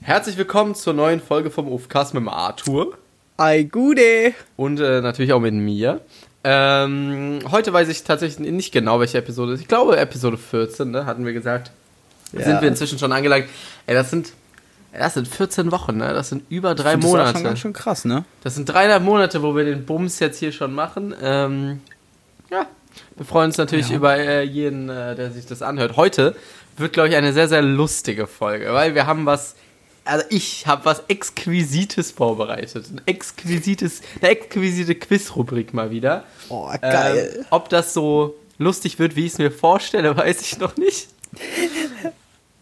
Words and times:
Herzlich 0.00 0.38
willkommen 0.38 0.74
zur 0.74 0.94
neuen 0.94 1.20
Folge 1.20 1.50
vom 1.50 1.70
Ufcast 1.70 2.14
mit 2.14 2.22
dem 2.22 2.28
Arthur. 2.28 2.96
Ei, 3.36 3.64
gude. 3.64 4.32
Und 4.56 4.80
äh, 4.80 5.00
natürlich 5.00 5.32
auch 5.32 5.40
mit 5.40 5.52
mir. 5.52 6.00
Ähm, 6.44 7.40
heute 7.50 7.72
weiß 7.72 7.88
ich 7.88 8.04
tatsächlich 8.04 8.50
nicht 8.50 8.72
genau, 8.72 9.00
welche 9.00 9.18
Episode 9.18 9.52
ist. 9.52 9.60
Ich 9.60 9.68
glaube, 9.68 9.98
Episode 9.98 10.38
14, 10.38 10.90
ne, 10.90 11.04
hatten 11.04 11.26
wir 11.26 11.32
gesagt. 11.32 11.72
Ja. 12.32 12.42
Sind 12.42 12.62
wir 12.62 12.68
inzwischen 12.68 12.98
schon 12.98 13.12
angelangt. 13.12 13.46
Ey, 13.86 13.94
das 13.94 14.10
sind, 14.10 14.32
das 14.92 15.14
sind 15.14 15.28
14 15.28 15.72
Wochen, 15.72 15.96
ne? 15.96 16.14
Das 16.14 16.28
sind 16.28 16.44
über 16.48 16.74
drei 16.74 16.94
das 16.94 17.04
Monate. 17.04 17.24
Das 17.24 17.30
ist 17.32 17.38
schon 17.38 17.44
ganz 17.44 17.58
schön 17.58 17.72
krass, 17.72 18.04
ne? 18.04 18.24
Das 18.42 18.54
sind 18.54 18.66
dreieinhalb 18.66 19.02
Monate, 19.02 19.42
wo 19.42 19.56
wir 19.56 19.64
den 19.64 19.84
Bums 19.84 20.20
jetzt 20.20 20.38
hier 20.38 20.52
schon 20.52 20.74
machen. 20.74 21.14
Ähm, 21.20 21.80
ja, 22.50 22.66
wir 23.16 23.26
freuen 23.26 23.46
uns 23.46 23.58
natürlich 23.58 23.90
ja. 23.90 23.96
über 23.96 24.16
äh, 24.16 24.42
jeden, 24.42 24.88
äh, 24.88 25.16
der 25.16 25.32
sich 25.32 25.44
das 25.44 25.60
anhört. 25.60 25.96
Heute 25.96 26.36
wird, 26.76 26.92
glaube 26.92 27.08
ich, 27.08 27.16
eine 27.16 27.32
sehr, 27.32 27.48
sehr 27.48 27.62
lustige 27.62 28.26
Folge, 28.26 28.72
weil 28.72 28.94
wir 28.94 29.06
haben 29.06 29.26
was 29.26 29.56
also 30.08 30.24
ich 30.30 30.66
habe 30.66 30.86
was 30.86 31.02
Exquisites 31.08 32.12
vorbereitet. 32.12 32.86
Ein 32.90 33.02
exquisites, 33.04 34.00
eine 34.20 34.30
exquisite 34.30 34.94
Quiz-Rubrik 34.94 35.74
mal 35.74 35.90
wieder. 35.90 36.24
Oh, 36.48 36.72
geil. 36.80 37.34
Ähm, 37.36 37.44
ob 37.50 37.68
das 37.68 37.92
so 37.92 38.34
lustig 38.56 38.98
wird, 38.98 39.16
wie 39.16 39.26
ich 39.26 39.32
es 39.32 39.38
mir 39.38 39.50
vorstelle, 39.50 40.16
weiß 40.16 40.40
ich 40.40 40.58
noch 40.58 40.76
nicht. 40.78 41.08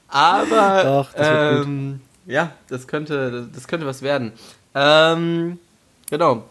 Aber 0.08 0.82
Doch, 0.82 1.12
das 1.12 1.64
ähm, 1.64 2.00
ja, 2.26 2.50
das 2.68 2.88
könnte, 2.88 3.48
das 3.54 3.68
könnte 3.68 3.86
was 3.86 4.02
werden. 4.02 4.32
Ähm, 4.74 5.60
genau. 6.10 6.44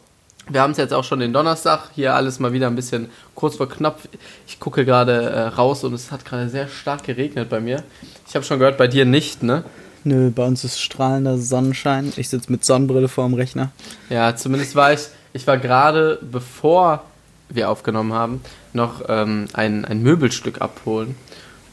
Wir 0.47 0.61
haben 0.61 0.71
es 0.71 0.77
jetzt 0.77 0.93
auch 0.93 1.03
schon 1.03 1.19
den 1.19 1.33
Donnerstag. 1.33 1.89
Hier 1.95 2.13
alles 2.15 2.39
mal 2.39 2.53
wieder 2.53 2.67
ein 2.67 2.75
bisschen 2.75 3.09
kurz 3.33 3.57
vor 3.57 3.67
knapp. 3.67 3.99
Ich 4.47 4.61
gucke 4.61 4.85
gerade 4.85 5.23
äh, 5.23 5.41
raus 5.47 5.83
und 5.83 5.93
es 5.93 6.11
hat 6.11 6.23
gerade 6.23 6.47
sehr 6.47 6.69
stark 6.69 7.03
geregnet 7.03 7.49
bei 7.49 7.59
mir. 7.59 7.83
Ich 8.29 8.35
habe 8.35 8.45
schon 8.45 8.59
gehört, 8.59 8.77
bei 8.77 8.87
dir 8.87 9.03
nicht, 9.03 9.43
ne? 9.43 9.65
Nö, 10.05 10.29
bei 10.29 10.45
uns 10.45 10.63
ist 10.63 10.79
strahlender 10.79 11.39
Sonnenschein. 11.39 12.13
Ich 12.15 12.29
sitze 12.29 12.51
mit 12.51 12.63
Sonnenbrille 12.63 13.07
vorm 13.07 13.33
Rechner. 13.33 13.71
Ja, 14.11 14.35
zumindest 14.35 14.75
war 14.75 14.93
ich, 14.93 14.99
ich 15.33 15.47
war 15.47 15.57
gerade, 15.57 16.19
bevor 16.21 17.03
wir 17.49 17.71
aufgenommen 17.71 18.13
haben, 18.13 18.41
noch 18.71 19.01
ähm, 19.07 19.47
ein, 19.53 19.83
ein 19.83 20.03
Möbelstück 20.03 20.61
abholen. 20.61 21.15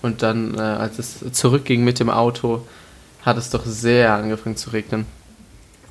Und 0.01 0.23
dann, 0.23 0.55
äh, 0.55 0.63
als 0.63 0.99
es 0.99 1.19
zurückging 1.33 1.85
mit 1.85 2.01
dem 2.01 2.09
Auto, 2.09 2.67
hat 3.21 3.37
es 3.37 3.51
doch 3.51 3.67
sehr 3.67 4.15
angefangen 4.15 4.57
zu 4.57 4.71
regnen. 4.71 5.05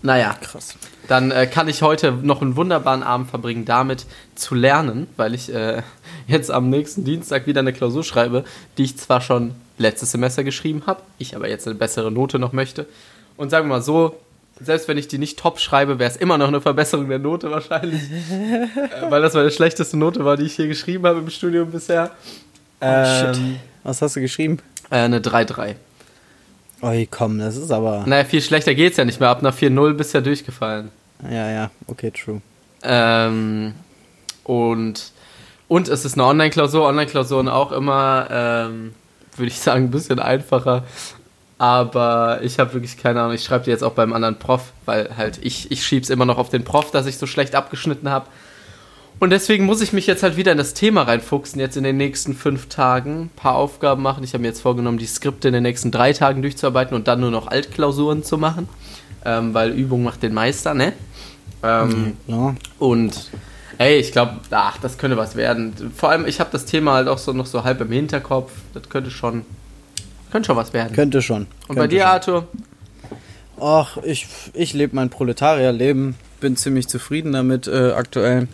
Naja, 0.02 0.36
krass. 0.42 0.76
Dann 1.08 1.30
äh, 1.30 1.46
kann 1.46 1.68
ich 1.68 1.84
heute 1.84 2.12
noch 2.12 2.42
einen 2.42 2.56
wunderbaren 2.56 3.04
Abend 3.04 3.30
verbringen, 3.30 3.66
damit 3.66 4.08
zu 4.34 4.56
lernen, 4.56 5.06
weil 5.16 5.36
ich 5.36 5.54
äh, 5.54 5.84
jetzt 6.28 6.50
am 6.50 6.72
nächsten 6.72 7.04
Dienstag 7.04 7.46
wieder 7.46 7.60
eine 7.60 7.72
Klausur 7.72 8.04
schreibe, 8.04 8.46
die 8.80 8.84
ich 8.84 8.98
zwar 8.98 9.22
schon 9.22 9.54
letztes 9.82 10.12
Semester 10.12 10.44
geschrieben 10.44 10.84
habe, 10.88 11.02
ich 11.18 11.36
aber 11.36 11.50
jetzt 11.50 11.68
eine 11.68 11.76
bessere 11.76 12.12
Note 12.12 12.40
noch 12.40 12.54
möchte. 12.54 12.86
Und 13.38 13.50
sagen 13.50 13.68
wir 13.68 13.76
mal 13.76 13.82
so, 13.82 14.16
selbst 14.64 14.88
wenn 14.88 14.98
ich 14.98 15.08
die 15.08 15.18
nicht 15.18 15.40
top 15.40 15.60
schreibe, 15.60 16.00
wäre 16.00 16.10
es 16.10 16.18
immer 16.18 16.38
noch 16.38 16.48
eine 16.48 16.62
Verbesserung 16.62 17.10
der 17.10 17.20
Note 17.20 17.52
wahrscheinlich. 17.52 18.02
Äh, 18.32 19.10
weil 19.10 19.22
das 19.22 19.34
meine 19.34 19.52
schlechteste 19.52 19.98
Note 19.98 20.24
war, 20.24 20.38
die 20.38 20.46
ich 20.46 20.56
hier 20.56 20.68
geschrieben 20.68 21.06
habe 21.06 21.20
im 21.20 21.30
Studium 21.30 21.72
bisher. 21.72 22.12
Oh, 22.80 22.86
ähm, 22.86 23.58
Was 23.84 24.02
hast 24.02 24.16
du 24.16 24.22
geschrieben? 24.22 24.60
Äh, 24.90 24.98
eine 24.98 25.20
3-3. 25.20 25.76
Oi, 26.82 27.08
komm, 27.10 27.40
das 27.40 27.58
ist 27.58 27.72
aber. 27.72 28.04
Naja, 28.08 28.24
viel 28.24 28.42
schlechter 28.42 28.74
geht's 28.74 28.98
ja 28.98 29.06
nicht 29.06 29.20
mehr. 29.20 29.30
Ab 29.30 29.40
einer 29.40 29.54
4-0 29.54 29.94
bist 29.94 30.14
ja 30.14 30.22
durchgefallen. 30.22 30.90
Ja, 31.30 31.52
ja, 31.52 31.72
okay, 31.88 32.12
true. 32.12 32.42
Ähm, 32.84 33.74
und, 34.44 35.12
und 35.68 35.88
es 35.88 36.06
ist 36.06 36.14
eine 36.14 36.26
Online-Klausur. 36.26 36.88
Online-Klausuren 36.88 37.50
auch 37.50 37.72
immer 37.72 38.28
ähm, 38.32 38.94
würde 39.38 39.48
ich 39.48 39.60
sagen, 39.60 39.86
ein 39.86 39.92
bisschen 39.92 40.20
einfacher. 40.20 40.84
Aber 41.58 42.40
ich 42.42 42.58
habe 42.58 42.74
wirklich 42.74 42.98
keine 42.98 43.22
Ahnung. 43.22 43.36
Ich 43.36 43.44
schreibe 43.44 43.66
dir 43.66 43.72
jetzt 43.72 43.84
auch 43.84 43.94
beim 43.94 44.14
anderen 44.14 44.40
Prof, 44.40 44.74
weil 44.86 45.16
halt 45.16 45.40
ich, 45.44 45.72
ich 45.72 45.86
schiebe 45.86 46.02
es 46.04 46.10
immer 46.10 46.26
noch 46.26 46.40
auf 46.40 46.50
den 46.50 46.64
Prof, 46.64 46.90
dass 46.92 47.06
ich 47.06 47.18
so 47.18 47.28
schlecht 47.28 47.54
abgeschnitten 47.54 48.10
habe. 48.10 48.26
Und 49.20 49.30
deswegen 49.30 49.66
muss 49.66 49.82
ich 49.82 49.94
mich 49.94 50.08
jetzt 50.08 50.24
halt 50.24 50.36
wieder 50.36 50.52
in 50.52 50.58
das 50.58 50.74
Thema 50.74 51.04
reinfuchsen, 51.04 51.60
jetzt 51.60 51.78
in 51.78 51.84
den 51.84 51.98
nächsten 51.98 52.34
fünf 52.34 52.70
Tagen. 52.70 53.26
Ein 53.26 53.30
paar 53.36 53.54
Aufgaben 53.54 54.02
machen. 54.02 54.24
Ich 54.24 54.34
habe 54.34 54.42
mir 54.42 54.48
jetzt 54.48 54.62
vorgenommen, 54.62 54.98
die 54.98 55.06
Skripte 55.06 55.50
in 55.50 55.54
den 55.54 55.62
nächsten 55.62 55.92
drei 55.92 56.14
Tagen 56.14 56.42
durchzuarbeiten 56.42 56.96
und 56.96 57.08
dann 57.08 57.20
nur 57.20 57.30
noch 57.30 57.46
Altklausuren 57.46 58.24
zu 58.24 58.40
machen. 58.40 58.68
Ähm, 59.24 59.54
weil 59.54 59.70
Übung 59.70 60.02
macht 60.02 60.24
den 60.24 60.34
Meister, 60.34 60.74
ne? 60.74 60.94
Ähm, 61.62 62.18
ja. 62.26 62.56
Und 62.80 63.30
ey, 63.82 63.98
ich 63.98 64.12
glaube, 64.12 64.40
ach, 64.52 64.78
das 64.78 64.98
könnte 64.98 65.18
was 65.18 65.36
werden. 65.36 65.74
Vor 65.96 66.10
allem, 66.10 66.26
ich 66.26 66.40
habe 66.40 66.50
das 66.52 66.66
Thema 66.66 66.94
halt 66.94 67.08
auch 67.08 67.18
so 67.18 67.34
noch 67.34 67.48
so 67.48 67.64
halb 67.64 67.82
im 67.82 67.92
Hinterkopf. 67.92 68.52
Das 68.74 68.88
könnte 68.90 69.10
schon, 69.10 69.44
könnte 70.32 70.48
schon 70.48 70.56
was 70.56 70.74
werden. 70.74 70.94
Könnte 70.94 71.22
schon. 71.22 71.48
Und 71.68 71.78
bei 71.78 71.88
dir, 71.88 72.02
schon. 72.02 72.10
Arthur? 72.10 72.48
Ach, 73.60 73.98
ich, 74.04 74.28
ich 74.54 74.74
lebe 74.74 74.96
mein 74.96 75.10
Proletarierleben. 75.10 76.16
Bin 76.40 76.56
ziemlich 76.56 76.88
zufrieden 76.88 77.34
damit 77.34 77.68
äh, 77.68 77.92
aktuell. 77.92 78.48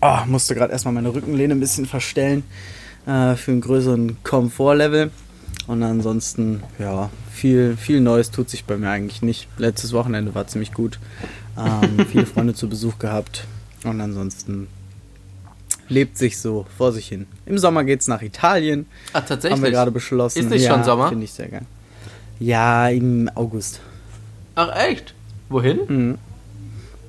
Oh, 0.00 0.18
musste 0.26 0.54
gerade 0.54 0.72
erstmal 0.72 0.94
meine 0.94 1.14
Rückenlehne 1.14 1.54
ein 1.54 1.60
bisschen 1.60 1.86
verstellen 1.86 2.44
äh, 3.06 3.34
für 3.34 3.52
einen 3.52 3.60
größeren 3.60 4.18
Komfortlevel. 4.22 5.10
Und 5.66 5.82
ansonsten, 5.82 6.62
ja, 6.78 7.08
viel, 7.32 7.76
viel 7.76 8.00
Neues 8.00 8.30
tut 8.30 8.50
sich 8.50 8.64
bei 8.64 8.76
mir 8.76 8.90
eigentlich 8.90 9.22
nicht. 9.22 9.48
Letztes 9.56 9.92
Wochenende 9.92 10.34
war 10.34 10.46
ziemlich 10.46 10.72
gut. 10.72 10.98
Ähm, 11.58 12.06
viele 12.10 12.26
Freunde 12.26 12.54
zu 12.54 12.68
Besuch 12.68 12.98
gehabt. 12.98 13.46
Und 13.84 14.00
ansonsten 14.00 14.68
lebt 15.88 16.16
sich 16.16 16.38
so 16.38 16.66
vor 16.76 16.92
sich 16.92 17.08
hin. 17.08 17.26
Im 17.46 17.58
Sommer 17.58 17.84
geht 17.84 18.00
es 18.00 18.08
nach 18.08 18.22
Italien. 18.22 18.86
Ach, 19.12 19.24
tatsächlich? 19.24 19.52
Haben 19.52 19.62
wir 19.62 19.70
gerade 19.70 19.90
beschlossen. 19.90 20.38
Ist 20.38 20.50
nicht 20.50 20.64
ja, 20.64 20.72
schon 20.72 20.84
Sommer? 20.84 21.08
Finde 21.08 21.24
ich 21.24 21.32
sehr 21.32 21.48
geil. 21.48 21.62
Ja, 22.40 22.88
im 22.88 23.30
August. 23.34 23.80
Ach, 24.54 24.74
echt? 24.76 25.14
Wohin? 25.48 25.80
Mhm. 25.86 26.18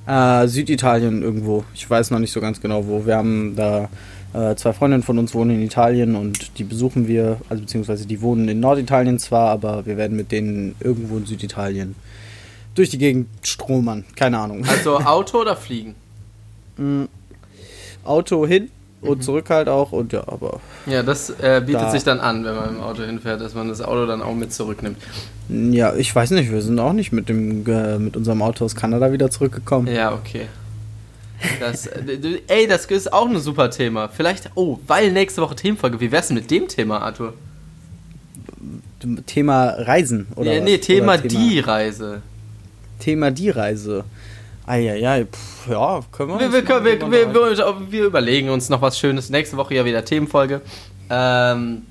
Äh, 0.08 0.48
Süditalien 0.48 1.24
irgendwo. 1.24 1.64
Ich 1.74 1.90
weiß 1.90 2.12
noch 2.12 2.20
nicht 2.20 2.32
so 2.32 2.42
ganz 2.42 2.62
genau 2.62 2.86
wo. 2.86 3.06
Wir 3.06 3.16
haben 3.16 3.56
da 3.56 3.90
äh, 4.34 4.56
zwei 4.56 4.74
Freundinnen 4.74 5.04
von 5.04 5.18
uns 5.18 5.34
wohnen 5.34 5.52
in 5.52 5.62
Italien 5.62 6.16
und 6.16 6.60
die 6.60 6.64
besuchen 6.64 7.08
wir, 7.08 7.38
also 7.50 7.64
beziehungsweise 7.64 8.06
die 8.06 8.22
wohnen 8.22 8.48
in 8.50 8.60
Norditalien 8.60 9.18
zwar, 9.18 9.50
aber 9.50 9.86
wir 9.86 9.98
werden 9.98 10.16
mit 10.18 10.32
denen 10.32 10.76
irgendwo 10.80 11.18
in 11.18 11.26
Süditalien 11.26 11.96
durch 12.76 12.90
die 12.90 12.98
Gegend 12.98 13.28
stromern. 13.44 14.04
Keine 14.16 14.38
Ahnung. 14.38 14.66
Also 14.68 15.00
Auto 15.06 15.42
oder 15.42 15.56
Fliegen? 15.56 15.96
Mm, 16.78 17.06
Auto 18.04 18.46
hin 18.46 18.70
und 19.02 19.20
mhm. 19.20 19.22
zurück 19.22 19.50
halt 19.50 19.68
auch 19.68 19.92
und 19.92 20.14
ja, 20.14 20.28
aber. 20.28 20.60
Ja, 20.86 21.04
das 21.04 21.30
äh, 21.30 21.62
bietet 21.66 21.82
da. 21.82 21.92
sich 21.92 22.04
dann 22.04 22.20
an, 22.20 22.44
wenn 22.44 22.56
man 22.56 22.70
im 22.70 22.82
Auto 22.82 23.04
hinfährt, 23.04 23.42
dass 23.42 23.54
man 23.54 23.68
das 23.70 23.82
Auto 23.82 24.06
dann 24.06 24.22
auch 24.22 24.36
mit 24.36 24.54
zurücknimmt. 24.54 24.98
Ja, 25.50 25.96
ich 25.96 26.14
weiß 26.14 26.32
nicht, 26.32 26.52
wir 26.52 26.62
sind 26.62 26.80
auch 26.80 26.94
nicht 26.94 27.12
mit 27.12 27.30
dem 27.30 27.66
äh, 27.68 28.00
mit 28.00 28.18
unserem 28.18 28.42
Auto 28.42 28.66
aus 28.66 28.76
Kanada 28.76 29.12
wieder 29.12 29.30
zurückgekommen. 29.30 29.88
Ja, 29.88 30.14
okay. 30.14 30.48
Das, 31.60 31.88
äh, 31.88 32.42
ey, 32.48 32.68
das 32.68 32.86
ist 32.86 33.12
auch 33.12 33.28
ein 33.28 33.40
super 33.40 33.70
Thema. 33.70 34.08
Vielleicht, 34.10 34.52
oh, 34.56 34.80
weil 34.88 35.12
nächste 35.12 35.42
Woche 35.42 35.56
Themenfolge. 35.56 36.00
Wie 36.00 36.12
wär's 36.12 36.28
denn 36.28 36.36
mit 36.36 36.50
dem 36.50 36.68
Thema, 36.68 37.00
Arthur? 37.00 37.34
Thema 39.26 39.70
Reisen, 39.70 40.28
oder? 40.36 40.54
Ja, 40.54 40.64
nee, 40.64 40.78
Thema, 40.78 41.14
oder 41.14 41.28
Thema 41.28 41.42
die 41.42 41.60
Reise. 41.60 42.22
Thema 43.00 43.32
die 43.32 43.50
Reise. 43.50 44.06
Eieiei, 44.68 45.26
pff, 45.26 45.70
ja, 45.70 46.02
können 46.12 46.30
wir. 46.32 46.40
Wir, 46.40 46.54
wir, 46.54 46.64
können, 46.64 46.86
wir, 46.86 47.00
wir, 47.00 47.34
wir, 47.34 47.92
wir, 47.92 48.06
überlegen 48.06 48.50
uns 48.50 48.70
noch 48.70 48.82
was 48.82 48.98
Schönes. 48.98 49.30
Nächste 49.30 49.58
Woche 49.58 49.76
ja 49.76 49.86
wieder 49.86 50.04
Themenfolge. 50.04 50.62
Ähm, 51.10 51.84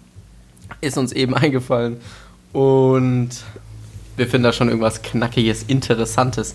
ist 0.80 0.98
uns 0.98 1.12
eben 1.12 1.34
eingefallen. 1.34 2.00
Und 2.52 3.30
wir 4.16 4.26
finden 4.26 4.44
da 4.44 4.52
schon 4.52 4.68
irgendwas 4.68 5.02
Knackiges, 5.02 5.64
Interessantes. 5.64 6.54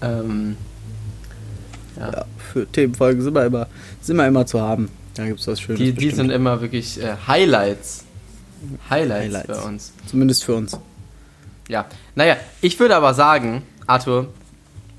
Ähm, 0.00 0.56
ja. 1.96 2.10
ja. 2.10 2.24
für 2.52 2.66
Themenfolgen 2.66 3.22
sind 3.22 3.34
wir 3.34 3.46
immer, 3.46 3.66
sind 4.00 4.16
wir 4.16 4.26
immer 4.26 4.46
zu 4.46 4.60
haben. 4.60 4.88
Da 5.14 5.26
gibt 5.26 5.40
es 5.40 5.46
was 5.46 5.60
Schönes. 5.60 5.78
Die, 5.78 5.92
die 5.92 6.10
sind 6.10 6.30
immer 6.30 6.60
wirklich 6.60 7.00
äh, 7.00 7.14
Highlights. 7.26 8.04
Highlights. 8.90 9.36
Highlights 9.36 9.58
für 9.58 9.66
uns. 9.66 9.92
Zumindest 10.06 10.44
für 10.44 10.54
uns. 10.54 10.76
Ja, 11.68 11.86
naja, 12.14 12.36
ich 12.60 12.78
würde 12.80 12.96
aber 12.96 13.14
sagen, 13.14 13.62
Arthur, 13.86 14.28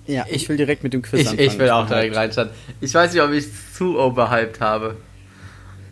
ja, 0.06 0.26
ich 0.30 0.48
will 0.50 0.58
direkt 0.58 0.84
mit 0.84 0.94
dem 0.94 1.02
Quiz 1.02 1.22
ich, 1.22 1.30
anfangen. 1.30 1.50
Ich 1.50 1.60
will 1.60 1.70
auch 1.70 1.88
direkt 1.88 2.16
reinstarten. 2.16 2.54
Ich 2.82 2.94
weiß 2.94 3.14
nicht, 3.14 3.22
ob 3.22 3.32
ich 3.32 3.46
es 3.46 3.74
zu 3.74 4.00
overhyped 4.00 4.60
habe. 4.60 4.98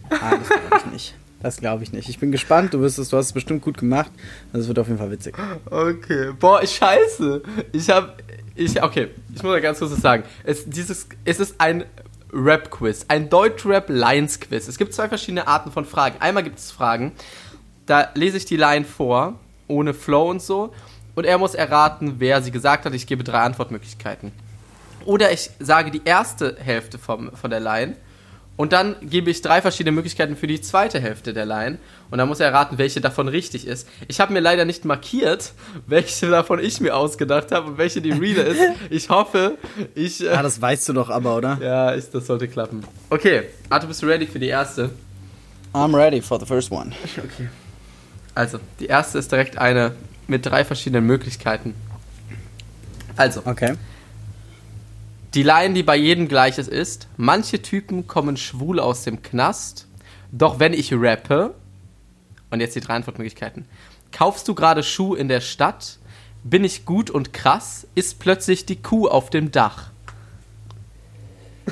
Ah, 0.09 0.37
das 0.37 0.49
glaube 0.49 0.77
ich 0.77 0.91
nicht. 0.91 1.15
Das 1.41 1.57
glaube 1.57 1.83
ich 1.83 1.91
nicht. 1.91 2.09
Ich 2.09 2.19
bin 2.19 2.31
gespannt. 2.31 2.73
Du 2.73 2.81
wirst 2.81 2.99
es, 2.99 3.09
du 3.09 3.17
hast 3.17 3.27
es 3.27 3.33
bestimmt 3.33 3.61
gut 3.61 3.77
gemacht. 3.77 4.11
Das 4.53 4.67
wird 4.67 4.77
auf 4.77 4.87
jeden 4.87 4.99
Fall 4.99 5.11
witzig. 5.11 5.35
Okay. 5.65 6.31
Boah, 6.39 6.65
scheiße. 6.65 7.41
Ich 7.71 7.89
habe, 7.89 8.13
ich, 8.55 8.81
okay. 8.83 9.07
Ich 9.33 9.41
muss 9.41 9.51
mal 9.51 9.61
ganz 9.61 9.79
kurz 9.79 9.91
was 9.91 10.01
sagen. 10.01 10.23
Es, 10.43 10.69
dieses, 10.69 11.07
es 11.25 11.39
ist 11.39 11.55
ein 11.57 11.85
Rap-Quiz, 12.33 13.05
ein 13.07 13.29
Deutsch-Rap-Lines-Quiz. 13.29 14.67
Es 14.67 14.77
gibt 14.77 14.93
zwei 14.93 15.09
verschiedene 15.09 15.47
Arten 15.47 15.71
von 15.71 15.85
Fragen. 15.85 16.17
Einmal 16.19 16.43
gibt 16.43 16.59
es 16.59 16.71
Fragen, 16.71 17.11
da 17.85 18.09
lese 18.13 18.37
ich 18.37 18.45
die 18.45 18.57
Line 18.57 18.85
vor, 18.85 19.39
ohne 19.67 19.93
Flow 19.93 20.29
und 20.29 20.41
so 20.41 20.73
und 21.15 21.25
er 21.25 21.37
muss 21.37 21.53
erraten, 21.55 22.15
wer 22.19 22.41
sie 22.41 22.51
gesagt 22.51 22.85
hat. 22.85 22.93
Ich 22.93 23.07
gebe 23.07 23.23
drei 23.23 23.39
Antwortmöglichkeiten. 23.39 24.31
Oder 25.05 25.31
ich 25.31 25.49
sage 25.59 25.91
die 25.91 26.01
erste 26.05 26.55
Hälfte 26.59 26.97
vom, 26.99 27.31
von 27.35 27.49
der 27.49 27.59
Line 27.59 27.95
Und 28.57 28.71
dann 28.73 28.95
gebe 29.01 29.31
ich 29.31 29.41
drei 29.41 29.59
verschiedene 29.61 29.95
Möglichkeiten 29.95 30.35
für 30.35 30.45
die 30.45 30.61
zweite 30.61 30.99
Hälfte 30.99 31.33
der 31.33 31.45
Line. 31.47 31.79
Und 32.11 32.19
dann 32.19 32.27
muss 32.27 32.39
er 32.39 32.47
erraten, 32.47 32.77
welche 32.77 33.01
davon 33.01 33.27
richtig 33.27 33.65
ist. 33.65 33.87
Ich 34.07 34.19
habe 34.19 34.31
mir 34.33 34.41
leider 34.41 34.65
nicht 34.65 34.85
markiert, 34.85 35.53
welche 35.87 36.29
davon 36.29 36.59
ich 36.59 36.79
mir 36.81 36.95
ausgedacht 36.95 37.51
habe 37.51 37.67
und 37.71 37.77
welche 37.79 38.01
die 38.01 38.11
reale 38.11 38.43
ist. 38.43 38.61
Ich 38.91 39.09
hoffe, 39.09 39.57
ich. 39.95 40.23
Äh, 40.23 40.29
Ah, 40.29 40.43
das 40.43 40.61
weißt 40.61 40.89
du 40.89 40.93
doch 40.93 41.09
aber, 41.09 41.35
oder? 41.37 41.57
ja, 41.61 41.95
ich, 41.95 42.09
das 42.11 42.27
sollte 42.27 42.47
klappen. 42.47 42.83
Okay, 43.09 43.43
Arthur, 43.69 43.87
bist 43.87 44.01
du 44.03 44.05
ready 44.05 44.27
für 44.27 44.39
die 44.39 44.49
erste? 44.49 44.91
I'm 45.73 45.95
ready 45.95 46.21
for 46.21 46.39
the 46.39 46.45
first 46.45 46.69
one. 46.71 46.91
Okay. 47.17 47.49
Also, 48.35 48.59
die 48.79 48.85
erste 48.87 49.17
ist 49.17 49.31
direkt 49.31 49.57
eine 49.57 49.93
mit 50.31 50.45
drei 50.45 50.65
verschiedenen 50.65 51.05
Möglichkeiten. 51.05 51.75
Also, 53.15 53.41
Okay. 53.45 53.75
die 55.35 55.43
Line, 55.43 55.73
die 55.75 55.83
bei 55.83 55.95
jedem 55.95 56.27
gleich 56.27 56.57
ist, 56.57 56.69
ist: 56.69 57.07
Manche 57.17 57.61
Typen 57.61 58.07
kommen 58.07 58.37
schwul 58.37 58.79
aus 58.79 59.03
dem 59.03 59.21
Knast, 59.21 59.85
doch 60.31 60.59
wenn 60.59 60.73
ich 60.73 60.91
rappe. 60.93 61.53
Und 62.49 62.59
jetzt 62.59 62.75
die 62.75 62.81
drei 62.81 62.95
Antwortmöglichkeiten. 62.95 63.65
Kaufst 64.11 64.47
du 64.47 64.55
gerade 64.55 64.83
Schuh 64.83 65.15
in 65.15 65.27
der 65.29 65.39
Stadt? 65.41 65.99
Bin 66.43 66.63
ich 66.65 66.85
gut 66.85 67.09
und 67.09 67.31
krass? 67.33 67.87
Ist 67.95 68.19
plötzlich 68.19 68.65
die 68.65 68.81
Kuh 68.81 69.07
auf 69.07 69.29
dem 69.29 69.51
Dach? 69.51 69.91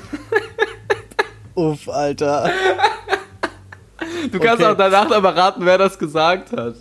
Uff, 1.56 1.90
Alter. 1.90 2.50
Du 4.32 4.40
kannst 4.40 4.62
Okay. 4.64 4.72
auch 4.72 4.78
danach 4.78 5.12
aber 5.12 5.36
raten, 5.36 5.66
wer 5.66 5.78
das 5.78 6.00
gesagt 6.00 6.52
hat. 6.54 6.76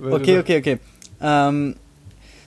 Okay, 0.00 0.38
okay, 0.40 0.58
okay. 0.58 0.78
Ähm, 1.20 1.76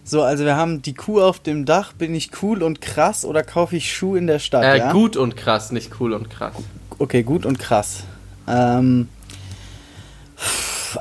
so, 0.04 0.24
also 0.24 0.44
wir 0.46 0.56
haben 0.56 0.82
die 0.82 0.94
Kuh 0.94 1.22
auf 1.22 1.40
dem 1.40 1.66
Dach. 1.66 1.94
Bin 1.94 2.16
ich 2.16 2.32
cool 2.42 2.64
und 2.64 2.82
krass 2.82 3.24
oder 3.26 3.44
kaufe 3.44 3.76
ich 3.76 3.94
Schuh 3.96 4.16
in 4.16 4.28
der 4.28 4.40
Stadt? 4.40 4.64
Äh, 4.64 4.78
ja? 4.80 4.92
Gut 4.92 5.16
und 5.16 5.38
krass, 5.38 5.72
nicht 5.72 5.92
cool 6.00 6.14
und 6.14 6.30
krass. 6.30 6.54
Okay, 6.98 7.24
gut 7.24 7.46
und 7.46 7.60
krass. 7.60 8.04
Ähm, 8.48 9.08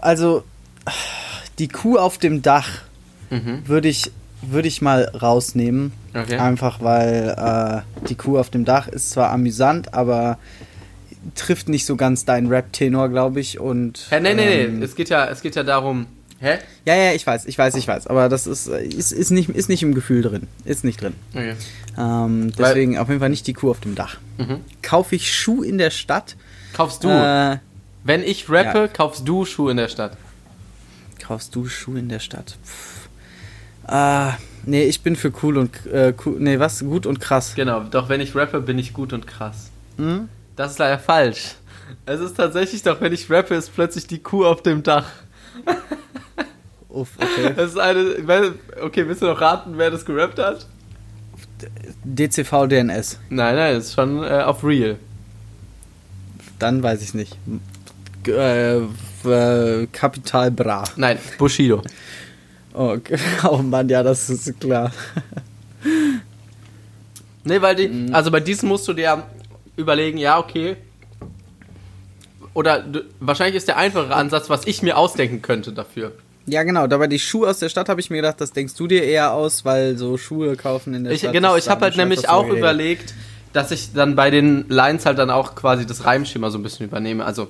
also, 0.01 0.45
die 1.59 1.69
Kuh 1.69 1.99
auf 1.99 2.19
dem 2.19 2.43
Dach 2.43 2.69
Mhm. 3.31 3.63
würde 3.69 3.87
ich, 3.89 4.11
würde 4.43 4.67
ich 4.67 4.83
mal 4.83 5.05
rausnehmen. 5.05 5.93
Okay. 6.15 6.37
Einfach 6.37 6.81
weil 6.83 7.85
äh, 8.03 8.07
die 8.09 8.17
Kuh 8.17 8.39
auf 8.39 8.51
dem 8.51 8.65
Dach 8.65 8.89
ist 8.89 9.11
zwar 9.11 9.31
amüsant, 9.31 9.95
aber 9.95 10.39
trifft 11.37 11.69
nicht 11.69 11.87
so 11.87 11.95
ganz 11.95 12.25
deinen 12.25 12.49
Rap-Tenor, 12.49 13.09
glaube 13.09 13.39
ich. 13.39 13.61
Und, 13.61 14.07
Hä, 14.11 14.19
nee, 14.21 14.35
nee, 14.35 14.65
ähm, 14.65 14.79
nee. 14.81 14.85
Es 14.85 14.97
geht 14.97 15.11
ja, 15.11 15.27
es 15.27 15.43
geht 15.43 15.55
ja 15.55 15.63
darum. 15.63 16.07
Hä? 16.41 16.59
Ja, 16.87 16.95
ja, 16.97 17.13
ich 17.13 17.27
weiß, 17.27 17.45
ich 17.47 17.59
weiß, 17.59 17.75
ich 17.75 17.87
weiß. 17.87 18.07
Aber 18.07 18.29
das 18.31 18.47
ist, 18.47 18.67
äh, 18.67 18.83
ist, 18.83 19.13
ist, 19.13 19.31
nicht, 19.31 19.51
ist 19.51 19.69
nicht 19.69 19.83
im 19.83 19.95
Gefühl 19.95 20.23
drin. 20.23 20.47
Ist 20.65 20.85
nicht 20.85 21.03
drin. 21.03 21.15
Okay. 21.35 21.55
Ähm, 21.99 22.53
deswegen 22.59 22.97
auf 22.97 23.09
jeden 23.09 23.21
Fall 23.21 23.29
nicht 23.29 23.47
die 23.47 23.53
Kuh 23.53 23.71
auf 23.71 23.81
dem 23.81 23.95
Dach. 23.95 24.17
Mhm. 24.39 24.61
Kaufe 24.83 25.17
ich 25.17 25.33
Schuh 25.35 25.63
in 25.63 25.77
der 25.77 25.91
Stadt? 25.91 26.37
Kaufst 26.73 27.05
du? 27.05 27.09
Äh, 27.09 27.59
Wenn 28.05 28.23
ich 28.23 28.49
rappe, 28.49 28.79
ja. 28.79 28.89
kaufst 28.89 29.29
du 29.29 29.45
Schuhe 29.45 29.71
in 29.73 29.77
der 29.77 29.89
Stadt. 29.89 30.17
kaufst 31.23 31.55
du 31.55 31.69
Schuh 31.69 31.97
in 31.97 32.09
der 32.09 32.21
Stadt? 32.21 32.57
Pff. 32.65 33.09
Ah, 33.85 34.35
nee, 34.65 34.85
ich 34.85 35.03
bin 35.03 35.17
für 35.17 35.33
cool 35.43 35.59
und 35.59 35.85
äh, 35.87 36.15
cool, 36.25 36.37
nee, 36.39 36.59
was? 36.59 36.81
Gut 36.81 37.05
und 37.07 37.21
krass. 37.21 37.55
Genau, 37.55 37.81
doch 37.81 38.09
wenn 38.09 38.21
ich 38.21 38.35
rappe, 38.35 38.61
bin 38.61 38.79
ich 38.79 38.93
gut 38.95 39.13
und 39.13 39.27
krass. 39.27 39.71
Hm? 39.97 40.29
Das 40.57 40.73
ist 40.73 40.79
leider 40.79 40.99
falsch. 40.99 41.57
Es 42.07 42.21
ist 42.21 42.35
tatsächlich 42.37 42.83
doch, 42.83 43.01
wenn 43.01 43.13
ich 43.13 43.29
rappe, 43.31 43.55
ist 43.57 43.75
plötzlich 43.75 44.07
die 44.07 44.21
Kuh 44.21 44.47
auf 44.47 44.63
dem 44.63 44.83
Dach. 44.83 45.07
Uff, 46.93 47.11
okay. 47.19 47.53
Das 47.57 47.71
ist 47.71 47.79
eine. 47.79 48.55
Okay, 48.83 49.07
willst 49.07 49.23
du 49.23 49.27
noch 49.27 49.41
raten, 49.41 49.73
wer 49.77 49.91
das 49.91 50.05
gerappt 50.05 50.39
hat? 50.39 50.67
DCV 52.05 52.67
DNS. 52.67 53.19
Nein, 53.29 53.57
nein, 53.57 53.75
das 53.75 53.87
ist 53.87 53.95
schon 53.95 54.23
äh, 54.25 54.43
auf 54.43 54.65
Real. 54.65 54.97
Dann 56.59 56.83
weiß 56.83 57.03
ich 57.03 57.15
nicht. 57.15 57.37
G 58.23 58.33
äh, 58.33 59.87
Kapital 59.93 60.51
Bra. 60.51 60.85
Nein, 60.97 61.19
Bushido. 61.39 61.83
Oh, 62.73 62.93
okay. 62.93 63.19
oh 63.51 63.59
Mann, 63.59 63.89
ja, 63.89 64.03
das 64.03 64.31
ist 64.31 64.59
klar. 64.61 64.91
Nee, 67.45 67.61
weil 67.61 67.77
die. 67.77 67.89
Mhm. 67.89 68.15
Also 68.15 68.31
bei 68.31 68.41
diesem 68.41 68.69
musst 68.69 68.87
du 68.89 68.93
dir 68.93 69.25
überlegen, 69.77 70.19
ja, 70.19 70.39
okay. 70.39 70.77
Oder 72.53 72.85
wahrscheinlich 73.21 73.57
ist 73.57 73.69
der 73.69 73.77
einfachere 73.77 74.15
Ansatz, 74.15 74.51
was 74.51 74.67
ich 74.67 74.83
mir 74.83 74.97
ausdenken 74.97 75.41
könnte 75.41 75.73
dafür. 75.73 76.13
Ja, 76.47 76.63
genau. 76.63 76.87
Dabei 76.87 77.07
die 77.07 77.19
Schuhe 77.19 77.49
aus 77.49 77.59
der 77.59 77.69
Stadt 77.69 77.89
habe 77.89 78.01
ich 78.01 78.11
mir 78.11 78.17
gedacht, 78.17 78.41
das 78.41 78.53
denkst 78.53 78.75
du 78.75 78.87
dir 78.87 79.05
eher 79.05 79.33
aus, 79.33 79.65
weil 79.65 79.97
so 79.97 80.17
Schuhe 80.17 80.57
kaufen 80.57 80.95
in 80.95 81.05
der 81.05 81.13
Ich, 81.13 81.21
Stadt. 81.21 81.33
genau, 81.33 81.57
ich 81.57 81.69
habe 81.69 81.83
halt 81.83 81.97
nämlich 81.97 82.29
auch 82.29 82.45
drüber 82.45 82.59
überlegt, 82.59 83.15
dass 83.53 83.71
ich 83.71 83.93
dann 83.93 84.17
bei 84.17 84.31
den 84.31 84.65
Lines 84.69 85.07
halt 85.07 85.19
dann 85.19 85.31
auch 85.31 85.55
quasi 85.55 85.87
das 85.87 86.05
Reimschema 86.05 86.51
so 86.51 86.59
ein 86.59 86.63
bisschen 86.63 86.87
übernehme. 86.87 87.25
Also, 87.25 87.49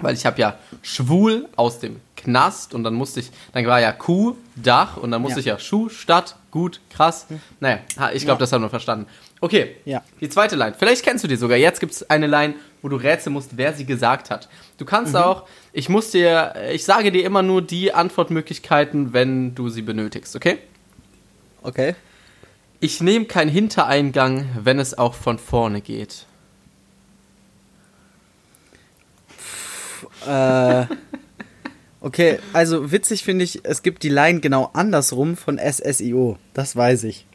weil 0.00 0.14
ich 0.14 0.26
habe 0.26 0.40
ja 0.40 0.54
schwul 0.82 1.48
aus 1.56 1.80
dem 1.80 1.96
Knast 2.16 2.74
und 2.74 2.84
dann 2.84 2.94
musste 2.94 3.20
ich, 3.20 3.30
dann 3.52 3.64
war 3.66 3.80
ja 3.80 3.92
Kuh, 3.92 4.34
Dach 4.56 4.96
und 4.96 5.10
dann 5.10 5.22
musste 5.22 5.36
Ja. 5.38 5.40
ich 5.40 5.46
ja 5.46 5.58
Schuh, 5.58 5.88
Stadt, 5.88 6.36
gut, 6.50 6.80
krass. 6.90 7.26
Naja, 7.60 7.78
ha, 7.98 8.10
ich 8.12 8.24
glaube, 8.24 8.38
Ja. 8.38 8.40
das 8.40 8.52
haben 8.52 8.62
wir 8.62 8.70
verstanden. 8.70 9.06
Okay, 9.40 9.76
Ja. 9.84 10.02
die 10.20 10.28
zweite 10.28 10.56
Line. 10.56 10.74
Vielleicht 10.78 11.04
kennst 11.04 11.22
du 11.22 11.28
die 11.28 11.36
sogar. 11.36 11.56
Jetzt 11.56 11.78
gibt 11.80 11.92
es 11.92 12.08
eine 12.10 12.26
Line, 12.26 12.54
wo 12.82 12.88
du 12.88 12.96
rätseln 12.96 13.32
musst, 13.34 13.56
wer 13.56 13.72
sie 13.72 13.84
gesagt 13.84 14.30
hat. 14.30 14.48
Du 14.78 14.84
kannst 14.84 15.12
Mhm. 15.12 15.20
auch, 15.20 15.46
ich 15.72 15.88
muss 15.88 16.10
dir, 16.10 16.54
ich 16.72 16.84
sage 16.84 17.12
dir 17.12 17.24
immer 17.24 17.42
nur 17.42 17.62
die 17.62 17.92
Antwortmöglichkeiten, 17.94 19.12
wenn 19.12 19.54
du 19.54 19.68
sie 19.68 19.82
benötigst, 19.82 20.34
okay? 20.34 20.58
Okay. 21.62 21.94
Ich 22.80 23.00
nehme 23.00 23.26
keinen 23.26 23.48
Hintereingang, 23.50 24.48
wenn 24.60 24.78
es 24.78 24.96
auch 24.98 25.14
von 25.14 25.38
vorne 25.38 25.80
geht. 25.80 26.26
Äh, 30.26 30.86
okay, 32.00 32.38
also 32.52 32.92
witzig 32.92 33.24
finde 33.24 33.44
ich, 33.44 33.64
es 33.64 33.82
gibt 33.82 34.02
die 34.02 34.08
Line 34.08 34.40
genau 34.40 34.70
andersrum 34.74 35.36
von 35.36 35.58
SSIO. 35.58 36.38
Das 36.54 36.76
weiß 36.76 37.04
ich. 37.04 37.26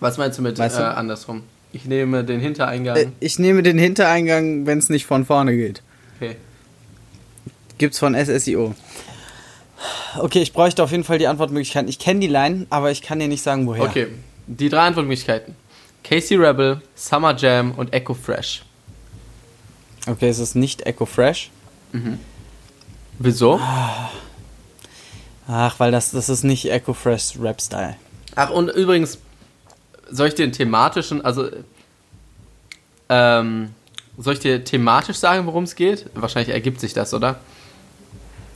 Was 0.00 0.18
meinst 0.18 0.38
du 0.38 0.42
mit 0.42 0.58
Weißt 0.58 0.76
äh, 0.76 0.80
du? 0.80 0.96
andersrum? 0.96 1.42
Ich 1.72 1.84
nehme 1.84 2.24
den 2.24 2.40
Hintereingang. 2.40 2.96
Äh, 2.96 3.06
ich 3.20 3.38
nehme 3.38 3.62
den 3.62 3.78
Hintereingang, 3.78 4.66
wenn 4.66 4.78
es 4.78 4.88
nicht 4.88 5.06
von 5.06 5.24
vorne 5.24 5.56
geht. 5.56 5.82
Okay. 6.16 6.36
Gibt's 7.78 7.98
von 7.98 8.14
SSIO. 8.14 8.74
Okay, 10.18 10.42
ich 10.42 10.52
bräuchte 10.52 10.82
auf 10.82 10.90
jeden 10.90 11.04
Fall 11.04 11.18
die 11.18 11.26
Antwortmöglichkeiten. 11.26 11.88
Ich 11.88 11.98
kenne 11.98 12.20
die 12.20 12.26
Line, 12.26 12.66
aber 12.70 12.90
ich 12.90 13.02
kann 13.02 13.18
dir 13.18 13.28
nicht 13.28 13.42
sagen, 13.42 13.66
woher. 13.66 13.84
Okay. 13.84 14.08
Die 14.46 14.68
drei 14.68 14.86
Antwortmöglichkeiten. 14.86 15.54
Casey 16.02 16.36
Rebel, 16.36 16.82
Summer 16.94 17.36
Jam 17.36 17.72
und 17.72 17.92
Echo 17.92 18.14
Fresh. 18.14 18.62
Okay, 20.06 20.28
es 20.28 20.38
ist 20.38 20.56
nicht 20.56 20.86
Echo 20.86 21.06
Fresh. 21.06 21.50
Wieso? 23.18 23.60
Ach, 25.46 25.78
weil 25.78 25.92
das, 25.92 26.10
das 26.12 26.28
ist 26.28 26.42
nicht 26.42 26.70
Echo 26.70 26.94
Fresh 26.94 27.34
Rap 27.40 27.60
Style. 27.60 27.96
Ach, 28.34 28.50
und 28.50 28.68
übrigens, 28.70 29.18
soll 30.10 30.28
ich 30.28 30.34
dir 30.34 30.46
den 30.46 30.52
thematischen, 30.52 31.24
also, 31.24 31.48
ähm, 33.08 33.70
soll 34.18 34.34
ich 34.34 34.40
dir 34.40 34.64
thematisch 34.64 35.16
sagen, 35.16 35.46
worum 35.46 35.64
es 35.64 35.74
geht? 35.74 36.06
Wahrscheinlich 36.14 36.52
ergibt 36.52 36.80
sich 36.80 36.92
das, 36.92 37.14
oder? 37.14 37.40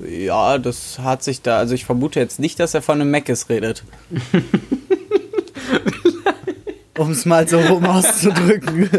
Ja, 0.01 0.59
das 0.59 0.99
hat 0.99 1.23
sich 1.23 1.43
da. 1.43 1.59
Also 1.59 1.75
ich 1.75 1.85
vermute 1.85 2.21
jetzt 2.21 2.39
nicht, 2.39 2.61
dass 2.61 2.75
er 2.75 2.83
von 2.83 3.01
einem 3.01 3.11
Meckes 3.11 3.49
redet. 3.49 3.85
um 6.99 7.13
es 7.13 7.25
mal 7.25 7.49
so 7.49 7.61
rum 7.61 7.85
auszudrücken. 7.85 8.91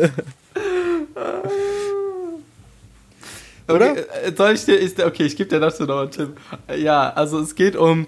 Oder? 3.67 3.91
Okay, 3.91 4.05
äh, 4.24 4.35
soll 4.35 4.53
ich 4.53 4.65
dir, 4.65 4.77
ist, 4.77 5.01
okay, 5.01 5.24
ich 5.24 5.35
gebe 5.35 5.50
dir 5.50 5.59
dazu 5.59 5.85
noch 5.85 6.01
einen 6.01 6.12
Tipp. 6.12 6.38
Ja, 6.77 7.12
also 7.13 7.39
es 7.39 7.55
geht 7.55 7.75
um, 7.75 8.07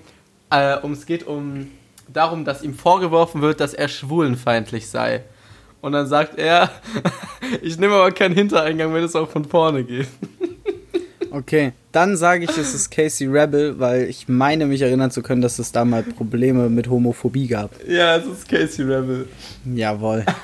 äh, 0.52 0.78
um, 0.78 0.94
es 0.94 1.06
geht 1.06 1.26
um 1.26 1.72
darum, 2.12 2.46
dass 2.46 2.64
ihm 2.64 2.74
vorgeworfen 2.74 3.42
wird, 3.42 3.60
dass 3.60 3.74
er 3.74 3.88
schwulenfeindlich 3.88 4.88
sei. 4.88 5.24
Und 5.82 5.92
dann 5.92 6.08
sagt 6.08 6.38
er, 6.38 6.72
ich 7.62 7.78
nehme 7.78 7.96
aber 7.96 8.12
keinen 8.12 8.36
Hintereingang, 8.36 8.94
wenn 8.94 9.04
es 9.04 9.16
auch 9.16 9.30
von 9.30 9.46
vorne 9.46 9.84
geht. 9.84 10.08
Okay, 11.30 11.74
dann 11.92 12.16
sage 12.16 12.46
ich, 12.46 12.58
es 12.58 12.74
ist 12.74 12.90
Casey 12.90 13.28
Rebel, 13.28 13.78
weil 13.78 14.04
ich 14.04 14.30
meine, 14.30 14.66
mich 14.66 14.82
erinnern 14.82 15.12
zu 15.12 15.22
können, 15.22 15.42
dass 15.42 15.60
es 15.60 15.72
da 15.74 15.84
mal 15.84 16.02
Probleme 16.02 16.70
mit 16.70 16.90
Homophobie 16.90 17.48
gab. 17.48 17.70
Ja, 17.86 18.16
es 18.16 18.26
ist 18.26 18.48
Casey 18.48 18.86
Rebel. 18.86 19.28
Jawohl. 19.66 20.26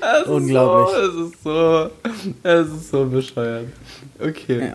Es 0.00 0.20
ist 0.22 0.28
Unglaublich. 0.28 0.94
So, 0.94 1.02
es 1.02 1.30
ist 1.30 1.42
so, 1.42 1.90
es 2.42 2.68
ist 2.68 2.90
so 2.90 3.06
bescheuert. 3.06 3.66
Okay. 4.18 4.68
Ja. 4.68 4.74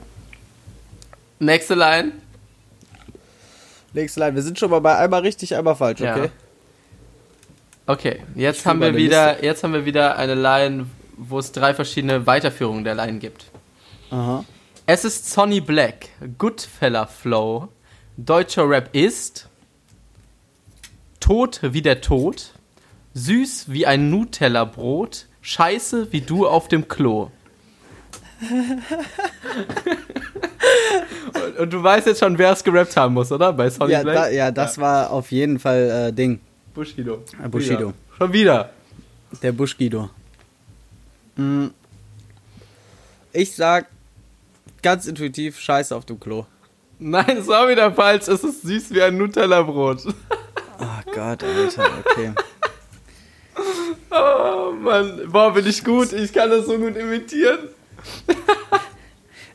Nächste 1.39 1.75
Line. 1.75 2.13
Nächste 3.93 4.19
Line. 4.19 4.36
Wir 4.36 4.41
sind 4.43 4.60
schon 4.60 4.69
mal 4.69 4.79
bei 4.79 4.98
einmal 4.98 5.22
richtig, 5.22 5.55
einmal 5.55 5.75
falsch, 5.75 6.00
Ja. 6.00 6.15
okay? 6.15 6.29
Okay, 7.86 8.19
jetzt 8.36 8.60
Ich 8.60 8.65
haben 8.67 8.81
wir 8.81 8.96
wieder, 8.96 9.43
jetzt 9.43 9.63
haben 9.63 9.74
wir 9.74 9.84
wieder 9.86 10.15
eine 10.17 10.36
Line, 10.36 10.86
wo 11.17 11.39
es 11.39 11.51
drei 11.51 11.74
verschiedene 11.74 12.27
Weiterführungen 12.27 12.84
der 12.84 12.93
Line 12.93 13.17
gibt. 13.17 13.46
Aha. 14.12 14.46
Es 14.86 15.05
ist 15.05 15.31
Sonny 15.31 15.60
Black, 15.60 16.10
Goodfella 16.38 17.08
Flow, 17.08 17.69
deutscher 18.17 18.69
Rap 18.69 18.89
ist 18.96 19.50
tot 21.19 21.60
wie 21.63 21.81
der 21.81 22.01
Tod, 22.01 22.53
süß 23.15 23.65
wie 23.72 23.86
ein 23.88 24.10
Nutella-Brot, 24.12 25.25
scheiße 25.41 26.12
wie 26.12 26.22
du 26.22 26.48
auf 26.48 26.67
dem 26.67 26.88
Klo. 26.88 27.31
und, 31.34 31.60
und, 31.60 31.74
du 31.74 31.84
weißt 31.84 32.08
jetzt 32.08 32.19
schon, 32.19 32.38
wer 32.38 32.53
es 32.53 32.63
gerappt 32.63 32.96
haben 32.96 33.13
muss, 33.13 33.31
oder? 33.31 33.51
Bei 33.51 33.69
Sonic 33.69 33.91
ja, 33.91 34.03
da, 34.03 34.29
ja, 34.29 34.50
das 34.51 34.77
ja. 34.77 34.81
war 34.81 35.12
auf 35.12 35.31
jeden 35.31 35.60
Fall 35.60 36.08
äh, 36.10 36.13
Ding. 36.13 36.39
Bushido. 36.74 37.24
Äh, 37.43 37.50
Bushido. 37.50 37.89
Wieder. 37.89 37.93
Schon 38.17 38.34
wieder. 38.34 38.69
Der 39.41 39.51
Bushgido. 39.51 40.10
Mhm. 41.36 41.72
Ich 43.31 43.55
sag 43.55 43.88
ganz 44.81 45.05
intuitiv 45.05 45.60
Scheiße 45.60 45.96
auf 45.96 46.05
dem 46.05 46.19
Klo. 46.19 46.46
Nein, 46.98 47.38
es 47.38 47.48
war 47.48 47.67
wieder 47.69 47.91
falsch. 47.93 48.27
Es 48.27 48.43
ist 48.43 48.63
süß 48.63 48.93
wie 48.93 49.01
ein 49.01 49.17
Nutella-Brot. 49.17 50.05
Oh 50.79 51.12
Gott, 51.13 51.43
Alter, 51.43 51.89
okay. 52.05 52.31
oh 54.12 54.72
Mann, 54.72 55.29
boah, 55.31 55.53
bin 55.53 55.65
ich 55.67 55.84
gut. 55.84 56.12
Ich 56.13 56.34
kann 56.34 56.50
das 56.50 56.65
so 56.65 56.77
gut 56.77 56.96
imitieren. 56.96 57.69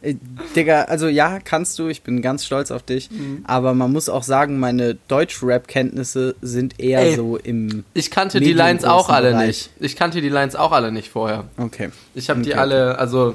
Äh, 0.04 0.16
Digga, 0.54 0.82
also 0.82 1.08
ja, 1.08 1.38
kannst 1.40 1.78
du, 1.78 1.88
ich 1.88 2.02
bin 2.02 2.20
ganz 2.20 2.44
stolz 2.44 2.70
auf 2.70 2.82
dich, 2.82 3.10
mhm. 3.10 3.42
aber 3.46 3.74
man 3.74 3.90
muss 3.90 4.08
auch 4.08 4.22
sagen, 4.22 4.58
meine 4.58 4.96
Deutsch-Rap-Kenntnisse 5.08 6.36
sind 6.42 6.78
eher 6.78 7.00
Ey, 7.00 7.16
so 7.16 7.36
im. 7.38 7.84
Ich 7.94 8.10
kannte 8.10 8.40
die 8.40 8.52
Lines 8.52 8.84
auch 8.84 9.08
alle 9.08 9.30
Bereich. 9.30 9.46
nicht. 9.46 9.70
Ich 9.80 9.96
kannte 9.96 10.20
die 10.20 10.28
Lines 10.28 10.56
auch 10.56 10.72
alle 10.72 10.92
nicht 10.92 11.08
vorher. 11.08 11.44
Okay. 11.56 11.90
Ich 12.14 12.28
habe 12.28 12.40
okay. 12.40 12.50
die 12.50 12.54
alle, 12.54 12.98
also. 12.98 13.34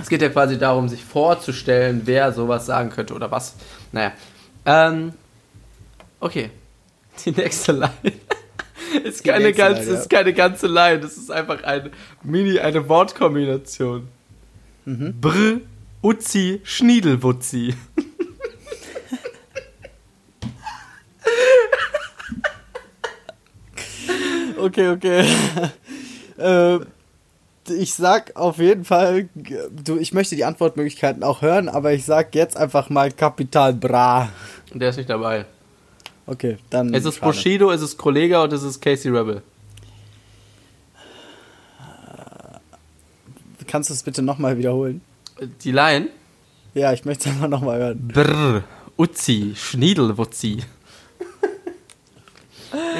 Es 0.00 0.08
geht 0.08 0.22
ja 0.22 0.30
quasi 0.30 0.58
darum, 0.58 0.88
sich 0.88 1.04
vorzustellen, 1.04 2.02
wer 2.06 2.32
sowas 2.32 2.66
sagen 2.66 2.90
könnte 2.90 3.14
oder 3.14 3.30
was. 3.30 3.54
Naja. 3.92 4.12
Ähm, 4.64 5.12
okay. 6.18 6.50
Die 7.24 7.30
nächste 7.30 7.72
Line. 7.72 8.12
ist, 9.04 9.24
keine 9.24 9.52
ganze, 9.52 9.82
Line, 9.82 9.92
ja. 9.92 10.00
ist 10.00 10.10
keine 10.10 10.32
ganze 10.32 10.66
Line. 10.66 11.00
Das 11.00 11.16
ist 11.16 11.30
einfach 11.30 11.62
eine 11.62 11.90
Mini, 12.22 12.58
eine 12.58 12.88
Wortkombination. 12.88 14.08
Mhm. 14.84 15.14
Br, 15.20 15.60
Uzi, 16.02 16.60
Schniedelwutzi. 16.64 17.74
okay, 24.58 24.88
okay. 24.88 25.24
äh, 26.38 26.78
ich 27.68 27.94
sag 27.94 28.34
auf 28.36 28.58
jeden 28.58 28.84
Fall, 28.84 29.28
du, 29.34 29.96
ich 29.96 30.12
möchte 30.12 30.34
die 30.34 30.44
Antwortmöglichkeiten 30.44 31.22
auch 31.22 31.42
hören, 31.42 31.68
aber 31.68 31.92
ich 31.92 32.04
sag 32.04 32.34
jetzt 32.34 32.56
einfach 32.56 32.90
mal 32.90 33.12
Kapital 33.12 33.72
Bra. 33.72 34.30
Der 34.74 34.90
ist 34.90 34.96
nicht 34.96 35.10
dabei. 35.10 35.46
Okay, 36.26 36.58
dann. 36.70 36.94
Es 36.94 37.04
ist 37.04 37.16
schade. 37.16 37.32
Bushido, 37.32 37.70
es 37.70 37.82
ist 37.82 37.98
Kollega 37.98 38.42
und 38.44 38.52
es 38.52 38.62
ist 38.62 38.80
Casey 38.80 39.10
Rebel. 39.10 39.42
Kannst 43.66 43.90
du 43.90 43.94
es 43.94 44.02
bitte 44.02 44.22
nochmal 44.22 44.58
wiederholen? 44.58 45.00
Die 45.64 45.72
Line? 45.72 46.08
Ja, 46.74 46.92
ich 46.92 47.04
möchte 47.04 47.28
es 47.28 47.34
einfach 47.34 47.48
nochmal 47.48 47.78
hören. 47.78 48.08
Brr, 48.08 48.64
Uzi, 48.96 49.54
Schniedelwutzi. 49.56 50.58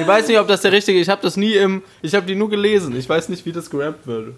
ich 0.01 0.07
weiß 0.07 0.29
nicht, 0.29 0.39
ob 0.39 0.49
das 0.49 0.63
der 0.63 0.73
richtige 0.73 0.99
ist. 0.99 1.07
Ich 1.07 1.11
habe 1.11 1.23
das 1.23 1.37
nie 1.37 1.55
im. 1.55 1.83
Ich 2.01 2.15
habe 2.15 2.27
die 2.27 2.35
nur 2.35 2.51
gelesen. 2.51 2.97
Ich 2.97 3.09
weiß 3.09 3.29
nicht, 3.29 3.47
wie 3.47 3.53
das 3.53 3.71
gerappt 3.71 4.07
würde. 4.07 4.35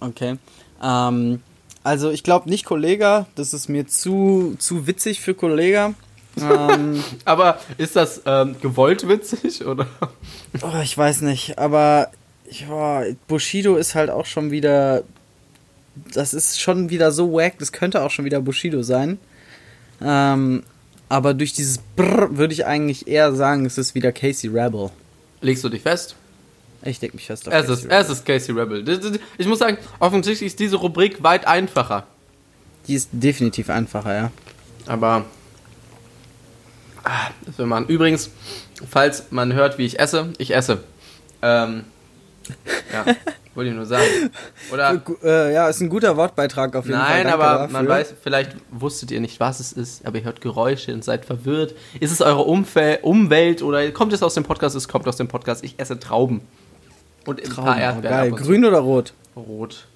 Okay. 0.00 0.36
Ähm, 0.82 1.40
also, 1.84 2.10
ich 2.10 2.22
glaube 2.22 2.48
nicht 2.48 2.64
Kollega. 2.64 3.26
Das 3.34 3.52
ist 3.52 3.68
mir 3.68 3.86
zu, 3.86 4.54
zu 4.58 4.86
witzig 4.86 5.20
für 5.20 5.34
Kollega. 5.34 5.94
Ähm, 6.40 7.02
aber 7.24 7.60
ist 7.78 7.96
das 7.96 8.22
ähm, 8.26 8.56
gewollt 8.60 9.06
witzig 9.08 9.64
oder? 9.66 9.86
Oh, 10.62 10.80
ich 10.82 10.96
weiß 10.96 11.22
nicht, 11.22 11.58
aber 11.58 12.10
ja, 12.50 13.02
Bushido 13.28 13.76
ist 13.76 13.94
halt 13.94 14.10
auch 14.10 14.26
schon 14.26 14.50
wieder 14.50 15.04
das 15.94 16.34
ist 16.34 16.60
schon 16.60 16.90
wieder 16.90 17.12
so 17.12 17.32
wack, 17.32 17.58
das 17.58 17.72
könnte 17.72 18.02
auch 18.02 18.10
schon 18.10 18.24
wieder 18.24 18.40
Bushido 18.40 18.82
sein. 18.82 19.18
Ähm, 20.00 20.62
aber 21.08 21.34
durch 21.34 21.52
dieses 21.52 21.78
Brrr 21.96 22.36
würde 22.36 22.54
ich 22.54 22.64
eigentlich 22.64 23.06
eher 23.06 23.34
sagen, 23.34 23.66
es 23.66 23.78
ist 23.78 23.94
wieder 23.94 24.12
Casey 24.12 24.48
Rebel. 24.48 24.90
Legst 25.40 25.62
du 25.64 25.68
dich 25.68 25.82
fest? 25.82 26.16
Ich 26.84 27.00
leg 27.00 27.14
mich 27.14 27.26
fest 27.26 27.46
auf 27.46 27.54
es 27.54 27.66
Casey 27.66 27.74
ist, 27.74 27.84
Rebel. 27.84 27.98
Es 28.00 28.08
ist 28.08 28.24
Casey 28.24 28.54
Rebel. 28.54 29.20
Ich 29.38 29.46
muss 29.46 29.58
sagen, 29.58 29.78
offensichtlich 29.98 30.46
ist 30.48 30.58
diese 30.58 30.76
Rubrik 30.76 31.22
weit 31.22 31.46
einfacher. 31.46 32.06
Die 32.88 32.94
ist 32.94 33.10
definitiv 33.12 33.70
einfacher, 33.70 34.14
ja. 34.14 34.30
Aber 34.86 35.26
das 37.46 37.58
will 37.58 37.66
man. 37.66 37.86
Übrigens, 37.86 38.30
falls 38.88 39.30
man 39.30 39.52
hört, 39.52 39.78
wie 39.78 39.86
ich 39.86 39.98
esse, 39.98 40.32
ich 40.38 40.54
esse. 40.54 40.82
Ähm, 41.42 41.84
ja. 42.92 43.14
Wollte 43.54 43.68
ich 43.68 43.76
nur 43.76 43.84
sagen. 43.84 44.06
Oder? 44.72 45.02
Äh, 45.22 45.52
ja, 45.52 45.68
ist 45.68 45.80
ein 45.80 45.90
guter 45.90 46.16
Wortbeitrag 46.16 46.74
auf 46.74 46.86
jeden 46.86 46.98
Fall. 46.98 47.24
Nein, 47.24 47.32
aber 47.32 47.44
dafür. 47.44 47.72
man 47.72 47.88
weiß, 47.88 48.14
vielleicht 48.22 48.52
wusstet 48.70 49.10
ihr 49.10 49.20
nicht, 49.20 49.40
was 49.40 49.60
es 49.60 49.72
ist, 49.72 50.06
aber 50.06 50.18
ihr 50.18 50.24
hört 50.24 50.40
Geräusche 50.40 50.94
und 50.94 51.04
seid 51.04 51.26
verwirrt. 51.26 51.74
Ist 52.00 52.12
es 52.12 52.22
eure 52.22 52.42
Umfel 52.42 53.00
Umwelt 53.02 53.60
oder 53.60 53.90
kommt 53.90 54.14
es 54.14 54.22
aus 54.22 54.34
dem 54.34 54.44
Podcast? 54.44 54.74
Es 54.74 54.88
kommt 54.88 55.06
aus 55.06 55.16
dem 55.16 55.28
Podcast. 55.28 55.62
Ich 55.64 55.78
esse 55.78 56.00
Trauben. 56.00 56.40
Und 57.26 57.44
Trauben, 57.44 57.58
ein 57.58 57.64
paar 57.64 57.80
Erdbeeren. 57.80 58.30
Geil. 58.30 58.42
Grün 58.42 58.64
oder 58.64 58.78
rot? 58.78 59.12
Rot. 59.36 59.86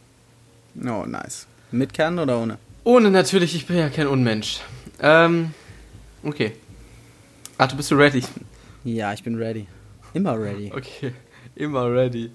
Oh, 0.85 1.05
nice. 1.07 1.47
Mit 1.71 1.95
Kern 1.95 2.19
oder 2.19 2.39
ohne? 2.39 2.59
Ohne 2.85 3.11
natürlich, 3.11 3.55
ich 3.55 3.67
bin 3.67 3.79
ja 3.79 3.89
kein 3.89 4.07
Unmensch. 4.07 4.61
Ähm, 5.01 5.53
okay. 6.23 6.53
Ach, 7.59 7.69
du 7.69 7.77
bist 7.77 7.91
du 7.91 7.95
ready? 7.97 8.23
Ja, 8.85 9.13
ich 9.13 9.23
bin 9.23 9.37
ready. 9.37 9.67
Immer 10.15 10.39
ready. 10.39 10.71
Okay, 10.75 11.13
immer 11.55 11.91
ready. 11.93 12.31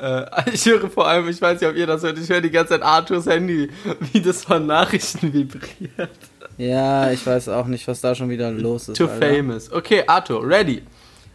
Äh, 0.00 0.26
ich 0.52 0.64
höre 0.64 0.88
vor 0.88 1.08
allem, 1.08 1.28
ich 1.28 1.40
weiß 1.40 1.60
nicht, 1.60 1.68
ob 1.68 1.76
ihr 1.76 1.86
das 1.86 2.02
hört, 2.02 2.18
ich 2.18 2.28
höre 2.28 2.40
die 2.40 2.50
ganze 2.50 2.74
Zeit 2.74 2.82
Arthurs 2.82 3.26
Handy, 3.26 3.68
wie 4.12 4.20
das 4.20 4.44
von 4.44 4.66
Nachrichten 4.66 5.32
vibriert. 5.32 6.10
Ja, 6.56 7.10
ich 7.10 7.26
weiß 7.26 7.48
auch 7.48 7.66
nicht, 7.66 7.86
was 7.88 8.00
da 8.00 8.14
schon 8.14 8.30
wieder 8.30 8.50
los 8.50 8.88
ist. 8.88 8.96
Too 8.96 9.08
Alter. 9.08 9.34
famous. 9.34 9.72
Okay, 9.72 10.04
Arthur, 10.06 10.48
ready. 10.48 10.82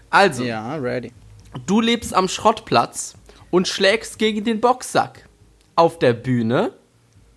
Also. 0.10 0.44
Ja, 0.44 0.76
ready. 0.76 1.12
Du 1.66 1.82
lebst 1.82 2.14
am 2.14 2.28
Schrottplatz 2.28 3.16
und 3.52 3.68
schlägst 3.68 4.18
gegen 4.18 4.44
den 4.44 4.60
Boxsack. 4.60 5.28
Auf 5.76 6.00
der 6.00 6.14
Bühne, 6.14 6.72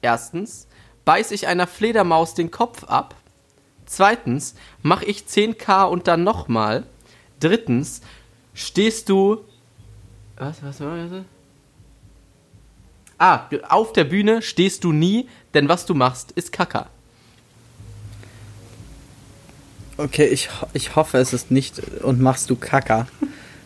erstens, 0.02 0.66
beiß 1.04 1.30
ich 1.30 1.46
einer 1.46 1.66
Fledermaus 1.66 2.34
den 2.34 2.50
Kopf 2.50 2.84
ab. 2.84 3.14
Zweitens, 3.86 4.54
mach 4.82 5.02
ich 5.02 5.20
10k 5.20 5.84
und 5.84 6.06
dann 6.08 6.24
nochmal. 6.24 6.84
Drittens, 7.40 8.00
stehst 8.54 9.08
du 9.08 9.44
was, 10.36 10.62
was 10.62 10.80
war 10.80 10.96
das? 10.96 11.24
Ah, 13.18 13.48
auf 13.70 13.94
der 13.94 14.04
Bühne 14.04 14.42
stehst 14.42 14.84
du 14.84 14.92
nie, 14.92 15.28
denn 15.54 15.68
was 15.68 15.86
du 15.86 15.94
machst, 15.94 16.32
ist 16.32 16.52
Kacker. 16.52 16.88
Okay, 19.96 20.26
ich, 20.26 20.50
ich 20.74 20.94
hoffe, 20.94 21.16
es 21.16 21.32
ist 21.32 21.50
nicht 21.50 21.80
und 22.02 22.20
machst 22.20 22.50
du 22.50 22.56
Kacker, 22.56 23.06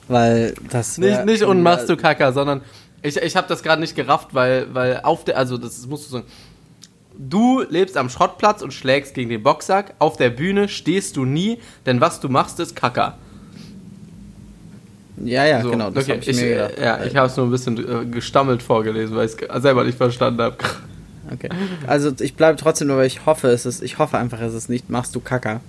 weil 0.07 0.55
das 0.71 0.97
nicht 0.99 1.25
nicht 1.25 1.43
und 1.43 1.63
machst 1.63 1.89
du 1.89 1.97
Kacker, 1.97 2.33
sondern 2.33 2.63
ich, 3.03 3.17
ich 3.17 3.35
habe 3.35 3.49
das 3.49 3.65
gerade 3.65 3.81
nicht 3.81 3.97
gerafft, 3.97 4.29
weil 4.33 4.73
weil 4.73 5.01
auf 5.03 5.25
der 5.25 5.37
also 5.37 5.59
das 5.59 5.85
musst 5.87 6.07
du 6.07 6.13
sagen. 6.13 6.27
Du 7.29 7.61
lebst 7.69 7.99
am 7.99 8.09
Schrottplatz 8.09 8.63
und 8.63 8.73
schlägst 8.73 9.13
gegen 9.13 9.29
den 9.29 9.43
Boxsack. 9.43 9.93
Auf 9.99 10.17
der 10.17 10.31
Bühne 10.31 10.69
stehst 10.69 11.17
du 11.17 11.27
nie, 11.27 11.59
denn 11.85 12.01
was 12.01 12.19
du 12.21 12.31
machst, 12.31 12.59
ist 12.61 12.75
Kacker. 12.75 13.19
Ja, 15.23 15.45
ja, 15.45 15.61
so, 15.61 15.71
genau. 15.71 15.91
Das 15.91 16.09
okay. 16.09 16.19
ich, 16.23 16.29
ich 16.29 16.37
mir 16.37 16.49
gedacht. 16.49 16.79
Ja, 16.81 17.05
ich 17.05 17.15
habe 17.17 17.27
es 17.27 17.37
nur 17.37 17.47
ein 17.47 17.51
bisschen 17.51 17.77
äh, 17.77 18.07
gestammelt 18.07 18.63
vorgelesen, 18.63 19.15
weil 19.17 19.27
ich 19.27 19.37
es 19.37 19.63
selber 19.63 19.85
nicht 19.85 19.99
verstanden 19.99 20.41
habe. 20.41 20.57
Okay. 21.33 21.49
Also 21.87 22.11
ich 22.19 22.35
bleibe 22.35 22.59
trotzdem 22.59 22.89
nur, 22.89 22.97
weil 22.97 23.07
ich 23.07 23.25
hoffe, 23.25 23.49
es 23.51 23.65
ist, 23.65 23.85
ich 23.85 23.99
hoffe 23.99 24.19
einfach, 24.19 24.41
es 24.41 24.53
ist 24.53 24.69
nicht, 24.69 24.91
machst 24.91 25.15
du 25.15 25.21
Kacker. 25.21 25.61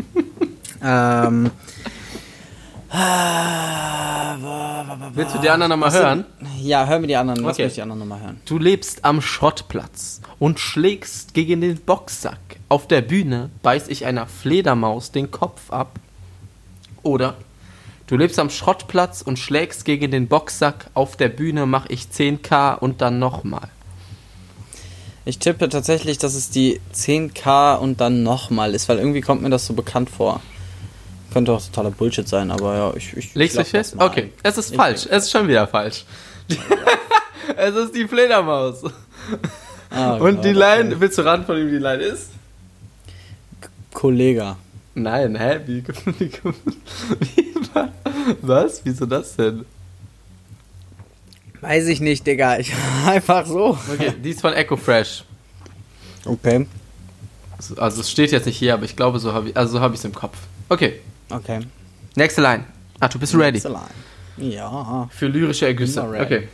ähm. 0.84 1.50
Willst 5.14 5.34
du 5.34 5.38
die 5.40 5.50
anderen 5.50 5.70
nochmal 5.70 5.92
hören? 5.92 6.24
Ja, 6.60 6.86
hör 6.86 6.98
mir 6.98 7.08
die 7.08 7.16
anderen. 7.16 7.42
Lass 7.42 7.54
okay. 7.54 7.64
mich 7.64 7.74
die 7.74 7.82
anderen 7.82 8.00
nochmal 8.00 8.20
hören. 8.20 8.40
Du 8.46 8.58
lebst 8.58 9.04
am 9.04 9.20
Schrottplatz 9.20 10.20
und 10.38 10.60
schlägst 10.60 11.34
gegen 11.34 11.60
den 11.60 11.76
Boxsack. 11.80 12.38
Auf 12.68 12.86
der 12.88 13.02
Bühne 13.02 13.50
beiß 13.62 13.88
ich 13.88 14.06
einer 14.06 14.26
Fledermaus 14.26 15.10
den 15.12 15.30
Kopf 15.30 15.70
ab. 15.70 15.98
Oder 17.02 17.34
Du 18.06 18.18
lebst 18.18 18.38
am 18.38 18.50
Schrottplatz 18.50 19.22
und 19.22 19.38
schlägst 19.38 19.86
gegen 19.86 20.10
den 20.10 20.28
Boxsack. 20.28 20.90
Auf 20.92 21.16
der 21.16 21.30
Bühne 21.30 21.64
mach 21.64 21.86
ich 21.88 22.02
10k 22.02 22.78
und 22.78 23.00
dann 23.00 23.18
nochmal. 23.18 23.68
Ich 25.24 25.38
tippe 25.38 25.70
tatsächlich, 25.70 26.18
dass 26.18 26.34
es 26.34 26.50
die 26.50 26.80
10k 26.94 27.78
und 27.78 28.02
dann 28.02 28.22
nochmal 28.22 28.74
ist, 28.74 28.90
weil 28.90 28.98
irgendwie 28.98 29.22
kommt 29.22 29.40
mir 29.40 29.48
das 29.48 29.66
so 29.66 29.72
bekannt 29.72 30.10
vor. 30.10 30.42
Könnte 31.34 31.50
auch 31.50 31.60
totaler 31.60 31.90
Bullshit 31.90 32.28
sein, 32.28 32.52
aber 32.52 32.76
ja, 32.76 32.94
ich. 32.94 33.16
ich 33.16 33.34
Legst 33.34 33.58
du 33.58 33.64
fest? 33.64 33.96
Okay, 33.98 34.30
es 34.44 34.56
ist 34.56 34.70
ich 34.70 34.76
falsch. 34.76 35.04
Es 35.10 35.24
ist 35.24 35.32
schon 35.32 35.48
wieder 35.48 35.66
falsch. 35.66 36.04
es 37.56 37.74
ist 37.74 37.92
die 37.92 38.06
Fledermaus. 38.06 38.84
Ah, 39.90 40.12
und 40.14 40.36
Gott, 40.36 40.44
die 40.44 40.52
Line, 40.52 40.90
okay. 40.90 40.96
willst 41.00 41.18
du 41.18 41.22
ran, 41.22 41.44
von 41.44 41.58
ihm 41.58 41.70
die 41.70 41.78
Line 41.78 42.04
ist? 42.04 42.30
Kollege. 43.92 44.54
Nein, 44.94 45.34
hä? 45.34 45.58
Wie, 45.66 45.82
wie, 46.06 46.30
wie, 46.30 47.54
was? 48.40 48.80
Wieso 48.84 49.04
das 49.04 49.34
denn? 49.34 49.64
Weiß 51.62 51.88
ich 51.88 52.00
nicht, 52.00 52.24
Digga. 52.28 52.58
Ich 52.60 52.72
einfach 53.06 53.44
so. 53.44 53.76
Okay, 53.92 54.12
die 54.22 54.30
ist 54.30 54.40
von 54.40 54.52
Echo 54.52 54.76
Fresh. 54.76 55.24
Okay. 56.24 56.68
Also 57.76 58.02
es 58.02 58.08
steht 58.08 58.30
jetzt 58.30 58.46
nicht 58.46 58.56
hier, 58.56 58.74
aber 58.74 58.84
ich 58.84 58.94
glaube, 58.94 59.18
so 59.18 59.32
habe 59.32 59.48
ich 59.48 59.56
also 59.56 59.72
so 59.72 59.80
habe 59.80 59.94
ich 59.94 59.98
es 59.98 60.04
im 60.04 60.14
Kopf. 60.14 60.36
Okay, 60.68 61.00
Okay. 61.30 61.60
nächste 62.14 62.42
Line. 62.42 62.64
Bist 63.18 63.34
du 63.34 63.38
ready? 63.38 63.52
Next 63.58 63.64
line. 63.68 64.52
Ja. 64.52 65.08
Für 65.10 65.26
lyrische 65.26 65.66
Ergüsse. 65.66 66.02
Okay. 66.02 66.48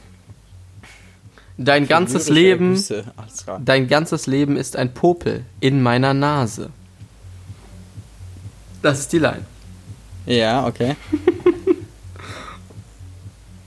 Dein 1.56 1.86
ganzes 1.86 2.28
Lyrische 2.28 2.94
Leben, 2.94 3.64
dein 3.64 3.86
ganzes 3.86 4.26
Leben 4.26 4.56
ist 4.56 4.76
ein 4.76 4.94
Popel 4.94 5.44
in 5.60 5.82
meiner 5.82 6.14
Nase. 6.14 6.70
Das 8.82 9.00
ist 9.00 9.12
die 9.12 9.18
Line. 9.18 9.44
Ja, 10.26 10.66
okay. 10.66 10.96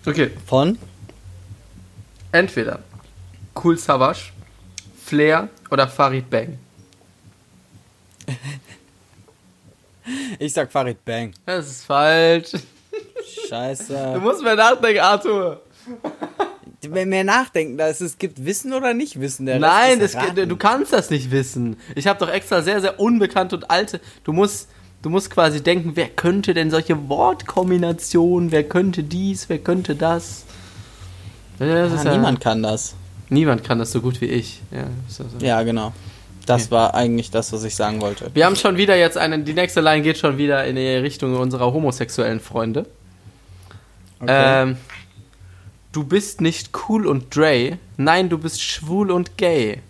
Okay. 0.05 0.31
Von? 0.45 0.77
Entweder 2.33 2.79
Cool 3.55 3.77
Savage, 3.77 4.33
Flair 5.01 5.48
oder 5.72 5.88
Farid 5.88 6.29
Bang. 6.29 6.57
Ich 10.39 10.53
sag 10.53 10.72
Farid 10.72 11.03
Bang. 11.05 11.33
Das 11.45 11.67
ist 11.67 11.86
falsch. 11.86 12.51
Du 12.51 13.48
Scheiße. 13.50 14.19
musst 14.22 14.43
mehr 14.43 14.55
nachdenken, 14.55 15.00
Arthur. 15.00 15.62
Mehr 16.89 17.24
nachdenken, 17.24 17.77
da 17.77 17.88
ist 17.88 18.01
es 18.01 18.17
gibt 18.17 18.43
Wissen 18.43 18.74
oder 18.74 18.93
nicht 18.93 19.19
Wissen. 19.19 19.45
Der 19.45 19.57
Nein, 19.60 20.00
das, 20.01 20.17
du 20.36 20.57
kannst 20.57 20.91
das 20.91 21.10
nicht 21.10 21.31
wissen. 21.31 21.77
Ich 21.95 22.07
habe 22.07 22.19
doch 22.19 22.29
extra 22.29 22.62
sehr, 22.62 22.81
sehr 22.81 23.00
unbekannte 23.00 23.55
und 23.55 23.72
alte. 23.72 24.01
Du 24.25 24.33
musst, 24.33 24.67
du 25.01 25.10
musst 25.10 25.29
quasi 25.31 25.63
denken, 25.63 25.91
wer 25.95 26.10
könnte 26.10 26.53
denn 26.53 26.69
solche 26.72 27.07
Wortkombinationen, 27.07 28.51
wer 28.51 28.63
könnte 28.63 29.01
dies, 29.03 29.48
wer 29.48 29.60
könnte 29.60 29.95
das. 29.95 30.43
Ja, 31.60 31.83
das 31.83 31.93
Ah, 31.93 31.95
ist 31.95 32.03
ja- 32.05 32.12
niemand 32.12 32.41
kann 32.41 32.62
das. 32.62 32.95
Niemand 33.29 33.63
kann 33.63 33.79
das 33.79 33.91
so 33.93 34.01
gut 34.01 34.19
wie 34.19 34.25
ich. 34.25 34.62
Ja, 34.72 34.79
ja 34.79 34.86
so. 35.07 35.24
Ja, 35.39 35.63
genau. 35.63 35.93
Das 36.45 36.63
Okay. 36.63 36.71
war 36.71 36.93
eigentlich 36.93 37.31
das, 37.31 37.53
was 37.53 37.63
ich 37.63 37.75
sagen 37.75 38.01
wollte. 38.01 38.29
Wir 38.33 38.45
haben 38.45 38.55
schon 38.57 38.75
wieder 38.77 38.95
jetzt 38.97 39.17
einen, 39.17 39.45
die 39.45 39.53
nächste 39.53 39.79
Line 39.81 40.01
geht 40.03 40.17
schon 40.17 40.38
wieder 40.38 40.65
in 40.65 40.75
die 40.75 40.88
Richtung 40.88 41.35
unserer 41.38 41.71
homosexuellen 41.73 42.39
Freunde. 42.41 42.85
Ähm, 44.27 44.77
du 45.91 46.03
bist 46.03 46.41
nicht 46.41 46.69
cool 46.89 47.07
und 47.07 47.33
Dre, 47.35 47.77
nein, 47.97 48.29
du 48.29 48.38
bist 48.38 48.62
schwul 48.62 49.12
und 49.12 49.38
gay. 49.38 49.81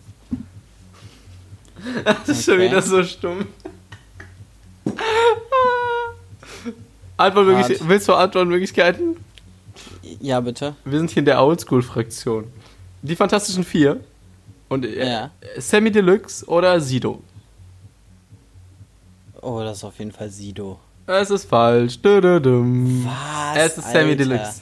Das 2.05 2.29
ist 2.29 2.45
schon 2.45 2.53
Okay. 2.55 2.63
wieder 2.69 2.81
so 2.81 3.03
stumm. 3.03 3.45
Antwortmöglich 7.17 7.79
Hart. 7.79 7.89
willst 7.89 8.07
du 8.07 8.13
Antwortmöglichkeiten? 8.13 9.17
ja, 10.19 10.39
bitte. 10.39 10.75
Wir 10.86 10.98
sind 11.00 11.10
hier 11.12 11.19
in 11.22 11.25
der 11.25 11.43
Oldschool-Fraktion. 11.43 12.45
Die 13.01 13.15
Fantastischen 13.15 13.63
Vier 13.63 14.00
und 14.74 14.86
äh, 14.86 15.10
Ja. 15.10 15.32
Sammy 15.58 15.92
Deluxe 15.92 16.46
oder 16.48 16.80
Sido. 16.82 17.22
Oh, 19.42 19.60
das 19.62 19.77
ist 19.77 19.84
auf 19.84 20.00
jeden 20.00 20.12
Fall 20.12 20.30
Sido. 20.30 20.80
Es 21.08 21.30
ist 21.30 21.46
falsch. 21.50 22.00
Dududum. 22.01 23.06
Was? 23.06 23.58
Es 23.58 23.77
ist 23.77 23.92
Sammy 23.92 24.12
Alter? 24.12 24.15
Deluxe. 24.15 24.62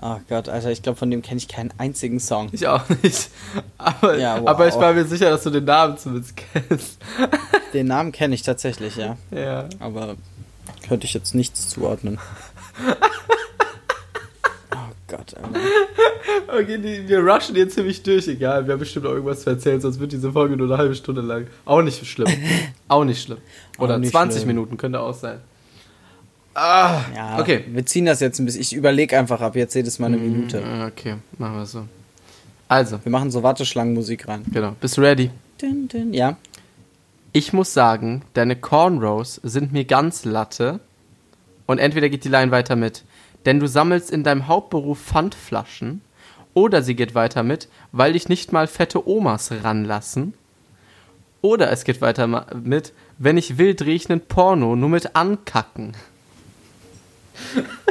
Oh 0.00 0.16
Gott, 0.28 0.48
Alter, 0.48 0.70
ich 0.70 0.82
glaube, 0.82 0.98
von 0.98 1.10
dem 1.10 1.22
kenne 1.22 1.38
ich 1.38 1.48
keinen 1.48 1.72
einzigen 1.78 2.20
Song. 2.20 2.50
Ich 2.52 2.66
auch 2.66 2.82
nicht. 3.02 3.30
Aber, 3.78 4.18
Ja, 4.18 4.40
wow. 4.40 4.48
aber 4.48 4.68
ich 4.68 4.74
war 4.74 4.92
mir 4.92 5.04
sicher, 5.06 5.30
dass 5.30 5.44
du 5.44 5.50
den 5.50 5.64
Namen 5.64 5.96
zumindest 5.96 6.34
kennst. 6.36 6.98
Den 7.72 7.86
Namen 7.88 8.12
kenne 8.12 8.34
ich 8.36 8.42
tatsächlich, 8.42 8.94
ja. 8.96 9.16
Ja. 9.32 9.68
Aber 9.80 10.14
könnte 10.86 11.06
ich 11.06 11.14
jetzt 11.14 11.34
nichts 11.34 11.68
zuordnen. 11.70 12.20
Gott, 15.08 15.34
Alter. 15.34 15.50
Okay, 16.48 16.78
die, 16.78 17.06
wir 17.08 17.20
rushen 17.20 17.54
hier 17.54 17.68
ziemlich 17.68 18.02
durch, 18.02 18.26
egal. 18.28 18.66
Wir 18.66 18.72
haben 18.72 18.78
bestimmt 18.80 19.06
auch 19.06 19.10
irgendwas 19.12 19.42
zu 19.42 19.50
erzählen, 19.50 19.80
sonst 19.80 19.98
wird 20.00 20.12
diese 20.12 20.32
Folge 20.32 20.56
nur 20.56 20.66
eine 20.68 20.78
halbe 20.78 20.94
Stunde 20.94 21.20
lang. 21.20 21.46
Auch 21.64 21.82
nicht 21.82 22.06
schlimm. 22.06 22.28
auch 22.88 23.04
nicht 23.04 23.22
schlimm. 23.22 23.38
Oder 23.78 23.98
nicht 23.98 24.10
20 24.12 24.38
schlimm. 24.42 24.48
Minuten 24.56 24.76
könnte 24.76 25.00
auch 25.00 25.14
sein. 25.14 25.40
Ah, 26.54 27.00
Ja, 27.14 27.38
okay. 27.40 27.64
wir 27.68 27.84
ziehen 27.84 28.06
das 28.06 28.20
jetzt 28.20 28.38
ein 28.38 28.46
bisschen. 28.46 28.60
Ich 28.62 28.72
überlege 28.74 29.18
einfach 29.18 29.40
ab 29.40 29.56
jetzt 29.56 29.74
jedes 29.74 29.98
Mal 29.98 30.06
eine 30.06 30.16
Minute. 30.18 30.62
Ah, 30.64 30.86
Okay, 30.86 31.16
machen 31.38 31.56
wir 31.56 31.66
so. 31.66 31.84
Also, 32.68 32.98
Wir 33.04 33.10
machen 33.12 33.30
so 33.30 33.42
Warteschlangenmusik 33.42 34.26
rein. 34.28 34.42
genau. 34.50 34.74
Bist 34.80 34.96
du 34.96 35.00
ready? 35.02 35.30
Dün, 35.60 35.88
dün. 35.88 36.14
Ja. 36.14 36.36
Ich 37.32 37.52
muss 37.52 37.74
sagen, 37.74 38.22
deine 38.34 38.56
Cornrows 38.56 39.40
sind 39.42 39.72
mir 39.72 39.84
ganz 39.84 40.24
Latte. 40.24 40.80
Und 41.66 41.78
entweder 41.78 42.08
geht 42.08 42.24
die 42.24 42.28
Line 42.28 42.50
weiter 42.50 42.76
mit, 42.76 43.02
denn 43.46 43.60
du 43.60 43.68
sammelst 43.68 44.10
in 44.10 44.24
deinem 44.24 44.48
Hauptberuf 44.48 45.00
Pfandflaschen. 45.00 46.00
Oder 46.54 46.82
sie 46.82 46.94
geht 46.94 47.14
weiter 47.14 47.42
mit, 47.42 47.68
weil 47.92 48.12
dich 48.12 48.28
nicht 48.28 48.52
mal 48.52 48.66
fette 48.66 49.08
Omas 49.08 49.50
ranlassen. 49.62 50.34
Oder 51.42 51.70
es 51.70 51.84
geht 51.84 52.00
weiter 52.00 52.26
mit, 52.54 52.92
wenn 53.18 53.36
ich 53.36 53.58
will, 53.58 53.74
drehe 53.74 53.94
ich 53.94 54.08
nen 54.08 54.20
Porno, 54.20 54.76
nur 54.76 54.88
mit 54.88 55.14
ankacken. 55.16 55.96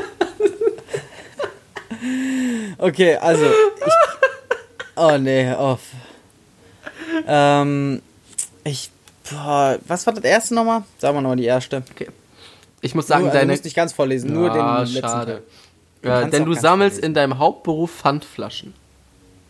Okay, 2.77 3.15
also. 3.15 3.45
Ich, 3.45 3.93
oh 4.95 5.17
nee, 5.17 5.53
off. 5.53 5.79
Ähm, 7.25 8.01
ich. 8.63 8.91
Boah, 9.29 9.79
was 9.87 10.05
war 10.05 10.13
das 10.13 10.25
erste 10.25 10.53
nochmal? 10.53 10.83
Sagen 10.97 11.15
wir 11.15 11.21
nochmal 11.21 11.37
die 11.37 11.45
erste. 11.45 11.81
Ich 12.83 12.95
muss 12.95 13.07
sagen, 13.07 13.21
nur, 13.23 13.29
also 13.31 13.37
du 13.37 13.41
deine... 13.41 13.51
musst 13.53 13.63
nicht 13.63 13.75
ganz 13.75 13.93
vorlesen, 13.93 14.33
nur 14.33 14.51
Ah, 14.51 14.83
den 14.83 14.93
letzten 14.93 15.07
schade. 15.09 15.43
Du 16.01 16.09
Ja, 16.09 16.25
denn 16.25 16.45
du 16.45 16.53
sammelst 16.53 16.97
vorlesen. 16.97 17.03
in 17.03 17.13
deinem 17.13 17.37
Hauptberuf 17.39 17.91
Pfandflaschen. 17.91 18.73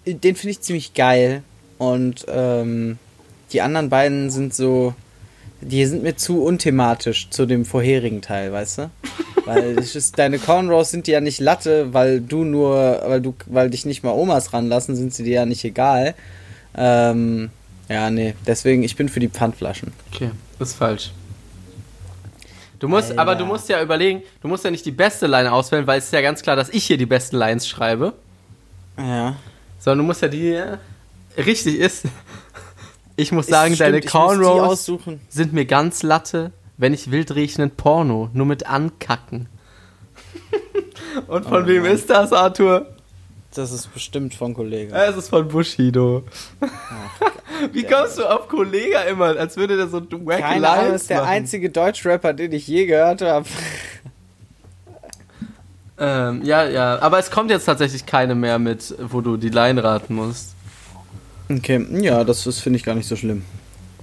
Teil. 0.06 0.13
Den 0.15 0.36
finde 0.36 0.52
ich 0.52 0.62
ziemlich 0.62 0.93
geil. 0.93 1.43
Und 1.78 2.26
ähm, 2.30 2.98
die 3.52 3.62
anderen 3.62 3.89
beiden 3.89 4.30
sind 4.30 4.54
so. 4.54 4.93
Die 5.62 5.86
sind 5.86 6.04
mir 6.04 6.15
zu 6.17 6.43
unthematisch 6.43 7.30
zu 7.30 7.46
dem 7.46 7.65
vorherigen 7.65 8.22
Teil, 8.22 8.52
weißt 8.52 8.78
du? 8.80 8.91
Weil 9.46 9.78
es 9.80 9.96
ist, 9.96 10.19
deine 10.19 10.38
Cornrows 10.39 10.91
sind 10.91 11.08
dir 11.08 11.13
ja 11.13 11.22
nicht 11.22 11.39
Latte, 11.41 11.93
weil 11.93 12.22
du 12.22 12.46
nur, 12.46 13.02
weil 13.06 13.19
du, 13.22 13.34
weil 13.48 13.69
dich 13.69 13.86
nicht 13.86 14.02
mal 14.04 14.12
Omas 14.12 14.54
ranlassen, 14.54 14.96
sind 14.96 15.13
sie 15.13 15.24
dir 15.24 15.34
ja 15.34 15.46
nicht 15.46 15.65
egal. 15.65 16.15
Ähm, 16.78 17.50
ja, 17.89 18.10
nee, 18.10 18.36
deswegen, 18.48 18.84
ich 18.84 18.96
bin 18.96 19.10
für 19.10 19.19
die 19.19 19.28
Pfandflaschen. 19.28 19.91
Okay, 20.13 20.32
ist 20.60 20.76
falsch. 20.76 21.12
Du 22.84 22.89
musst, 22.89 23.12
Alter. 23.12 23.22
aber 23.22 23.36
du 23.36 23.46
musst 23.46 23.69
ja 23.69 23.82
überlegen, 23.82 24.24
du 24.41 24.50
musst 24.50 24.65
ja 24.65 24.69
nicht 24.69 24.86
die 24.86 24.91
beste 24.91 25.26
Line 25.26 25.54
auswählen, 25.54 25.88
weil 25.88 26.00
es 26.00 26.06
ist 26.08 26.12
ja 26.12 26.19
ganz 26.19 26.41
klar, 26.41 26.58
dass 26.58 26.67
ich 26.67 26.84
hier 26.84 26.98
die 26.98 27.06
besten 27.06 27.38
Lines 27.38 27.65
schreibe. 27.65 28.12
Ja. 28.98 29.38
Sondern 29.80 30.00
du 30.00 30.04
musst 30.04 30.22
ja 30.22 30.28
die 30.28 30.50
äh, 30.50 30.78
richtig 31.38 31.80
ist. 31.80 32.04
Ich 33.15 33.32
muss 33.32 33.46
sagen, 33.46 33.74
Ist- 33.74 33.80
deine 33.80 34.00
stimmt, 34.00 34.12
Cornrows 34.12 34.91
sind 35.30 35.54
mir 35.54 35.65
ganz 35.65 36.02
Latte. 36.04 36.52
Wenn 36.78 36.93
ich 36.96 37.10
ich 37.12 37.60
einen 37.60 37.69
Porno, 37.72 38.30
nur 38.34 38.46
mit 38.48 38.65
ankacken. 38.67 39.48
Und 41.28 41.46
von 41.46 41.63
Oh 41.63 41.67
wem 41.67 41.84
Mann. 41.84 41.91
ist 41.91 42.10
das, 42.10 42.34
Arthur? 42.34 42.88
Das 43.56 43.72
ist 43.72 43.94
bestimmt 43.94 44.34
von 44.34 44.54
Kollegen. 44.54 44.92
Es 44.94 45.16
ist 45.16 45.30
von 45.30 45.48
Bushido. 45.48 46.24
Wie 47.72 47.84
kommst 47.84 48.18
du 48.18 48.24
auf 48.26 48.48
Kollega 48.48 49.02
immer, 49.02 49.38
als 49.38 49.58
würde 49.58 49.78
der 49.78 49.88
so 49.88 50.02
wack 50.26 50.39
Keine 50.39 50.68
Ahnung, 50.68 50.94
ist 50.96 51.10
der 51.10 51.20
machen? 51.20 51.30
einzige 51.30 51.70
Deutschrapper, 51.70 52.34
den 52.34 52.52
ich 52.52 52.68
je 52.68 52.86
gehört 52.88 53.22
habe. 53.22 53.46
Ähm, 56.00 56.42
ja, 56.44 56.68
ja, 56.68 57.00
aber 57.00 57.20
es 57.20 57.30
kommt 57.30 57.52
jetzt 57.52 57.66
tatsächlich 57.66 58.06
keine 58.08 58.34
mehr 58.34 58.58
mit, 58.58 58.96
wo 59.00 59.22
du 59.22 59.38
die 59.38 59.50
Line 59.50 59.84
raten 59.84 60.16
musst. 60.16 60.56
Okay, 61.50 61.86
ja, 62.02 62.24
das, 62.24 62.44
das 62.46 62.60
finde 62.60 62.78
ich 62.78 62.84
gar 62.84 62.96
nicht 62.96 63.08
so 63.08 63.16
schlimm. 63.16 63.44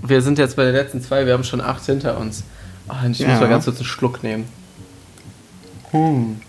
Wir 0.03 0.23
sind 0.23 0.39
jetzt 0.39 0.55
bei 0.57 0.65
den 0.65 0.75
letzten 0.75 1.03
zwei, 1.03 1.27
wir 1.27 1.33
haben 1.33 1.45
schon 1.45 1.61
acht 1.61 1.85
hinter 1.85 2.17
uns. 2.19 2.45
Oh, 2.89 2.95
ich 3.11 3.19
Ja. 3.19 3.29
muss 3.29 3.41
mal 3.41 3.49
ganz 3.49 3.65
kurz 3.65 3.79
einen 3.79 3.87
Schluck 3.87 4.23
nehmen. 4.23 4.49
Hm. 5.91 6.41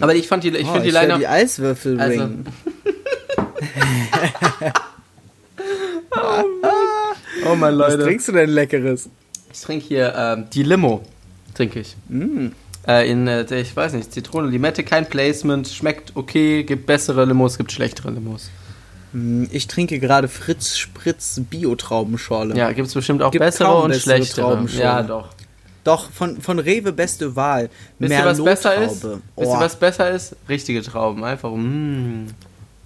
Aber 0.00 0.14
ich 0.14 0.28
fand 0.28 0.44
die, 0.44 0.48
ich 0.50 0.66
oh, 0.66 0.72
finde 0.72 0.82
die 0.82 0.88
ich 0.90 0.94
hör 0.94 1.02
Line 1.06 1.18
die 1.18 1.26
Eiswürfel 1.28 2.00
Also- 2.00 2.20
ringen. 2.22 2.46
Oh 7.46 7.54
mein 7.54 7.78
Was 7.78 7.92
Leute. 7.92 8.04
trinkst 8.04 8.28
du 8.28 8.32
denn 8.32 8.50
Leckeres? 8.50 9.08
Ich 9.52 9.60
trinke 9.60 9.86
hier 9.86 10.14
ähm, 10.16 10.44
die 10.52 10.62
Limo. 10.62 11.02
Trinke 11.54 11.80
ich. 11.80 11.96
Mm. 12.08 12.48
Äh, 12.86 13.10
in, 13.10 13.26
äh, 13.26 13.44
ich 13.60 13.74
weiß 13.74 13.92
nicht, 13.94 14.12
Zitrone, 14.12 14.48
Limette, 14.48 14.84
kein 14.84 15.06
Placement, 15.08 15.68
schmeckt 15.68 16.12
okay, 16.14 16.62
gibt 16.64 16.86
bessere 16.86 17.24
Limos, 17.24 17.58
gibt 17.58 17.72
schlechtere 17.72 18.10
Limos. 18.10 18.50
Mm, 19.12 19.44
Ich 19.50 19.66
trinke 19.66 19.98
gerade 19.98 20.28
Fritz 20.28 20.76
Spritz 20.76 21.40
Bio-Traubenschorle. 21.50 22.56
Ja, 22.56 22.72
gibt 22.72 22.88
es 22.88 22.94
bestimmt 22.94 23.22
auch 23.22 23.30
Gibt 23.32 23.44
bessere 23.44 23.74
und 23.82 23.90
bessere 23.90 24.16
schlechtere. 24.24 24.66
Ja, 24.78 25.02
doch. 25.02 25.28
Doch, 25.84 26.10
von, 26.10 26.40
von 26.40 26.58
Rewe 26.58 26.92
beste 26.92 27.34
Wahl. 27.36 27.70
Wisst 27.98 28.12
ihr, 28.12 28.24
was 28.24 28.42
besser 28.44 28.74
ist? 28.74 29.02
Merlot-Traube. 29.02 29.22
Wisst 29.36 29.48
ihr, 29.50 29.56
Oh. 29.56 29.60
was 29.60 29.76
besser 29.76 30.10
ist? 30.10 30.36
Richtige 30.48 30.82
Trauben. 30.82 31.24
Einfach. 31.24 31.50
Mm. 31.52 32.26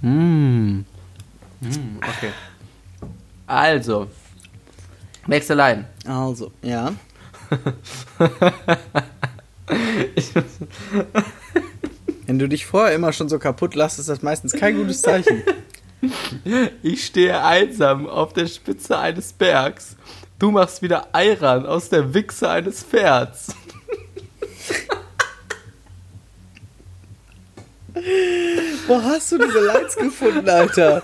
Mm. 0.00 0.08
Mm. 0.10 0.84
Okay. 1.98 2.30
Also. 3.46 4.06
Nächste 5.26 5.54
Line. 5.54 5.86
Also, 6.06 6.52
ja. 6.62 6.92
Wenn 12.26 12.38
du 12.38 12.48
dich 12.48 12.64
vorher 12.66 12.94
immer 12.94 13.12
schon 13.12 13.28
so 13.28 13.38
kaputt 13.38 13.74
lässt, 13.74 13.98
ist 13.98 14.08
das 14.08 14.22
meistens 14.22 14.52
kein 14.52 14.76
gutes 14.76 15.02
Zeichen. 15.02 15.42
Ich 16.82 17.06
stehe 17.06 17.42
einsam 17.42 18.06
auf 18.06 18.32
der 18.34 18.46
Spitze 18.46 18.98
eines 18.98 19.32
Bergs. 19.32 19.96
Du 20.38 20.50
machst 20.50 20.82
wieder 20.82 21.08
Eiran 21.12 21.64
aus 21.66 21.88
der 21.88 22.12
Wichse 22.12 22.48
eines 22.50 22.82
Pferds. 22.82 23.54
Wo 28.86 29.02
hast 29.02 29.32
du 29.32 29.38
diese 29.38 29.60
Lines 29.64 29.96
gefunden, 29.96 30.48
Alter? 30.48 31.02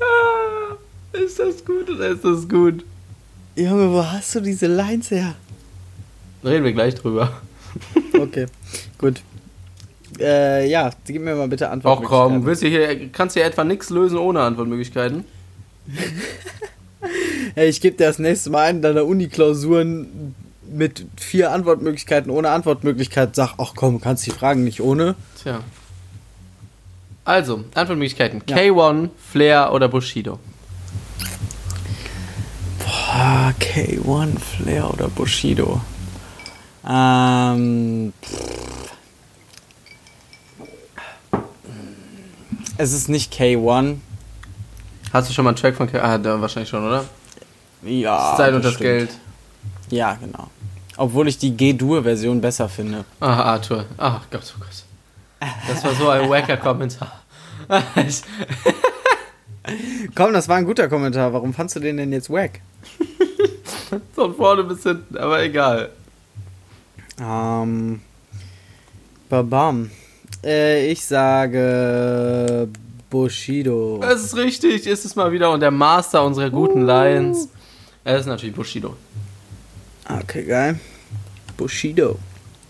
Ah, 0.00 0.76
Ist 1.12 1.38
das 1.38 1.64
gut 1.64 1.88
oder 1.88 2.08
ist 2.08 2.24
das 2.24 2.48
gut? 2.48 2.84
Junge, 3.56 3.90
wo 3.92 4.04
hast 4.04 4.34
du 4.34 4.40
diese 4.40 4.66
Lines 4.66 5.10
her? 5.10 5.34
Reden 6.44 6.64
wir 6.64 6.72
gleich 6.72 6.94
drüber. 6.96 7.32
Okay, 8.12 8.46
gut. 8.98 9.22
Äh, 10.18 10.68
ja, 10.68 10.90
gib 11.06 11.22
mir 11.22 11.34
mal 11.34 11.48
bitte 11.48 11.68
Ach 11.68 11.72
Antwortmöglichkeiten. 11.72 12.34
komm, 12.40 12.46
willst 12.46 12.62
du 12.62 12.68
hier, 12.68 13.08
kannst 13.10 13.34
du 13.36 13.40
hier 13.40 13.48
etwa 13.48 13.64
nichts 13.64 13.90
lösen 13.90 14.18
ohne 14.18 14.40
Antwortmöglichkeiten? 14.42 15.24
Hey, 17.54 17.68
ich 17.68 17.80
gebe 17.80 17.96
dir 17.96 18.06
das 18.06 18.18
nächste 18.18 18.50
Mal 18.50 18.64
einen 18.64 18.82
deiner 18.82 19.04
Uni-Klausuren 19.04 20.34
mit 20.68 21.06
vier 21.16 21.52
Antwortmöglichkeiten 21.52 22.30
ohne 22.30 22.50
Antwortmöglichkeit. 22.50 23.36
Sag, 23.36 23.54
ach 23.58 23.74
komm, 23.76 24.00
kannst 24.00 24.26
die 24.26 24.30
Fragen 24.30 24.64
nicht 24.64 24.80
ohne. 24.80 25.14
Tja. 25.40 25.60
Also, 27.24 27.64
Antwortmöglichkeiten. 27.74 28.42
Ja. 28.48 28.56
K1, 28.56 29.10
Flair 29.30 29.72
oder 29.72 29.88
Bushido? 29.88 30.40
Boah, 32.80 33.54
K1, 33.60 34.38
Flair 34.40 34.92
oder 34.92 35.08
Bushido? 35.08 35.80
Ähm. 36.88 38.12
Es 42.76 42.92
ist 42.92 43.08
nicht 43.08 43.32
K1. 43.32 43.98
Hast 45.14 45.28
du 45.28 45.32
schon 45.32 45.44
mal 45.44 45.50
einen 45.50 45.56
Track 45.56 45.76
von 45.76 45.86
K... 45.88 46.00
Ah, 46.00 46.18
da 46.18 46.40
wahrscheinlich 46.40 46.68
schon, 46.68 46.84
oder? 46.84 47.04
Ja. 47.82 48.34
Zeit 48.36 48.52
und 48.52 48.64
das 48.64 48.72
bestimmt. 48.72 48.98
Geld. 48.98 49.10
Ja, 49.90 50.14
genau. 50.14 50.50
Obwohl 50.96 51.28
ich 51.28 51.38
die 51.38 51.56
G-Dur-Version 51.56 52.40
besser 52.40 52.68
finde. 52.68 53.04
Ah, 53.20 53.52
Arthur. 53.52 53.84
Ach 53.96 54.22
Gott, 54.28 54.52
oh 54.56 54.58
Gott. 54.58 55.48
Das 55.68 55.84
war 55.84 55.94
so 55.94 56.08
ein 56.08 56.28
wacker 56.28 56.56
Kommentar. 56.56 57.22
Komm, 60.16 60.32
das 60.32 60.48
war 60.48 60.56
ein 60.56 60.64
guter 60.64 60.88
Kommentar. 60.88 61.32
Warum 61.32 61.54
fandst 61.54 61.76
du 61.76 61.80
den 61.80 61.96
denn 61.96 62.12
jetzt 62.12 62.28
wack? 62.28 62.60
Von 64.16 64.34
vorne 64.34 64.64
bis 64.64 64.82
hinten, 64.82 65.16
aber 65.16 65.44
egal. 65.44 65.90
Ähm. 67.20 68.00
Babam. 69.28 69.92
Äh, 70.42 70.90
ich 70.90 71.04
sage. 71.04 72.68
Bushido. 73.14 74.00
Es 74.02 74.24
ist 74.24 74.36
richtig, 74.36 74.88
ist 74.88 75.04
es 75.04 75.14
mal 75.14 75.30
wieder. 75.30 75.52
Und 75.52 75.60
der 75.60 75.70
Master 75.70 76.24
unserer 76.24 76.50
guten 76.50 76.82
Uh. 76.82 76.86
Lions. 76.86 77.48
Er 78.02 78.18
ist 78.18 78.26
natürlich 78.26 78.56
Bushido. 78.56 78.96
Okay, 80.08 80.42
geil. 80.42 80.80
Bushido. 81.56 82.18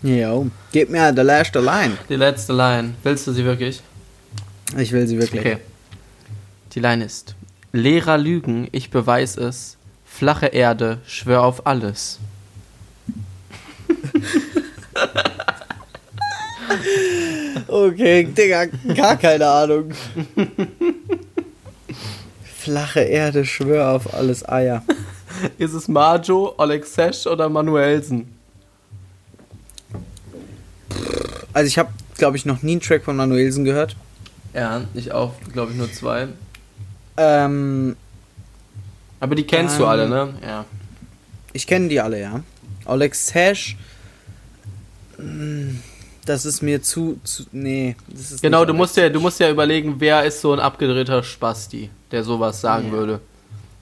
Jo. 0.03 0.45
Gib 0.71 0.91
mir 0.91 1.11
der 1.11 1.23
letzte 1.23 1.59
Line. 1.59 1.97
Die 2.07 2.15
letzte 2.15 2.53
Line. 2.53 2.93
Willst 3.01 3.25
du 3.25 3.31
sie 3.31 3.43
wirklich? 3.43 3.81
Ich 4.77 4.91
will 4.91 5.07
sie 5.07 5.17
wirklich. 5.17 5.41
Okay. 5.41 5.57
Die 6.73 6.79
Line 6.79 7.03
ist: 7.03 7.33
Lehrer 7.71 8.19
lügen, 8.19 8.67
ich 8.71 8.91
beweis 8.91 9.37
es. 9.37 9.77
Flache 10.05 10.45
Erde, 10.45 10.99
schwör 11.07 11.41
auf 11.41 11.65
alles. 11.65 12.19
Okay, 17.67 18.23
Digga, 18.25 18.65
gar 18.95 19.17
keine 19.17 19.47
Ahnung. 19.47 19.91
Flache 22.43 23.01
Erde, 23.01 23.45
schwör 23.45 23.91
auf 23.91 24.13
alles 24.13 24.47
Eier. 24.47 24.83
Ist 25.57 25.73
es 25.73 25.87
Marjo, 25.87 26.53
Alexesh 26.57 27.27
oder 27.27 27.49
Manuelsen? 27.49 28.33
Also 31.53 31.67
ich 31.67 31.77
habe, 31.77 31.89
glaube 32.17 32.37
ich, 32.37 32.45
noch 32.45 32.61
nie 32.63 32.73
einen 32.73 32.81
Track 32.81 33.03
von 33.03 33.15
Manuelsen 33.15 33.65
gehört. 33.65 33.95
Ja, 34.53 34.81
ich 34.93 35.11
auch, 35.11 35.33
glaube 35.53 35.71
ich, 35.71 35.77
nur 35.77 35.91
zwei. 35.91 36.27
Ähm, 37.17 37.95
Aber 39.19 39.35
die 39.35 39.45
kennst 39.45 39.77
du 39.79 39.83
Ähm. 39.83 39.89
alle, 39.89 40.09
ne? 40.09 40.33
Ja. 40.45 40.65
ich 41.53 41.67
kenne 41.67 41.87
die 41.87 41.99
alle, 41.99 42.19
ja. 42.19 42.41
Alex 42.85 43.33
Hash. 43.33 43.75
mm, 45.17 45.75
Das 46.25 46.45
ist 46.45 46.61
mir 46.61 46.81
zu, 46.81 47.19
zu 47.23 47.43
nee. 47.51 47.95
Das 48.07 48.31
ist 48.31 48.41
Genau, 48.41 48.65
du 48.65 48.73
musst, 48.73 48.97
ja, 48.97 49.09
du 49.09 49.19
musst 49.19 49.39
ja 49.39 49.49
überlegen, 49.49 49.95
wer 49.99 50.23
ist 50.25 50.41
so 50.41 50.53
ein 50.53 50.59
abgedrehter 50.59 51.21
Spasti, 51.23 51.89
der 52.11 52.23
sowas 52.23 52.61
sagen 52.61 52.87
Ja. 52.87 52.91
würde. 52.93 53.19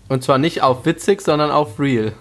Und 0.10 0.24
zwar 0.24 0.38
nicht 0.38 0.62
auf 0.62 0.86
witzig, 0.86 1.22
sondern 1.22 1.50
auf 1.52 1.80
real. 1.80 2.12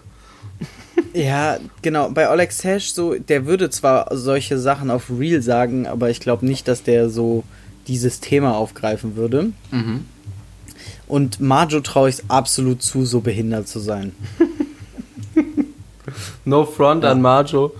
Ja, 1.12 1.58
genau. 1.82 2.10
Bei 2.10 2.28
Alex 2.28 2.62
Hash 2.64 2.92
so, 2.92 3.14
der 3.14 3.46
würde 3.46 3.68
zwar 3.70 4.16
solche 4.16 4.58
Sachen 4.58 4.90
auf 4.90 5.10
Real 5.10 5.42
sagen, 5.42 5.86
aber 5.86 6.08
ich 6.10 6.20
glaube 6.20 6.46
nicht, 6.46 6.68
dass 6.68 6.82
der 6.84 7.10
so 7.10 7.44
dieses 7.88 8.20
Thema 8.20 8.56
aufgreifen 8.56 9.16
würde. 9.16 9.52
Mhm. 9.70 10.06
Und 11.08 11.40
Marjo 11.40 11.80
traue 11.80 12.08
ich 12.10 12.22
absolut 12.28 12.82
zu, 12.82 13.04
so 13.04 13.20
behindert 13.20 13.68
zu 13.68 13.80
sein. 13.80 14.12
No 16.44 16.64
front 16.64 17.04
Ja. 17.04 17.10
an 17.12 17.20
Marjo. 17.22 17.72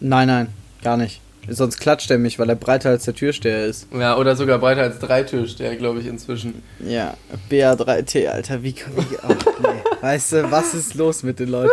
Nein, 0.00 0.26
nein, 0.28 0.48
gar 0.82 0.96
nicht. 0.96 1.20
Sonst 1.48 1.78
klatscht 1.78 2.10
er 2.10 2.18
mich, 2.18 2.38
weil 2.38 2.48
er 2.48 2.56
breiter 2.56 2.90
als 2.90 3.04
der 3.04 3.14
Türsteher 3.14 3.66
ist. 3.66 3.86
Ja, 3.92 4.16
oder 4.16 4.34
sogar 4.36 4.58
breiter 4.58 4.82
als 4.82 4.98
Dreitürsteher, 4.98 5.76
glaube 5.76 6.00
ich, 6.00 6.06
inzwischen. 6.06 6.62
Ja, 6.84 7.16
BA3T, 7.50 8.26
Alter, 8.28 8.62
wie, 8.62 8.74
wie 8.74 9.18
ach, 9.22 9.28
nee. 9.62 9.68
Weißt 10.00 10.32
du, 10.32 10.50
was 10.50 10.74
ist 10.74 10.94
los 10.94 11.22
mit 11.22 11.38
den 11.38 11.50
Leuten? 11.50 11.70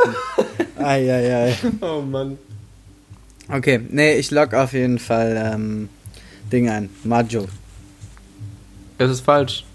Eieiei. 0.77 1.55
Oh 1.81 2.01
Mann. 2.01 2.37
Okay, 3.49 3.81
nee, 3.89 4.15
ich 4.15 4.31
log 4.31 4.53
auf 4.53 4.73
jeden 4.73 4.99
Fall 4.99 5.51
ähm, 5.53 5.89
Ding 6.51 6.69
ein. 6.69 6.89
Majo. 7.03 7.47
Das 8.97 9.11
ist 9.11 9.21
falsch. 9.21 9.65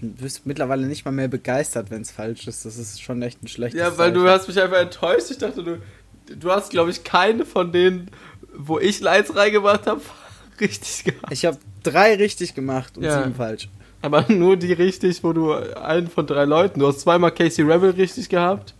Du 0.00 0.08
bist 0.08 0.44
mittlerweile 0.44 0.86
nicht 0.86 1.04
mal 1.04 1.12
mehr 1.12 1.28
begeistert, 1.28 1.90
wenn 1.90 2.02
es 2.02 2.10
falsch 2.10 2.46
ist. 2.48 2.64
Das 2.64 2.76
ist 2.76 3.00
schon 3.00 3.22
echt 3.22 3.42
ein 3.42 3.48
schlechtes 3.48 3.80
Ja, 3.80 3.96
weil 3.96 4.12
du 4.12 4.20
Zeichen. 4.20 4.30
hast 4.32 4.48
mich 4.48 4.60
einfach 4.60 4.80
enttäuscht. 4.80 5.30
Ich 5.30 5.38
dachte, 5.38 5.62
du, 5.62 5.78
du 6.26 6.50
hast, 6.50 6.70
glaube 6.70 6.90
ich, 6.90 7.04
keine 7.04 7.44
von 7.44 7.72
denen, 7.72 8.10
wo 8.56 8.78
ich 8.78 9.00
Lines 9.00 9.34
reingemacht 9.34 9.86
habe, 9.86 10.00
richtig 10.60 11.04
gehabt. 11.04 11.32
Ich 11.32 11.44
habe 11.44 11.58
drei 11.82 12.14
richtig 12.14 12.54
gemacht 12.54 12.96
und 12.96 13.04
Ja. 13.04 13.22
sieben 13.22 13.34
falsch. 13.34 13.68
Aber 14.02 14.26
nur 14.30 14.56
die 14.56 14.72
richtig, 14.72 15.24
wo 15.24 15.32
du 15.32 15.52
einen 15.54 16.08
von 16.08 16.26
drei 16.26 16.44
Leuten. 16.44 16.80
Du 16.80 16.86
hast 16.86 17.00
zweimal 17.00 17.30
Casey 17.32 17.64
Rebel 17.64 17.90
richtig 17.90 18.28
gehabt. 18.28 18.74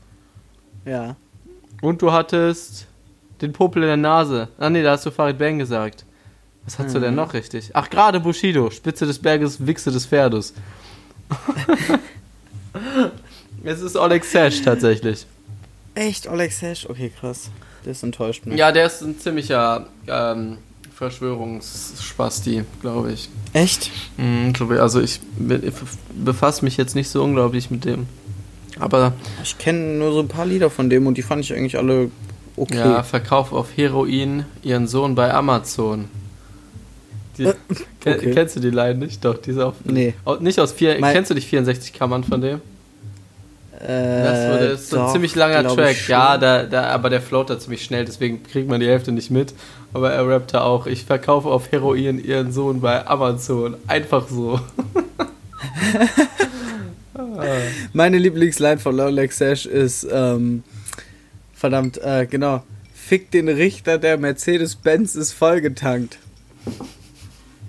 Ja. 0.85 1.17
Und 1.81 2.03
du 2.03 2.13
hattest 2.13 2.87
den 3.41 3.53
Popel 3.55 3.83
in 3.83 3.89
der 3.89 3.97
Nase. 3.97 4.49
Ah 4.59 4.69
nee, 4.69 4.83
da 4.83 4.93
hast 4.93 5.07
du 5.07 5.11
Farid 5.11 5.39
Bang 5.39 5.59
gesagt. 5.59 6.05
Was 6.67 6.79
hast 6.79 6.95
du 6.95 6.99
denn 7.01 7.11
Mhm. 7.11 7.17
noch 7.17 7.33
richtig? 7.35 7.71
Ach, 7.75 7.89
gerade 7.91 8.21
Bushido. 8.21 8.71
Spitze 8.71 9.07
des 9.07 9.19
Berges, 9.19 9.67
Wichse 9.67 9.91
des 9.91 10.07
Pferdes. 10.07 10.55
es 13.65 13.81
ist 13.81 13.97
Oleg 13.97 14.25
Sash 14.25 14.63
tatsächlich. 14.63 15.27
Echt, 15.95 16.27
Alex 16.29 16.61
Hash? 16.63 16.87
Okay, 16.89 17.11
krass. 17.19 17.51
Das 17.85 18.03
enttäuscht 18.03 18.47
mich. 18.47 18.59
Ja, 18.59 18.73
der 18.73 18.87
ist 18.87 19.03
ein 19.03 19.19
ziemlicher 19.19 19.87
ähm, 20.07 20.59
Verschwörungsspasti, 20.95 22.65
glaube 22.81 23.13
ich. 23.13 23.29
Echt? 23.53 23.91
Mhm, 24.17 24.53
also 24.79 25.01
ich, 25.01 25.21
be- 25.39 25.61
befasse 26.15 26.65
mich 26.65 26.77
jetzt 26.77 26.95
nicht 26.95 27.09
so 27.09 27.23
unglaublich 27.23 27.71
mit 27.71 27.85
dem. 27.85 28.07
Aber 28.81 29.13
Ich 29.43 29.57
kenne 29.59 29.99
nur 29.99 30.13
so 30.13 30.21
ein 30.21 30.29
paar 30.29 30.47
Lieder 30.47 30.71
von 30.71 30.91
dem 30.91 31.07
und 31.07 31.17
die 31.17 31.23
fand 31.23 31.45
ich 31.45 31.53
eigentlich 31.55 31.77
alle 31.79 32.11
okay. 32.57 32.77
ja, 32.79 33.03
Verkauf 33.03 33.53
auf 33.53 33.77
Heroin 33.77 34.45
ihren 34.63 34.89
Sohn 34.89 35.15
bei 35.15 35.33
Amazon. 35.33 36.09
Die, 37.39 37.45
Äh, 37.45 37.55
okay. 38.05 38.33
Kennst 38.33 38.57
du 38.57 38.61
die 38.61 38.71
Line 38.71 38.97
nicht? 38.97 39.25
Doch, 39.25 39.39
diese 39.39 39.67
auf. 39.67 39.75
Nee. 39.85 40.15
Au- 40.25 40.37
Nicht 40.37 40.59
aus 40.59 40.73
vier. 40.73 40.99
Mein- 41.01 41.15
kennst 41.15 41.31
du 41.31 41.35
nicht 41.35 41.49
64 41.49 41.93
Kammern 41.93 42.25
von 42.25 42.41
dem? 42.41 42.61
Äh, 43.85 44.23
Das, 44.23 44.53
wurde, 44.53 44.69
das 44.71 44.81
ist 44.81 44.91
so 44.91 44.97
ein 44.97 45.03
doch, 45.07 45.13
ziemlich 45.13 45.35
langer 45.35 45.63
Track. 45.75 46.09
Ja, 46.09 46.39
da, 46.39 46.63
da, 46.65 46.85
aber 46.85 47.11
der 47.11 47.21
float 47.21 47.51
da 47.51 47.59
ziemlich 47.59 47.85
schnell, 47.85 48.05
deswegen 48.05 48.43
kriegt 48.43 48.69
man 48.69 48.81
die 48.81 48.87
Hälfte 48.87 49.13
nicht 49.13 49.31
mit. 49.31 49.55
Aber 49.93 50.13
er 50.13 50.27
rappt 50.27 50.55
da 50.55 50.63
auch. 50.63 50.87
Ich 50.87 51.05
verkaufe 51.05 51.49
auf 51.49 51.71
Heroin 51.71 52.19
ihren 52.23 52.51
Sohn 52.51 52.81
bei 52.81 53.07
Amazon. 53.07 53.77
Einfach 53.87 54.27
so. 54.29 54.59
Meine 57.93 58.19
Lieblingsline 58.19 58.79
von 58.79 58.99
Alex 58.99 59.41
Hash 59.41 59.67
ist, 59.67 60.07
ähm, 60.11 60.63
verdammt, 61.53 61.99
äh, 61.99 62.27
genau. 62.29 62.65
Fick 62.95 63.31
den 63.31 63.49
Richter, 63.49 63.99
der 63.99 64.17
Mercedes-Benz 64.17 65.15
ist 65.15 65.33
vollgetankt. 65.33 66.19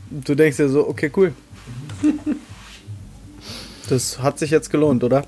Und 0.09 0.27
Du 0.27 0.33
denkst 0.35 0.57
dir 0.57 0.69
so, 0.69 0.87
okay, 0.87 1.11
cool. 1.15 1.33
Das 3.87 4.19
hat 4.19 4.39
sich 4.39 4.49
jetzt 4.49 4.71
gelohnt, 4.71 5.03
oder? 5.03 5.25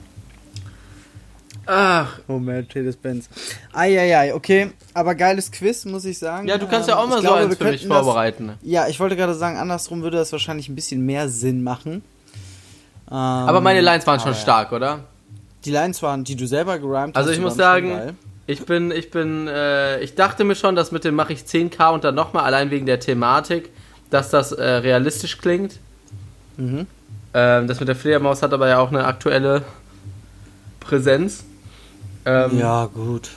Ach. 1.67 2.19
Oh, 2.27 2.39
Mercedes-Benz. 2.39 3.30
Eieiei, 3.73 4.34
okay. 4.34 4.71
Aber 4.93 5.15
geiles 5.15 5.51
Quiz, 5.51 5.86
muss 5.86 6.06
ich 6.06 6.17
sagen. 6.17 6.47
Ja, 6.47 6.58
du 6.58 6.65
kannst 6.67 6.88
Ähm, 6.89 6.95
ja 6.95 7.01
auch 7.01 7.08
mal 7.08 7.15
ich 7.17 7.21
so 7.21 7.27
glaube, 7.27 7.38
eins 7.43 7.58
für 7.58 7.63
mich 7.65 7.71
könnten 7.82 7.89
das- 7.89 7.97
vorbereiten. 8.06 8.51
Ja, 8.62 8.88
ich 8.88 8.99
wollte 8.99 9.15
gerade 9.15 9.34
sagen, 9.36 9.58
andersrum 9.58 10.01
würde 10.01 10.17
das 10.17 10.32
wahrscheinlich 10.32 10.69
ein 10.69 10.75
bisschen 10.75 11.06
mehr 11.06 11.27
Sinn 11.30 11.63
machen. 11.63 12.03
Ähm, 13.10 13.13
Aber 13.17 13.62
meine 13.62 13.82
Lines 13.82 14.08
waren 14.08 14.19
schon 14.19 14.32
ja. 14.34 14.38
stark, 14.38 14.71
oder? 14.71 14.99
Die 15.65 15.71
Lines 15.71 16.01
waren, 16.01 16.23
die 16.23 16.36
du 16.36 16.47
selber 16.47 16.80
gerimt 16.80 17.15
hast. 17.15 17.17
Also 17.17 17.32
ich 17.32 17.39
muss 17.39 17.56
sagen, 17.56 18.15
ich 18.45 18.65
bin, 18.65 18.91
ich 18.91 19.12
bin, 19.12 19.47
äh, 19.47 19.99
ich 20.01 20.15
dachte 20.15 20.43
mir 20.45 20.56
schon, 20.56 20.75
dass 20.75 20.91
mit 20.91 21.03
dem 21.03 21.15
mache 21.15 21.34
ich 21.34 21.41
10k 21.41 21.89
und 21.93 22.03
dann 22.06 22.15
nochmal, 22.15 22.45
allein 22.45 22.71
wegen 22.71 22.86
der 22.86 22.99
Thematik, 23.01 23.69
dass 24.10 24.30
das 24.30 24.53
äh, 24.53 24.63
realistisch 24.63 25.38
klingt. 25.38 25.80
Mhm. 26.56 26.88
Ähm, 27.34 27.67
das 27.67 27.80
mit 27.82 27.89
der 27.89 27.95
Fledermaus 27.97 28.41
hat 28.41 28.53
aber 28.53 28.69
ja 28.69 28.80
auch 28.80 28.89
eine 28.89 29.03
aktuelle 29.06 29.63
Präsenz. 30.80 31.43
Ähm, 32.27 32.59
Ja, 32.59 32.85
gut. 32.85 33.31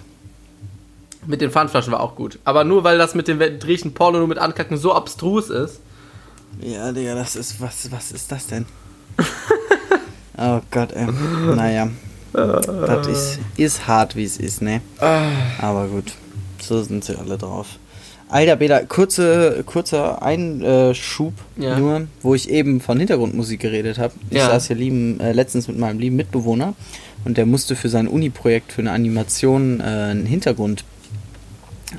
Mit 1.26 1.40
den 1.40 1.50
Pfandflaschen 1.50 1.92
war 1.92 2.00
auch 2.00 2.16
gut. 2.16 2.38
Aber 2.44 2.64
nur 2.64 2.82
weil 2.82 2.98
das 2.98 3.14
mit 3.14 3.28
dem 3.28 3.38
Driechen 3.58 3.94
Porno 3.94 4.18
nur 4.18 4.26
mit 4.26 4.38
Ankacken 4.38 4.76
so 4.76 4.92
abstrus 4.94 5.48
ist. 5.50 5.80
Ja, 6.60 6.90
Digga, 6.92 7.14
das 7.14 7.36
ist, 7.36 7.60
was, 7.60 7.90
was 7.92 8.10
ist 8.10 8.32
das 8.32 8.46
denn? 8.46 8.66
oh 10.38 10.60
Gott, 10.70 10.92
ey. 10.92 11.06
Naja. 11.54 11.88
Das 12.32 13.06
ist, 13.06 13.38
ist 13.56 13.86
hart, 13.86 14.16
wie 14.16 14.24
es 14.24 14.36
ist, 14.36 14.62
ne? 14.62 14.80
Aber 15.60 15.86
gut. 15.88 16.12
So 16.62 16.82
sind 16.82 17.04
sie 17.04 17.16
alle 17.18 17.36
drauf. 17.38 17.66
Alter, 18.28 18.56
Beda, 18.56 18.80
kurze, 18.84 19.62
kurzer 19.66 20.22
Einschub 20.22 21.32
Ja. 21.56 21.76
nur, 21.78 22.06
wo 22.22 22.34
ich 22.34 22.48
eben 22.48 22.80
von 22.80 22.98
Hintergrundmusik 22.98 23.60
geredet 23.60 23.98
habe. 23.98 24.14
Ich 24.30 24.38
Ja. 24.38 24.46
saß 24.48 24.68
hier 24.68 24.76
lieben, 24.76 25.18
äh, 25.20 25.32
letztens 25.32 25.66
mit 25.66 25.78
meinem 25.78 25.98
lieben 25.98 26.14
Mitbewohner 26.16 26.74
und 27.24 27.36
der 27.36 27.46
musste 27.46 27.76
für 27.76 27.88
sein 27.88 28.08
Uni-Projekt 28.08 28.72
für 28.72 28.80
eine 28.80 28.92
Animation 28.92 29.80
äh, 29.80 29.82
einen 29.82 30.26
Hintergrund 30.26 30.84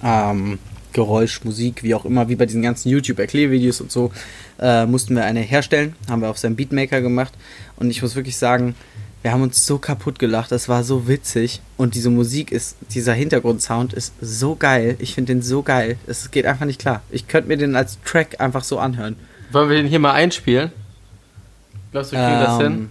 ähm, 0.04 0.60
Geräusch, 0.94 1.44
Musik, 1.44 1.84
wie 1.84 1.96
auch 1.96 2.06
immer, 2.06 2.28
wie 2.30 2.36
bei 2.36 2.46
diesen 2.46 2.62
ganzen 2.62 2.90
YouTube-Erklärvideos 2.90 3.82
und 3.82 3.92
so, 3.92 4.12
äh, 4.60 4.86
mussten 4.86 5.16
wir 5.16 5.24
eine 5.24 5.40
herstellen. 5.40 5.96
Haben 6.10 6.22
wir 6.22 6.30
auf 6.30 6.38
seinem 6.38 6.56
Beatmaker 6.56 7.02
gemacht. 7.02 7.34
Und 7.78 7.90
ich 7.90 8.02
muss 8.02 8.16
wirklich 8.16 8.38
sagen, 8.38 8.76
wir 9.22 9.32
haben 9.32 9.42
uns 9.42 9.66
so 9.66 9.78
kaputt 9.78 10.20
gelacht. 10.20 10.52
Das 10.52 10.68
war 10.68 10.84
so 10.84 11.08
witzig. 11.08 11.62
Und 11.78 11.96
diese 11.96 12.10
Musik 12.10 12.52
ist, 12.52 12.76
dieser 12.94 13.14
Hintergrundsound 13.14 13.94
ist 13.94 14.14
so 14.20 14.56
geil. 14.56 14.96
Ich 15.00 15.14
finde 15.16 15.34
den 15.34 15.42
so 15.42 15.62
geil. 15.62 15.98
Es 16.08 16.32
geht 16.32 16.46
einfach 16.46 16.66
nicht 16.66 16.80
klar. 16.80 17.02
Ich 17.10 17.28
könnte 17.28 17.48
mir 17.48 17.58
den 17.58 17.76
als 17.76 17.98
Track 18.04 18.42
einfach 18.42 18.64
so 18.64 18.80
anhören. 18.80 19.16
Wollen 19.52 19.70
wir 19.70 19.78
den 19.78 19.88
hier 19.88 20.00
mal 20.00 20.14
einspielen? 20.14 20.72
Glaubst 21.92 22.12
du, 22.12 22.16
kriegen 22.16 22.40
das 22.40 22.58
hin? 22.58 22.90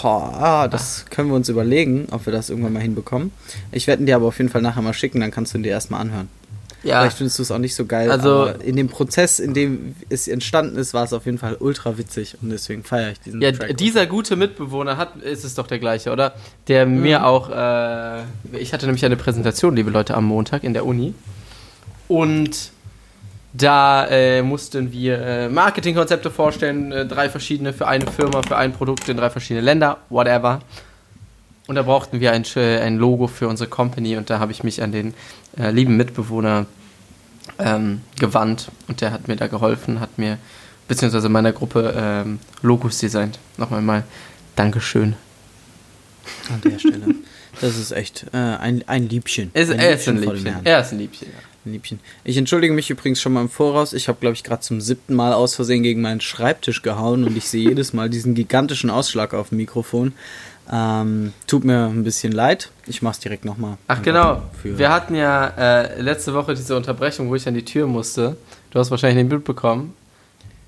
Boah, 0.00 0.32
ah, 0.40 0.68
das 0.68 1.04
können 1.10 1.28
wir 1.28 1.34
uns 1.34 1.48
überlegen, 1.48 2.06
ob 2.10 2.26
wir 2.26 2.32
das 2.32 2.48
irgendwann 2.50 2.72
mal 2.72 2.82
hinbekommen. 2.82 3.30
Ich 3.72 3.86
werde 3.86 4.02
ihn 4.02 4.06
dir 4.06 4.16
aber 4.16 4.26
auf 4.26 4.38
jeden 4.38 4.50
Fall 4.50 4.62
nachher 4.62 4.82
mal 4.82 4.94
schicken, 4.94 5.20
dann 5.20 5.30
kannst 5.30 5.52
du 5.52 5.58
ihn 5.58 5.62
dir 5.62 5.70
erstmal 5.70 6.00
anhören. 6.00 6.28
Ja. 6.82 7.00
Vielleicht 7.00 7.18
findest 7.18 7.38
du 7.38 7.42
es 7.44 7.50
auch 7.52 7.58
nicht 7.58 7.74
so 7.74 7.86
geil. 7.86 8.10
Also- 8.10 8.42
aber 8.48 8.64
in 8.64 8.74
dem 8.74 8.88
Prozess, 8.88 9.38
in 9.38 9.54
dem 9.54 9.94
es 10.08 10.26
entstanden 10.26 10.76
ist, 10.76 10.94
war 10.94 11.04
es 11.04 11.12
auf 11.12 11.26
jeden 11.26 11.38
Fall 11.38 11.56
ultra 11.60 11.96
witzig 11.96 12.36
und 12.42 12.50
deswegen 12.50 12.82
feiere 12.82 13.12
ich 13.12 13.20
diesen 13.20 13.40
Ja, 13.40 13.52
Track. 13.52 13.76
dieser 13.76 14.06
gute 14.06 14.34
Mitbewohner 14.34 14.96
hat, 14.96 15.16
ist 15.22 15.44
es 15.44 15.54
doch 15.54 15.66
der 15.68 15.78
gleiche, 15.78 16.10
oder? 16.10 16.34
Der 16.68 16.86
mir 16.86 17.24
auch, 17.26 17.50
äh, 17.50 18.22
ich 18.58 18.72
hatte 18.72 18.86
nämlich 18.86 19.04
eine 19.04 19.16
Präsentation, 19.16 19.76
liebe 19.76 19.90
Leute, 19.90 20.14
am 20.14 20.24
Montag 20.24 20.64
in 20.64 20.72
der 20.72 20.84
Uni. 20.84 21.14
Und 22.08 22.72
da 23.52 24.06
äh, 24.08 24.42
mussten 24.42 24.92
wir 24.92 25.20
äh, 25.20 25.48
Marketingkonzepte 25.48 26.30
vorstellen, 26.30 26.90
äh, 26.90 27.06
drei 27.06 27.28
verschiedene 27.28 27.72
für 27.72 27.86
eine 27.86 28.06
Firma, 28.06 28.42
für 28.42 28.56
ein 28.56 28.72
Produkt 28.72 29.08
in 29.08 29.16
drei 29.16 29.30
verschiedene 29.30 29.64
Länder, 29.64 29.98
whatever. 30.08 30.62
Und 31.66 31.76
da 31.76 31.82
brauchten 31.82 32.20
wir 32.20 32.32
ein, 32.32 32.44
äh, 32.56 32.80
ein 32.80 32.96
Logo 32.96 33.26
für 33.26 33.48
unsere 33.48 33.68
Company 33.68 34.16
und 34.16 34.30
da 34.30 34.38
habe 34.38 34.52
ich 34.52 34.64
mich 34.64 34.82
an 34.82 34.92
den 34.92 35.14
äh, 35.58 35.70
lieben 35.70 35.96
Mitbewohner 35.96 36.66
ähm, 37.58 38.00
gewandt 38.18 38.70
und 38.88 39.00
der 39.00 39.12
hat 39.12 39.28
mir 39.28 39.36
da 39.36 39.48
geholfen, 39.48 40.00
hat 40.00 40.18
mir 40.18 40.38
beziehungsweise 40.88 41.28
meiner 41.28 41.52
Gruppe 41.52 41.94
ähm, 41.96 42.38
Logos 42.62 42.98
designt. 42.98 43.38
Nochmal 43.58 43.82
mal 43.82 44.04
Dankeschön. 44.56 45.14
an 46.52 46.60
der 46.62 46.78
Stelle. 46.78 47.14
Das 47.60 47.76
ist 47.76 47.92
echt 47.92 48.26
äh, 48.32 48.36
ein, 48.36 48.82
ein 48.86 49.08
Liebchen. 49.08 49.50
Er 49.52 49.62
ist, 49.62 49.70
ein 49.70 49.78
er 49.78 49.94
ist 49.94 50.08
ein 50.08 50.16
Liebchen. 50.18 50.56
Er 50.64 50.80
ist 50.80 50.92
ein 50.92 50.98
Liebchen. 50.98 51.28
Ja. 51.28 51.51
Liebchen. 51.64 52.00
Ich 52.24 52.36
entschuldige 52.36 52.72
mich 52.72 52.90
übrigens 52.90 53.20
schon 53.20 53.32
mal 53.32 53.42
im 53.42 53.48
Voraus. 53.48 53.92
Ich 53.92 54.08
habe, 54.08 54.18
glaube 54.20 54.34
ich, 54.34 54.42
gerade 54.42 54.62
zum 54.62 54.80
siebten 54.80 55.14
Mal 55.14 55.32
aus 55.32 55.54
Versehen 55.54 55.82
gegen 55.82 56.00
meinen 56.00 56.20
Schreibtisch 56.20 56.82
gehauen 56.82 57.24
und 57.24 57.36
ich 57.36 57.48
sehe 57.48 57.68
jedes 57.68 57.92
Mal 57.92 58.10
diesen 58.10 58.34
gigantischen 58.34 58.90
Ausschlag 58.90 59.34
auf 59.34 59.50
dem 59.50 59.58
Mikrofon. 59.58 60.12
Ähm, 60.70 61.32
tut 61.46 61.64
mir 61.64 61.86
ein 61.86 62.04
bisschen 62.04 62.32
leid. 62.32 62.70
Ich 62.86 63.02
mach's 63.02 63.18
direkt 63.18 63.44
nochmal. 63.44 63.76
Ach 63.88 64.00
genau, 64.02 64.42
wir 64.62 64.90
hatten 64.90 65.14
ja 65.14 65.48
äh, 65.48 66.00
letzte 66.00 66.34
Woche 66.34 66.54
diese 66.54 66.76
Unterbrechung, 66.76 67.28
wo 67.28 67.34
ich 67.34 67.46
an 67.48 67.54
die 67.54 67.64
Tür 67.64 67.86
musste. 67.86 68.36
Du 68.70 68.78
hast 68.78 68.90
wahrscheinlich 68.90 69.18
den 69.18 69.28
Bild 69.28 69.44
bekommen, 69.44 69.94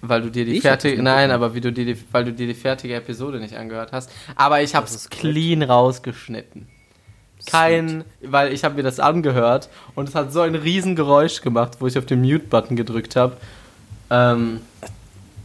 weil 0.03 0.23
du 0.23 0.31
dir 0.31 0.45
die 0.45 0.57
Ich 0.57 0.63
fertige, 0.63 1.03
nein, 1.03 1.31
aber 1.31 1.55
wie 1.55 1.61
du 1.61 1.73
dir 1.73 1.85
die, 1.85 1.97
weil 2.13 2.25
du 2.25 2.33
dir 2.33 2.47
die 2.47 2.55
fertige 2.55 2.95
Episode 2.95 3.39
nicht 3.39 3.57
angehört 3.57 3.93
hast. 3.93 4.11
Aber 4.37 4.63
ich 4.63 4.75
habe 4.75 4.87
es 4.87 5.09
clean 5.11 5.63
rausgeschnitten. 5.63 6.67
Kein, 7.47 8.05
weil 8.23 8.53
ich 8.53 8.65
habe 8.65 8.75
mir 8.77 8.83
das 8.83 9.01
angehört 9.01 9.69
und 9.95 10.09
es 10.09 10.15
hat 10.15 10.33
so 10.33 10.41
ein 10.41 10.55
riesen 10.55 10.97
Geräusch 10.97 11.41
gemacht, 11.43 11.73
wo 11.81 11.87
ich 11.87 11.99
auf 11.99 12.07
den 12.07 12.21
Mute-Button 12.23 12.77
gedrückt 12.77 13.17
habe. 13.17 13.37
Ähm, 14.11 14.61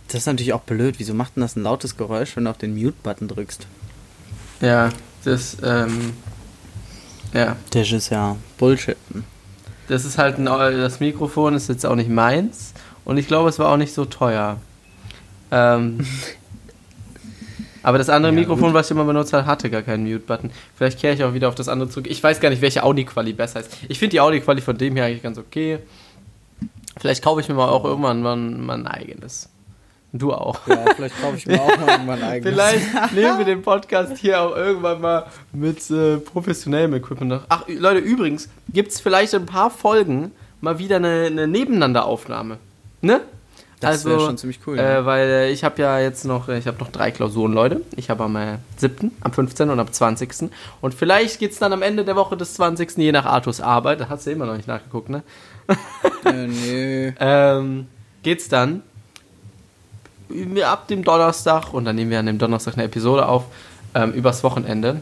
Das 0.08 0.22
ist 0.22 0.26
natürlich 0.26 0.54
auch 0.54 0.62
blöd. 0.62 0.96
Wieso 0.98 1.14
macht 1.14 1.36
denn 1.36 1.42
das 1.42 1.56
ein 1.56 1.64
lautes 1.64 1.98
Geräusch, 1.98 2.36
wenn 2.36 2.46
du 2.46 2.50
auf 2.52 2.58
den 2.58 2.76
Mute-Button 2.76 3.28
drückst? 3.28 3.68
ja, 4.62 4.90
das, 5.24 5.58
ähm, 5.64 6.14
ja, 7.34 7.56
Das 7.72 7.92
ist 7.92 8.10
ja 8.10 8.36
Bullshit. 8.58 8.98
das 9.88 10.06
ist 10.06 10.18
halt 10.18 10.38
ein, 10.38 10.46
das 10.46 11.00
Mikrofon 11.00 11.54
ist 11.56 11.70
jetzt 11.70 11.86
auch 11.86 11.96
nicht 11.96 12.10
meins 12.10 12.74
und 13.06 13.18
ich 13.18 13.28
glaube, 13.28 13.50
es 13.50 13.60
war 13.60 13.70
auch 13.72 13.78
nicht 13.78 13.94
so 13.94 14.06
teuer. 14.06 14.58
Ähm, 15.52 16.06
aber 17.84 17.98
das 17.98 18.10
andere 18.10 18.32
Ja, 18.34 18.40
Mikrofon, 18.40 18.68
gut. 18.68 18.74
was 18.74 18.88
ich 18.88 18.92
immer 18.92 19.06
benutzt 19.06 19.34
habe, 19.34 19.46
hatte 19.46 19.70
gar 19.70 19.82
keinen 19.82 20.04
Mute-Button. 20.04 20.52
Vielleicht 20.76 21.00
kehre 21.00 21.14
ich 21.14 21.24
auch 21.24 21.34
wieder 21.34 21.48
auf 21.48 21.56
das 21.56 21.68
andere 21.68 21.90
zurück. 21.90 22.08
Ich 22.10 22.22
weiß 22.22 22.40
gar 22.40 22.50
nicht, 22.50 22.62
welche 22.62 22.84
Audi-Quali 22.84 23.34
besser 23.34 23.62
ist. 23.62 23.78
Ich 23.88 24.00
finde 24.00 24.12
die 24.12 24.22
Audi-Quali 24.22 24.62
von 24.62 24.78
dem 24.78 24.96
hier 24.96 25.06
eigentlich 25.06 25.24
ganz 25.24 25.38
okay. 25.38 25.80
Vielleicht 27.00 27.24
kaufe 27.24 27.42
ich 27.42 27.48
mir 27.48 27.56
mal 27.56 27.70
auch 27.70 27.86
irgendwann 27.86 28.22
mal, 28.22 28.78
ein 28.78 28.88
eigenes. 28.88 29.50
Du 30.12 30.34
auch. 30.34 30.68
Ja, 30.68 30.86
vielleicht 30.96 31.22
kaufe 31.22 31.38
ich 31.38 31.46
mir 31.46 31.62
auch 31.62 31.78
mal 31.78 31.90
irgendwann 31.92 32.22
ein 32.22 32.24
eigenes. 32.30 32.54
Vielleicht 32.54 33.14
nehmen 33.14 33.38
wir 33.38 33.46
den 33.46 33.62
Podcast 33.62 34.18
hier 34.18 34.42
auch 34.42 34.56
irgendwann 34.56 35.00
mal 35.00 35.26
mit 35.54 35.90
äh, 35.92 36.18
professionellem 36.18 36.96
Equipment 36.96 37.30
noch. 37.32 37.42
Ach, 37.48 37.64
Leute, 37.68 38.00
übrigens, 38.00 38.50
gibt 38.74 38.92
es 38.92 39.00
vielleicht 39.00 39.34
in 39.34 39.44
ein 39.44 39.46
paar 39.46 39.70
Folgen 39.70 40.32
mal 40.62 40.80
wieder 40.80 40.98
eine, 40.98 41.26
eine 41.28 41.48
Nebeneinanderaufnahme. 41.48 42.58
Ne? 43.02 43.22
Das 43.80 44.04
wäre 44.04 44.20
schon 44.20 44.38
ziemlich 44.38 44.60
cool. 44.68 44.78
Äh, 44.78 45.06
weil 45.06 45.50
ich 45.52 45.64
habe 45.64 45.82
ja 45.82 46.00
jetzt 46.00 46.26
noch, 46.26 46.50
ich 46.50 46.68
habe 46.68 46.78
noch 46.80 46.92
drei 46.92 47.12
Klausuren, 47.12 47.54
Leute. 47.54 47.82
Ich 47.96 48.10
habe 48.10 48.24
am 48.26 48.36
äh, 48.36 48.58
7., 48.78 49.12
am 49.22 49.32
15. 49.32 49.70
und 49.70 49.80
am 49.80 49.92
20. 49.92 50.50
Und 50.82 50.94
vielleicht 50.94 51.40
geht 51.40 51.52
es 51.52 51.60
dann 51.60 51.72
am 51.72 51.82
Ende 51.82 52.04
der 52.04 52.16
Woche 52.16 52.36
des 52.36 52.56
20. 52.56 52.98
je 52.98 53.12
nach 53.12 53.26
Artus 53.26 53.62
Arbeit, 53.62 54.02
da 54.02 54.10
hast 54.10 54.28
du 54.28 54.32
immer 54.32 54.46
noch 54.46 54.58
nicht 54.58 54.68
nachgeguckt, 54.68 55.10
ne? 55.10 55.24
äh, 56.26 56.48
nee. 56.48 57.14
ähm, 57.20 57.88
geht's 58.24 58.50
dann 58.50 58.84
ab 60.64 60.88
dem 60.88 61.04
Donnerstag 61.04 61.74
und 61.74 61.86
dann 61.86 61.96
nehmen 61.96 62.12
wir 62.12 62.20
an 62.20 62.26
dem 62.26 62.38
Donnerstag 62.38 62.76
eine 62.76 62.84
Episode 62.84 63.28
auf 63.28 63.46
ähm, 63.96 64.12
übers 64.14 64.44
Wochenende 64.44 65.02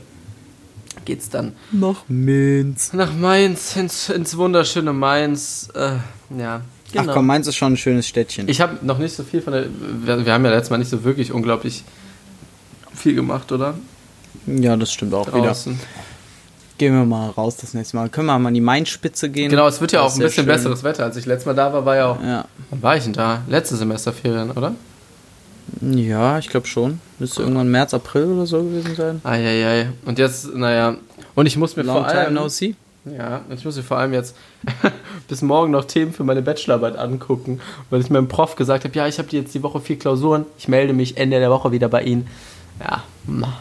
geht's 1.04 1.30
dann 1.30 1.56
Noch 1.72 2.08
Minz. 2.08 2.94
nach 2.94 3.14
Mainz 3.14 3.76
ins, 3.76 4.10
ins 4.10 4.38
wunderschöne 4.38 4.94
Mainz 4.94 5.70
äh, 5.74 5.96
ja 6.38 6.62
genau 6.92 7.12
Ach 7.12 7.14
komm, 7.16 7.28
Mainz 7.28 7.48
ist 7.48 7.56
schon 7.56 7.74
ein 7.74 7.78
schönes 7.78 8.08
Städtchen. 8.08 8.48
ich 8.50 8.62
habe 8.62 8.86
noch 8.86 8.98
nicht 8.98 9.16
so 9.16 9.24
viel 9.24 9.42
von 9.42 9.54
der 9.54 9.66
wir, 10.04 10.26
wir 10.26 10.34
haben 10.34 10.46
ja 10.46 10.52
letztes 10.52 10.70
Mal 10.70 10.78
nicht 10.78 10.90
so 10.90 11.04
wirklich 11.04 11.32
unglaublich 11.32 11.84
viel 12.94 13.16
gemacht 13.16 13.52
oder 13.52 13.76
ja, 14.46 14.76
das 14.78 14.92
stimmt 14.94 15.14
auch 15.14 15.28
wieder. 15.28 15.48
draußen 15.48 15.80
Gehen 16.78 16.94
wir 16.94 17.06
mal 17.06 17.32
raus 17.32 17.58
das 17.58 17.74
nächste 17.74 17.98
Mal. 17.98 18.08
Können 18.10 18.28
wir 18.28 18.38
mal 18.38 18.50
an 18.50 18.54
die 18.54 18.62
Mainspitze 18.62 19.30
gehen? 19.30 19.50
genau 19.50 19.68
es 19.68 19.82
wird 19.82 19.94
ja 19.94 20.04
Das 20.04 20.12
auch 20.14 20.16
ein 20.16 20.20
bisschen 20.22 20.44
schön. 20.44 20.54
besseres 20.54 20.84
Wetter 20.84 21.06
als 21.06 21.18
ich 21.18 21.26
letztes 21.26 21.48
Mal 21.48 21.54
da 21.56 21.74
war 21.74 21.84
war 21.86 21.96
ja 21.96 22.06
auch 22.12 22.22
Ja, 22.24 22.46
wann 22.70 22.84
war 22.84 22.96
ich 22.98 23.04
denn 23.04 23.14
da 23.14 23.42
letzte 23.50 23.76
Semesterferien 23.76 24.52
oder 24.52 24.74
ja 25.82 26.40
ich 26.40 26.48
glaube 26.50 26.68
schon. 26.68 27.00
Müsste 27.20 27.42
irgendwann 27.42 27.70
März, 27.70 27.94
April 27.94 28.26
oder 28.26 28.46
so 28.46 28.64
gewesen 28.64 28.96
sein. 28.96 29.22
Eieiei. 29.24 29.90
Und 30.06 30.18
jetzt, 30.20 30.54
naja. 30.54 30.96
Und 31.36 31.46
ich 31.48 31.58
muss 31.58 31.76
mir 31.76 31.84
Long 31.84 31.98
vor 31.98 32.06
allem. 32.08 32.28
time 32.28 32.40
no 32.40 32.48
see. 32.48 32.76
Ja, 33.16 33.42
ich 33.50 33.64
muss 33.64 33.76
mir 33.76 33.84
vor 33.84 33.98
allem 33.98 34.14
jetzt 34.14 34.36
bis 35.28 35.42
morgen 35.42 35.72
noch 35.72 35.86
Themen 35.86 36.14
für 36.14 36.24
meine 36.24 36.42
Bachelorarbeit 36.42 36.98
angucken, 36.98 37.60
weil 37.90 38.02
ich 38.02 38.10
meinem 38.10 38.28
Prof 38.28 38.56
gesagt 38.56 38.84
habe, 38.84 38.96
ja, 38.96 39.08
ich 39.08 39.20
habe 39.20 39.30
jetzt 39.32 39.54
die 39.54 39.64
Woche 39.64 39.80
vier 39.80 40.00
Klausuren, 40.00 40.46
ich 40.58 40.68
melde 40.68 40.94
mich 40.94 41.18
Ende 41.18 41.40
der 41.40 41.50
Woche 41.50 41.72
wieder 41.72 41.90
bei 41.90 42.04
Ihnen. 42.04 42.28
Ja, 42.80 43.04
na. 43.26 43.54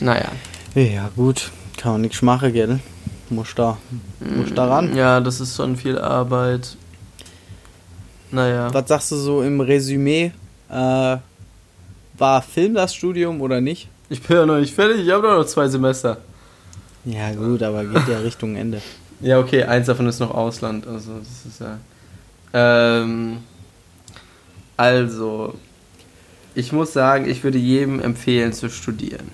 naja. 0.00 0.30
Ja, 0.74 1.10
gut. 1.16 1.50
Kann 1.76 1.92
man 1.92 2.00
nichts 2.02 2.22
machen, 2.22 2.52
gell? 2.52 2.80
Muss 3.28 3.54
da, 3.54 3.76
muss 4.20 4.54
da 4.54 4.66
ran. 4.66 4.96
Ja, 4.96 5.20
das 5.20 5.40
ist 5.40 5.56
schon 5.56 5.76
viel 5.76 5.98
Arbeit. 5.98 6.76
Naja. 8.30 8.72
Was 8.72 8.88
sagst 8.88 9.12
du 9.12 9.16
so 9.16 9.42
im 9.42 9.60
Resümee? 9.60 10.32
Äh, 10.68 11.16
war 12.18 12.42
Film 12.42 12.74
das 12.74 12.94
Studium 12.94 13.40
oder 13.40 13.60
nicht? 13.60 13.88
Ich 14.08 14.22
bin 14.22 14.36
ja 14.36 14.46
noch 14.46 14.58
nicht 14.58 14.74
fertig, 14.74 15.04
ich 15.04 15.10
habe 15.10 15.26
noch 15.26 15.44
zwei 15.44 15.68
Semester. 15.68 16.18
Ja, 17.06 17.32
gut, 17.32 17.62
aber 17.62 17.84
geht 17.84 18.08
ja 18.08 18.18
Richtung 18.18 18.56
Ende. 18.56 18.82
Ja, 19.20 19.38
okay, 19.38 19.62
eins 19.62 19.86
davon 19.86 20.06
ist 20.06 20.20
noch 20.20 20.32
Ausland, 20.32 20.86
also 20.86 21.18
das 21.18 21.52
ist 21.52 21.60
ja. 21.60 21.78
Ähm, 22.52 23.38
also, 24.76 25.54
ich 26.54 26.72
muss 26.72 26.92
sagen, 26.92 27.28
ich 27.28 27.42
würde 27.42 27.58
jedem 27.58 28.00
empfehlen 28.00 28.52
zu 28.52 28.68
studieren. 28.68 29.30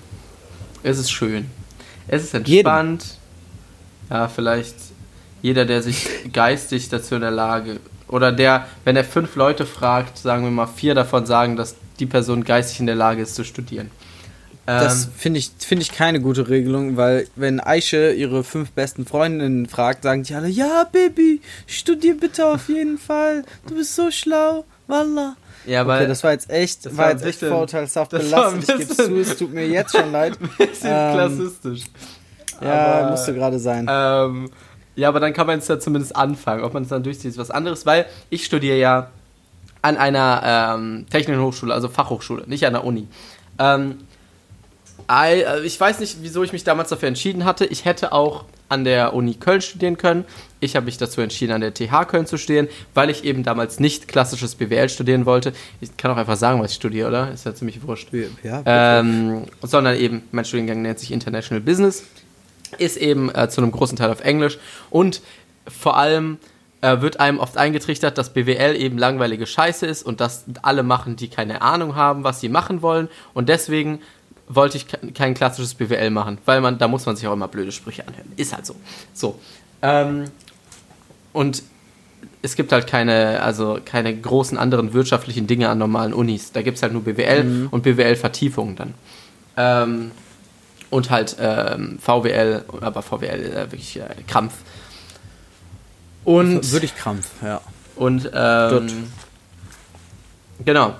Es 0.83 0.99
ist 0.99 1.11
schön. 1.11 1.49
Es 2.07 2.23
ist 2.23 2.33
entspannt. 2.33 3.03
Jedem. 3.03 3.17
Ja, 4.09 4.27
vielleicht 4.27 4.75
jeder, 5.41 5.65
der 5.65 5.81
sich 5.81 6.07
geistig 6.33 6.89
dazu 6.89 7.15
in 7.15 7.21
der 7.21 7.31
Lage 7.31 7.79
oder 8.07 8.31
der, 8.31 8.67
wenn 8.83 8.95
er 8.95 9.03
fünf 9.03 9.35
Leute 9.35 9.65
fragt, 9.65 10.17
sagen 10.17 10.43
wir 10.43 10.51
mal 10.51 10.67
vier 10.67 10.93
davon 10.93 11.25
sagen, 11.25 11.55
dass 11.55 11.75
die 11.99 12.05
Person 12.05 12.43
geistig 12.43 12.79
in 12.79 12.85
der 12.85 12.95
Lage 12.95 13.21
ist 13.21 13.35
zu 13.35 13.43
studieren. 13.43 13.89
Das 14.65 15.05
ähm, 15.05 15.11
finde 15.17 15.39
ich, 15.39 15.51
find 15.59 15.81
ich 15.81 15.91
keine 15.91 16.21
gute 16.21 16.47
Regelung, 16.47 16.95
weil 16.95 17.27
wenn 17.35 17.59
Aische 17.59 18.13
ihre 18.13 18.43
fünf 18.45 18.71
besten 18.71 19.05
Freundinnen 19.05 19.65
fragt, 19.65 20.03
sagen 20.03 20.23
die 20.23 20.33
alle, 20.35 20.47
ja, 20.47 20.85
Baby, 20.89 21.41
studier 21.67 22.15
bitte 22.17 22.45
auf 22.45 22.69
jeden 22.69 22.97
Fall. 22.97 23.43
Du 23.67 23.75
bist 23.75 23.95
so 23.95 24.09
schlau. 24.09 24.63
Wallah. 24.87 25.35
Ja, 25.65 25.87
weil 25.87 26.01
okay, 26.01 26.07
das 26.07 26.23
war 26.23 26.31
jetzt 26.31 26.49
echt, 26.49 26.85
das 26.85 26.97
war, 26.97 27.11
jetzt 27.11 27.25
echt 27.25 27.39
vorurteilshaft 27.39 28.11
belastet. 28.11 28.79
Ich 28.79 28.87
gebe 28.87 28.95
zu, 28.95 29.15
es 29.17 29.37
tut 29.37 29.53
mir 29.53 29.67
jetzt 29.67 29.95
schon 29.95 30.11
leid. 30.11 30.37
Ein 30.41 30.49
bisschen 30.67 30.89
ähm, 30.91 31.13
klassistisch. 31.13 31.83
Ja, 32.61 32.85
aber, 32.85 33.11
musste 33.11 33.33
gerade 33.33 33.59
sein. 33.59 33.87
Ähm, 33.89 34.49
ja, 34.95 35.07
aber 35.07 35.19
dann 35.19 35.33
kann 35.33 35.47
man 35.47 35.59
es 35.59 35.67
ja 35.67 35.79
zumindest 35.79 36.15
anfangen. 36.15 36.63
Ob 36.63 36.73
man 36.73 36.83
es 36.83 36.89
dann 36.89 37.01
durchzieht, 37.03 37.31
ist 37.31 37.37
was 37.37 37.49
anderes, 37.49 37.85
weil 37.85 38.05
ich 38.29 38.45
studiere 38.45 38.77
ja 38.77 39.09
an 39.81 39.97
einer 39.97 40.75
ähm, 40.75 41.05
technischen 41.09 41.41
Hochschule, 41.41 41.73
also 41.73 41.89
Fachhochschule, 41.89 42.43
nicht 42.47 42.65
an 42.65 42.73
der 42.73 42.83
Uni. 42.83 43.07
Ähm, 43.57 43.91
äh, 43.91 43.95
ich 45.63 45.79
weiß 45.79 45.99
nicht, 45.99 46.17
wieso 46.21 46.43
ich 46.43 46.53
mich 46.53 46.63
damals 46.63 46.89
dafür 46.89 47.07
entschieden 47.07 47.45
hatte. 47.45 47.65
Ich 47.65 47.85
hätte 47.85 48.11
auch 48.11 48.45
an 48.69 48.83
der 48.83 49.13
Uni 49.13 49.35
Köln 49.35 49.61
studieren 49.61 49.97
können. 49.97 50.25
Ich 50.59 50.75
habe 50.75 50.85
mich 50.85 50.97
dazu 50.97 51.21
entschieden, 51.21 51.51
an 51.51 51.61
der 51.61 51.73
TH 51.73 52.07
Köln 52.07 52.25
zu 52.25 52.37
studieren, 52.37 52.67
weil 52.93 53.09
ich 53.09 53.23
eben 53.23 53.43
damals 53.43 53.79
nicht 53.79 54.07
klassisches 54.07 54.55
BWL 54.55 54.89
studieren 54.89 55.25
wollte. 55.25 55.53
Ich 55.79 55.95
kann 55.95 56.11
auch 56.11 56.17
einfach 56.17 56.37
sagen, 56.37 56.61
was 56.61 56.71
ich 56.71 56.77
studiere, 56.77 57.07
oder? 57.07 57.31
Ist 57.31 57.45
ja 57.45 57.53
ziemlich 57.53 57.85
wurscht. 57.85 58.09
Ja, 58.43 58.63
ähm, 58.65 59.43
sondern 59.61 59.95
eben, 59.95 60.23
mein 60.31 60.45
Studiengang 60.45 60.81
nennt 60.81 60.99
sich 60.99 61.11
International 61.11 61.61
Business, 61.61 62.03
ist 62.79 62.97
eben 62.97 63.33
äh, 63.33 63.47
zu 63.49 63.61
einem 63.61 63.71
großen 63.71 63.97
Teil 63.97 64.09
auf 64.09 64.21
Englisch 64.21 64.57
und 64.89 65.21
vor 65.67 65.97
allem 65.97 66.39
äh, 66.81 67.01
wird 67.01 67.19
einem 67.19 67.39
oft 67.39 67.57
eingetrichtert, 67.57 68.17
dass 68.17 68.33
BWL 68.33 68.75
eben 68.75 68.97
langweilige 68.97 69.45
Scheiße 69.45 69.85
ist 69.85 70.03
und 70.03 70.19
dass 70.19 70.45
alle 70.63 70.83
machen, 70.83 71.15
die 71.15 71.27
keine 71.27 71.61
Ahnung 71.61 71.95
haben, 71.95 72.23
was 72.23 72.41
sie 72.41 72.49
machen 72.49 72.81
wollen 72.81 73.07
und 73.33 73.49
deswegen 73.49 73.99
wollte 74.47 74.77
ich 74.77 74.87
kein 75.13 75.33
klassisches 75.33 75.73
BWL 75.75 76.09
machen, 76.09 76.37
weil 76.45 76.61
man, 76.61 76.77
da 76.77 76.87
muss 76.87 77.05
man 77.05 77.15
sich 77.15 77.27
auch 77.27 77.33
immer 77.33 77.47
blöde 77.47 77.71
Sprüche 77.71 78.07
anhören. 78.07 78.31
Ist 78.35 78.53
halt 78.53 78.65
so. 78.65 78.75
So. 79.13 79.39
Ähm, 79.81 80.25
und 81.31 81.63
es 82.41 82.55
gibt 82.55 82.71
halt 82.71 82.87
keine, 82.87 83.41
also 83.41 83.79
keine 83.83 84.15
großen 84.15 84.57
anderen 84.57 84.93
wirtschaftlichen 84.93 85.47
Dinge 85.47 85.69
an 85.69 85.77
normalen 85.77 86.13
Unis. 86.13 86.51
Da 86.51 86.61
gibt 86.61 86.77
es 86.77 86.83
halt 86.83 86.93
nur 86.93 87.03
BWL 87.03 87.43
mhm. 87.43 87.67
und 87.71 87.83
BWL-Vertiefungen 87.83 88.75
dann. 88.75 88.93
Ähm, 89.55 90.11
und 90.89 91.09
halt 91.09 91.37
ähm, 91.39 91.97
VWL, 91.99 92.65
aber 92.81 93.01
VWL 93.01 93.45
äh, 93.45 93.71
wirklich 93.71 93.99
äh, 93.99 94.03
Krampf. 94.27 94.53
Und. 96.23 96.71
Würde 96.71 96.85
ich 96.85 96.95
Krampf, 96.95 97.29
ja. 97.41 97.61
Und 97.95 98.29
ähm, 98.33 98.87
genau. 100.63 100.93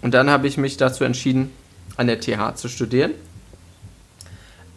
Und 0.00 0.14
dann 0.14 0.30
habe 0.30 0.46
ich 0.46 0.56
mich 0.56 0.76
dazu 0.76 1.04
entschieden, 1.04 1.50
an 1.98 2.06
der 2.06 2.20
TH 2.20 2.54
zu 2.54 2.68
studieren. 2.68 3.12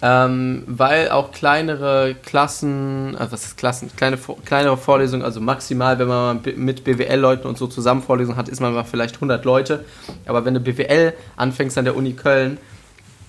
Ähm, 0.04 0.64
weil 0.66 1.10
auch 1.10 1.32
kleinere 1.32 2.16
Klassen, 2.26 3.16
also 3.16 3.34
was 3.34 3.46
ist 3.46 3.58
Klassen, 3.58 3.92
kleine, 3.96 4.18
kleinere 4.46 4.76
Vorlesungen, 4.76 5.24
also 5.24 5.40
maximal, 5.40 6.00
wenn 6.00 6.08
man 6.08 6.42
mit 6.56 6.84
BWL-Leuten 6.84 7.48
und 7.48 7.56
so 7.56 7.68
zusammen 7.68 8.02
Vorlesungen 8.02 8.36
hat, 8.36 8.50
ist 8.50 8.60
man 8.60 8.74
mal 8.74 8.84
vielleicht 8.84 9.16
100 9.16 9.46
Leute. 9.46 9.86
Aber 10.26 10.44
wenn 10.44 10.56
du 10.56 10.60
BWL 10.60 11.14
anfängst 11.36 11.78
an 11.78 11.86
der 11.86 11.96
Uni 11.96 12.14
Köln, 12.14 12.58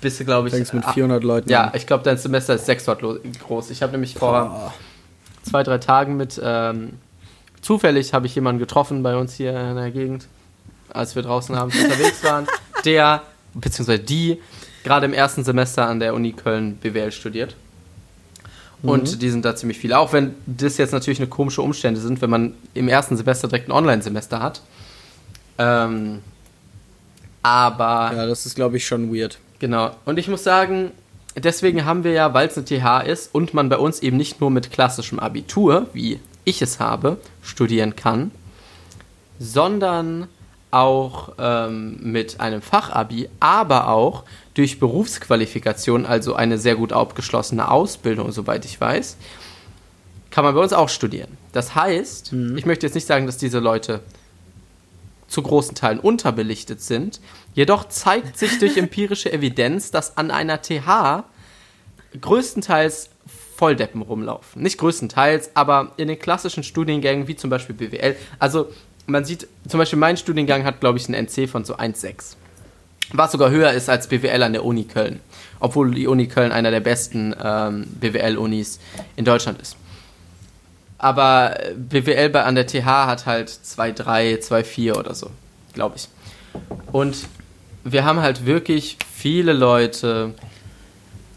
bist 0.01 0.19
du, 0.19 0.25
glaube 0.25 0.49
ich. 0.49 0.55
Fängst 0.55 0.73
mit 0.73 0.87
400 0.87 1.23
Leuten 1.23 1.51
Ja, 1.51 1.65
an. 1.65 1.73
ich 1.75 1.87
glaube, 1.87 2.05
dein 2.05 2.17
Semester 2.17 2.55
ist 2.55 2.65
600 2.65 3.21
groß. 3.47 3.69
Ich 3.71 3.83
habe 3.83 3.93
nämlich 3.93 4.15
vor 4.15 4.73
oh. 4.73 5.49
zwei, 5.49 5.63
drei 5.63 5.77
Tagen 5.77 6.17
mit, 6.17 6.41
ähm, 6.43 6.95
zufällig 7.61 8.15
habe 8.15 8.25
ich 8.25 8.35
jemanden 8.35 8.59
getroffen 8.59 9.03
bei 9.03 9.15
uns 9.15 9.35
hier 9.35 9.55
in 9.55 9.77
der 9.77 9.91
Gegend, 9.91 10.27
als 10.89 11.17
wir 11.17 11.23
draußen 11.23 11.55
abends 11.55 11.77
unterwegs 11.79 12.25
waren, 12.25 12.47
der 12.87 13.23
beziehungsweise 13.55 14.03
die 14.03 14.39
gerade 14.85 15.07
im 15.07 15.13
ersten 15.13 15.45
Semester 15.45 15.87
an 15.87 16.01
der 16.01 16.15
Uni 16.15 16.33
Köln 16.33 16.77
BWL 16.77 17.13
studiert. 17.13 17.55
Und 18.83 19.13
mhm. 19.13 19.19
die 19.21 19.31
sind 19.31 19.45
da 19.45 19.55
ziemlich 19.55 19.79
viele. 19.79 19.99
Auch 19.99 20.13
wenn 20.13 20.35
das 20.47 20.77
jetzt 20.77 20.93
natürlich 20.93 21.21
eine 21.21 21.29
komische 21.29 21.63
Umstände 21.63 22.01
sind, 22.01 22.21
wenn 22.21 22.31
man 22.31 22.55
im 22.75 22.89
ersten 22.89 23.17
Semester 23.17 23.47
direkt 23.47 23.69
ein 23.69 23.73
Online-Semester 23.73 24.43
hat. 24.43 24.61
Ähm, 25.59 26.19
aber. 27.43 28.13
Ja, 28.15 28.27
das 28.27 28.45
ist, 28.45 28.57
glaube 28.57 28.77
ich, 28.77 28.87
schon 28.87 29.15
weird. 29.15 29.39
Genau. 29.61 29.93
Und 30.05 30.19
ich 30.19 30.27
muss 30.27 30.43
sagen, 30.43 30.91
deswegen 31.37 31.85
haben 31.85 32.03
wir 32.03 32.13
ja, 32.13 32.35
weil 32.35 32.49
es 32.49 32.57
eine 32.57 32.65
TH 32.65 33.07
ist 33.07 33.33
und 33.33 33.55
man 33.55 33.69
bei 33.69 33.79
uns 33.79 34.01
eben 34.01 34.17
nicht 34.17 34.41
nur 34.41 34.51
mit 34.51 34.73
klassischem 34.73 35.21
Abitur, 35.21 35.87
wie 35.93 36.19
ich 36.45 36.61
es 36.63 36.81
habe, 36.81 37.19
studieren 37.43 37.95
kann, 37.95 38.33
sondern 39.39 40.27
auch 40.73 41.35
ähm, 41.39 41.99
mit 42.01 42.41
einem 42.41 42.63
Fachabi, 42.63 43.29
aber 43.39 43.89
auch 43.89 44.25
durch 44.55 44.81
Berufsqualifikation, 44.81 46.07
also 46.07 46.35
eine 46.35 46.59
sehr 46.59 46.77
gut 46.77 46.93
abgeschlossene 46.93 47.71
Ausbildung, 47.71 48.33
soweit 48.33 48.65
ich 48.65 48.81
weiß, 48.81 49.17
kann 50.31 50.45
man 50.45 50.55
bei 50.55 50.61
uns 50.63 50.73
auch 50.73 50.89
studieren. 50.89 51.37
Das 51.53 51.75
heißt, 51.75 52.33
mhm. 52.33 52.57
ich 52.57 52.67
möchte 52.67 52.87
jetzt 52.87 52.95
nicht 52.95 53.07
sagen, 53.07 53.27
dass 53.27 53.37
diese 53.37 53.59
Leute 53.59 54.01
zu 55.29 55.43
großen 55.43 55.75
Teilen 55.75 56.01
unterbelichtet 56.01 56.81
sind, 56.81 57.21
jedoch 57.55 57.89
zeigt 57.89 58.39
sich 58.39 58.59
durch 58.59 58.77
empirische 58.79 59.33
Evidenz, 59.33 59.91
dass 59.91 60.17
an 60.17 60.31
einer 60.31 60.63
TH 60.63 61.25
größtenteils 62.19 63.11
Volldeppen 63.57 64.03
rumlaufen. 64.03 64.63
Nicht 64.63 64.79
größtenteils, 64.79 65.53
aber 65.55 65.93
in 65.97 66.09
den 66.09 66.19
klassischen 66.19 66.65
Studiengängen 66.65 67.29
wie 67.29 67.37
zum 67.37 67.49
Beispiel 67.49 67.77
BWL. 67.77 68.17
Also 68.39 68.69
man 69.07 69.25
sieht, 69.25 69.49
zum 69.69 69.79
Beispiel 69.79 69.99
mein 69.99 70.17
Studiengang 70.17 70.65
hat, 70.65 70.81
glaube 70.81 70.99
ich, 70.99 71.09
einen 71.09 71.27
NC 71.27 71.49
von 71.49 71.65
so 71.65 71.77
1,6. 71.77 72.37
Was 73.13 73.33
sogar 73.33 73.51
höher 73.51 73.73
ist 73.73 73.91
als 73.91 74.07
BWL 74.07 74.43
an 74.43 74.53
der 74.53 74.65
Uni 74.65 74.85
Köln. 74.85 75.21
Obwohl 75.61 75.95
die 75.95 76.07
Uni 76.07 76.29
Köln 76.29 76.53
einer 76.53 76.71
der 76.71 76.81
besten 76.81 77.35
ähm, 77.43 77.87
BWL-Unis 78.01 78.81
in 79.17 79.25
Deutschland 79.25 79.61
ist. 79.61 79.77
Aber 80.99 81.57
äh, 81.61 81.75
BWL 81.75 82.35
an 82.37 82.55
der 82.55 82.67
TH 82.67 82.87
hat 82.87 83.27
halt 83.27 83.51
2,3, 83.51 84.41
2,4 84.41 84.95
oder 84.95 85.15
so, 85.15 85.31
glaube 85.75 85.97
ich. 85.97 86.09
Und 86.91 87.17
wir 87.85 88.05
haben 88.05 88.21
halt 88.21 88.47
wirklich 88.47 88.97
viele 89.13 89.53
Leute, 89.53 90.35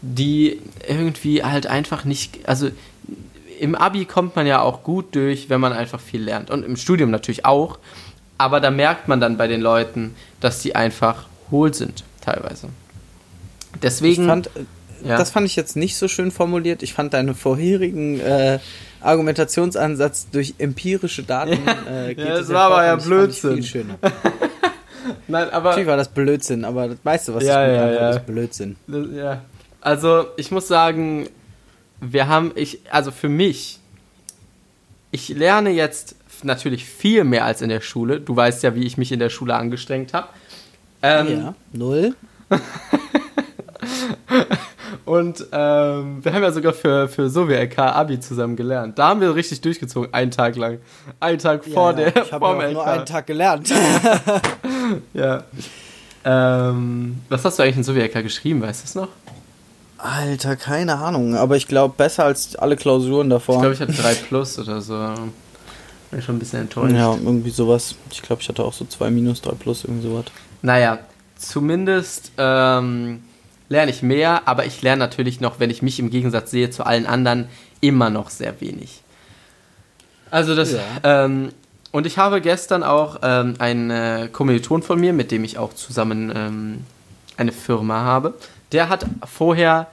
die 0.02 0.60
irgendwie 0.86 1.42
halt 1.42 1.66
einfach 1.66 2.04
nicht, 2.04 2.48
also 2.48 2.70
im 3.60 3.74
Abi 3.74 4.04
kommt 4.04 4.36
man 4.36 4.46
ja 4.46 4.60
auch 4.60 4.82
gut 4.82 5.14
durch, 5.14 5.48
wenn 5.48 5.60
man 5.60 5.72
einfach 5.72 6.00
viel 6.00 6.22
lernt. 6.22 6.50
Und 6.50 6.64
im 6.64 6.76
Studium 6.76 7.10
natürlich 7.10 7.44
auch. 7.44 7.78
Aber 8.38 8.60
da 8.60 8.70
merkt 8.70 9.08
man 9.08 9.20
dann 9.20 9.36
bei 9.36 9.46
den 9.48 9.60
Leuten, 9.60 10.14
dass 10.40 10.60
die 10.60 10.74
einfach 10.74 11.26
hohl 11.50 11.72
sind, 11.72 12.04
teilweise. 12.20 12.68
Deswegen. 13.82 14.26
Fand, 14.26 14.48
äh, 14.48 15.08
ja. 15.08 15.18
Das 15.18 15.30
fand 15.30 15.46
ich 15.46 15.56
jetzt 15.56 15.76
nicht 15.76 15.96
so 15.96 16.08
schön 16.08 16.30
formuliert. 16.30 16.82
Ich 16.82 16.94
fand 16.94 17.14
deinen 17.14 17.34
vorherigen 17.34 18.18
äh, 18.20 18.58
Argumentationsansatz 19.00 20.28
durch 20.30 20.54
empirische 20.58 21.22
Daten 21.22 21.52
äh, 21.88 22.08
geht 22.14 22.26
ja, 22.26 22.38
das 22.38 22.48
war 22.48 22.72
aber 22.72 22.84
ja 22.84 22.96
Blödsinn. 22.96 23.54
Viel 23.54 23.62
schöner. 23.62 23.98
Nein, 25.28 25.50
aber 25.50 25.70
Natürlich 25.70 25.88
war 25.88 25.96
das 25.96 26.08
Blödsinn, 26.08 26.64
aber 26.64 26.88
das 26.88 26.98
meiste, 27.04 27.34
was 27.34 27.44
ja, 27.44 27.66
ich 27.66 27.76
ja, 27.76 27.90
ja. 27.92 28.10
ist 28.10 28.26
Blödsinn. 28.26 28.76
Ja. 29.14 29.42
Also, 29.80 30.26
ich 30.36 30.50
muss 30.50 30.66
sagen, 30.66 31.28
wir 32.12 32.28
haben, 32.28 32.52
ich, 32.54 32.80
also 32.90 33.10
für 33.10 33.28
mich, 33.28 33.80
ich 35.10 35.28
lerne 35.28 35.70
jetzt 35.70 36.16
natürlich 36.42 36.84
viel 36.84 37.24
mehr 37.24 37.44
als 37.44 37.62
in 37.62 37.68
der 37.68 37.80
Schule. 37.80 38.20
Du 38.20 38.36
weißt 38.36 38.62
ja, 38.62 38.74
wie 38.74 38.84
ich 38.84 38.98
mich 38.98 39.12
in 39.12 39.18
der 39.18 39.30
Schule 39.30 39.54
angestrengt 39.54 40.12
habe. 40.12 40.28
Ähm, 41.02 41.28
ja, 41.28 41.54
null. 41.72 42.14
Und 45.04 45.46
ähm, 45.52 46.24
wir 46.24 46.32
haben 46.32 46.42
ja 46.42 46.50
sogar 46.50 46.72
für, 46.72 47.08
für 47.08 47.30
SoWLK 47.30 47.78
Abi 47.78 48.18
zusammen 48.18 48.56
gelernt. 48.56 48.98
Da 48.98 49.08
haben 49.08 49.20
wir 49.20 49.34
richtig 49.36 49.60
durchgezogen, 49.60 50.12
einen 50.12 50.32
Tag 50.32 50.56
lang. 50.56 50.78
Einen 51.20 51.38
Tag 51.38 51.64
vor 51.64 51.92
ja, 51.92 52.10
der 52.10 52.24
ich 52.24 52.32
habe 52.32 52.44
ja 52.62 52.72
nur 52.72 52.84
einen 52.84 53.06
Tag 53.06 53.26
gelernt. 53.26 53.72
ja. 55.14 55.44
Ähm, 56.24 57.18
was 57.28 57.44
hast 57.44 57.58
du 57.58 57.62
eigentlich 57.62 57.76
in 57.76 57.84
SoWLK 57.84 58.22
geschrieben, 58.22 58.62
weißt 58.62 58.82
du 58.82 58.84
es 58.84 58.94
noch? 58.96 59.08
Alter, 59.98 60.56
keine 60.56 60.96
Ahnung, 60.96 61.36
aber 61.36 61.56
ich 61.56 61.68
glaube 61.68 61.94
besser 61.96 62.24
als 62.24 62.56
alle 62.56 62.76
Klausuren 62.76 63.30
davor. 63.30 63.56
Ich 63.56 63.60
glaube, 63.60 63.74
ich 63.74 63.80
hatte 63.80 63.92
3 63.92 64.14
plus 64.14 64.58
oder 64.58 64.80
so. 64.80 64.94
Bin 66.10 66.22
schon 66.22 66.36
ein 66.36 66.38
bisschen 66.38 66.60
enttäuscht. 66.62 66.94
Ja, 66.94 67.12
irgendwie 67.14 67.50
sowas. 67.50 67.94
Ich 68.10 68.22
glaube, 68.22 68.42
ich 68.42 68.48
hatte 68.48 68.64
auch 68.64 68.72
so 68.72 68.84
2 68.84 69.10
minus, 69.10 69.42
3 69.42 69.52
plus, 69.52 69.84
irgendwie 69.84 70.08
sowas. 70.08 70.26
Naja, 70.62 70.98
zumindest 71.36 72.32
ähm, 72.38 73.22
lerne 73.68 73.90
ich 73.90 74.02
mehr, 74.02 74.46
aber 74.46 74.66
ich 74.66 74.82
lerne 74.82 75.00
natürlich 75.00 75.40
noch, 75.40 75.58
wenn 75.60 75.70
ich 75.70 75.82
mich 75.82 75.98
im 75.98 76.10
Gegensatz 76.10 76.50
sehe 76.50 76.70
zu 76.70 76.84
allen 76.84 77.06
anderen, 77.06 77.48
immer 77.80 78.10
noch 78.10 78.30
sehr 78.30 78.60
wenig. 78.60 79.02
Also 80.30 80.54
das, 80.54 80.72
ja. 80.72 80.80
ähm, 81.02 81.50
und 81.92 82.06
ich 82.06 82.18
habe 82.18 82.40
gestern 82.40 82.82
auch 82.82 83.20
ähm, 83.22 83.54
einen 83.58 83.90
äh, 83.90 84.28
Kommiliton 84.30 84.82
von 84.82 85.00
mir, 85.00 85.12
mit 85.12 85.30
dem 85.30 85.44
ich 85.44 85.58
auch 85.58 85.72
zusammen 85.72 86.32
ähm, 86.34 86.84
eine 87.36 87.52
Firma 87.52 88.00
habe, 88.00 88.34
der 88.72 88.88
hat 88.88 89.06
vorher 89.24 89.88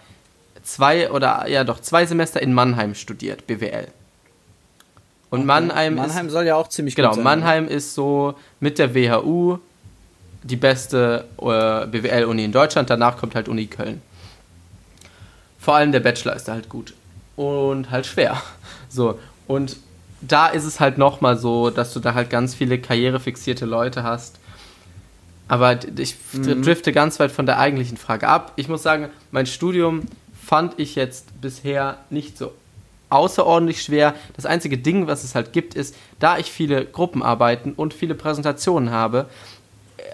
zwei 0.63 1.11
oder 1.11 1.47
ja 1.47 1.63
doch 1.63 1.79
zwei 1.79 2.05
Semester 2.05 2.41
in 2.41 2.53
Mannheim 2.53 2.95
studiert, 2.95 3.47
BWL. 3.47 3.87
Und 5.29 5.39
okay. 5.39 5.47
Mannheim, 5.47 5.95
Mannheim 5.95 6.27
ist, 6.27 6.33
soll 6.33 6.45
ja 6.45 6.55
auch 6.55 6.67
ziemlich 6.67 6.95
genau, 6.95 7.09
gut 7.09 7.15
sein. 7.15 7.23
Genau, 7.23 7.35
Mannheim 7.35 7.65
oder? 7.65 7.75
ist 7.75 7.95
so 7.95 8.35
mit 8.59 8.77
der 8.77 8.93
WHU 8.93 9.57
die 10.43 10.55
beste 10.55 11.25
äh, 11.39 11.87
BWL-Uni 11.87 12.45
in 12.45 12.51
Deutschland. 12.51 12.89
Danach 12.89 13.17
kommt 13.17 13.33
halt 13.33 13.47
Uni 13.47 13.65
Köln. 13.65 14.01
Vor 15.59 15.75
allem 15.75 15.91
der 15.91 16.01
Bachelor 16.01 16.35
ist 16.35 16.47
da 16.47 16.53
halt 16.53 16.69
gut. 16.69 16.93
Und 17.35 17.89
halt 17.89 18.05
schwer. 18.05 18.41
So. 18.89 19.17
Und 19.47 19.77
da 20.21 20.49
ist 20.49 20.65
es 20.65 20.79
halt 20.79 20.99
nochmal 20.99 21.35
so, 21.35 21.71
dass 21.71 21.93
du 21.93 21.99
da 21.99 22.13
halt 22.13 22.29
ganz 22.29 22.53
viele 22.53 22.77
karrierefixierte 22.77 23.65
Leute 23.65 24.03
hast. 24.03 24.37
Aber 25.47 25.77
ich 25.97 26.15
mhm. 26.31 26.63
drifte 26.63 26.91
ganz 26.91 27.19
weit 27.19 27.31
von 27.31 27.45
der 27.45 27.59
eigentlichen 27.59 27.97
Frage 27.97 28.27
ab. 28.27 28.53
Ich 28.55 28.69
muss 28.69 28.81
sagen, 28.81 29.09
mein 29.31 29.45
Studium 29.45 30.03
fand 30.41 30.79
ich 30.79 30.95
jetzt 30.95 31.41
bisher 31.41 31.97
nicht 32.09 32.37
so 32.37 32.53
außerordentlich 33.09 33.81
schwer. 33.81 34.15
Das 34.35 34.45
einzige 34.45 34.77
Ding, 34.77 35.07
was 35.07 35.23
es 35.23 35.35
halt 35.35 35.53
gibt, 35.53 35.75
ist, 35.75 35.95
da 36.19 36.37
ich 36.37 36.51
viele 36.51 36.85
Gruppenarbeiten 36.85 37.73
und 37.73 37.93
viele 37.93 38.15
Präsentationen 38.15 38.91
habe, 38.91 39.27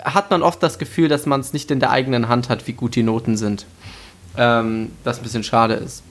hat 0.04 0.30
man 0.30 0.44
oft 0.44 0.62
das 0.62 0.80
Gefühl, 0.80 1.08
dass 1.08 1.26
man 1.26 1.40
es 1.40 1.54
nicht 1.54 1.72
in 1.72 1.80
der 1.80 1.92
eigenen 1.92 2.28
Hand 2.28 2.50
hat, 2.50 2.68
wie 2.68 2.74
gut 2.74 2.96
die 2.96 3.04
Noten 3.04 3.38
sind. 3.38 3.66
Ähm, 4.38 4.92
was 5.04 5.18
ein 5.18 5.24
bisschen 5.24 5.44
schade 5.44 5.76
ist. 5.76 6.04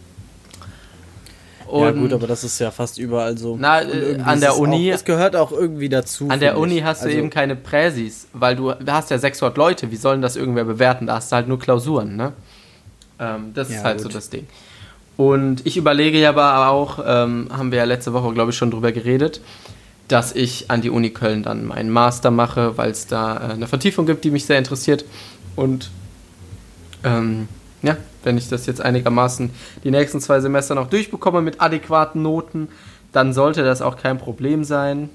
Und 1.68 1.84
ja 1.84 1.90
gut, 1.90 2.12
aber 2.12 2.26
das 2.26 2.44
ist 2.44 2.58
ja 2.58 2.70
fast 2.70 2.98
überall 2.98 3.36
so. 3.36 3.56
Na, 3.58 3.82
äh, 3.82 4.18
an 4.24 4.40
der 4.40 4.58
Uni. 4.58 4.90
Auch, 4.90 4.94
es 4.94 5.04
gehört 5.04 5.36
auch 5.36 5.52
irgendwie 5.52 5.88
dazu. 5.88 6.28
An 6.28 6.40
der 6.40 6.58
Uni 6.58 6.78
ich. 6.78 6.84
hast 6.84 7.02
du 7.02 7.06
also, 7.06 7.18
eben 7.18 7.30
keine 7.30 7.56
Präsis, 7.56 8.26
weil 8.32 8.56
du 8.56 8.72
hast 8.86 9.10
ja 9.10 9.18
600 9.18 9.56
Leute. 9.56 9.90
Wie 9.90 9.96
sollen 9.96 10.22
das 10.22 10.36
irgendwer 10.36 10.64
bewerten? 10.64 11.06
Da 11.06 11.16
hast 11.16 11.30
du 11.30 11.36
halt 11.36 11.48
nur 11.48 11.58
Klausuren, 11.58 12.16
ne? 12.16 12.32
Ähm, 13.18 13.52
das 13.52 13.70
ja, 13.70 13.76
ist 13.76 13.84
halt 13.84 13.98
gut. 13.98 14.04
so 14.04 14.08
das 14.08 14.30
Ding. 14.30 14.46
Und 15.18 15.66
ich 15.66 15.76
überlege 15.76 16.18
ja 16.18 16.30
aber 16.30 16.68
auch, 16.68 17.00
ähm, 17.04 17.48
haben 17.50 17.70
wir 17.70 17.78
ja 17.78 17.84
letzte 17.84 18.12
Woche, 18.12 18.32
glaube 18.32 18.52
ich, 18.52 18.56
schon 18.56 18.70
drüber 18.70 18.92
geredet, 18.92 19.40
dass 20.06 20.34
ich 20.34 20.70
an 20.70 20.80
die 20.80 20.90
Uni 20.90 21.10
Köln 21.10 21.42
dann 21.42 21.66
meinen 21.66 21.90
Master 21.90 22.30
mache, 22.30 22.78
weil 22.78 22.92
es 22.92 23.08
da 23.08 23.36
äh, 23.36 23.52
eine 23.52 23.66
Vertiefung 23.66 24.06
gibt, 24.06 24.24
die 24.24 24.30
mich 24.30 24.46
sehr 24.46 24.58
interessiert. 24.58 25.04
Und 25.56 25.90
ähm, 27.04 27.48
ja, 27.82 27.96
wenn 28.24 28.36
ich 28.38 28.48
das 28.48 28.66
jetzt 28.66 28.80
einigermaßen 28.80 29.50
die 29.84 29.90
nächsten 29.90 30.20
zwei 30.20 30.40
Semester 30.40 30.74
noch 30.74 30.88
durchbekomme 30.88 31.42
mit 31.42 31.60
adäquaten 31.60 32.22
Noten, 32.22 32.68
dann 33.12 33.32
sollte 33.32 33.62
das 33.62 33.82
auch 33.82 33.96
kein 33.96 34.18
Problem 34.18 34.64
sein. 34.64 35.10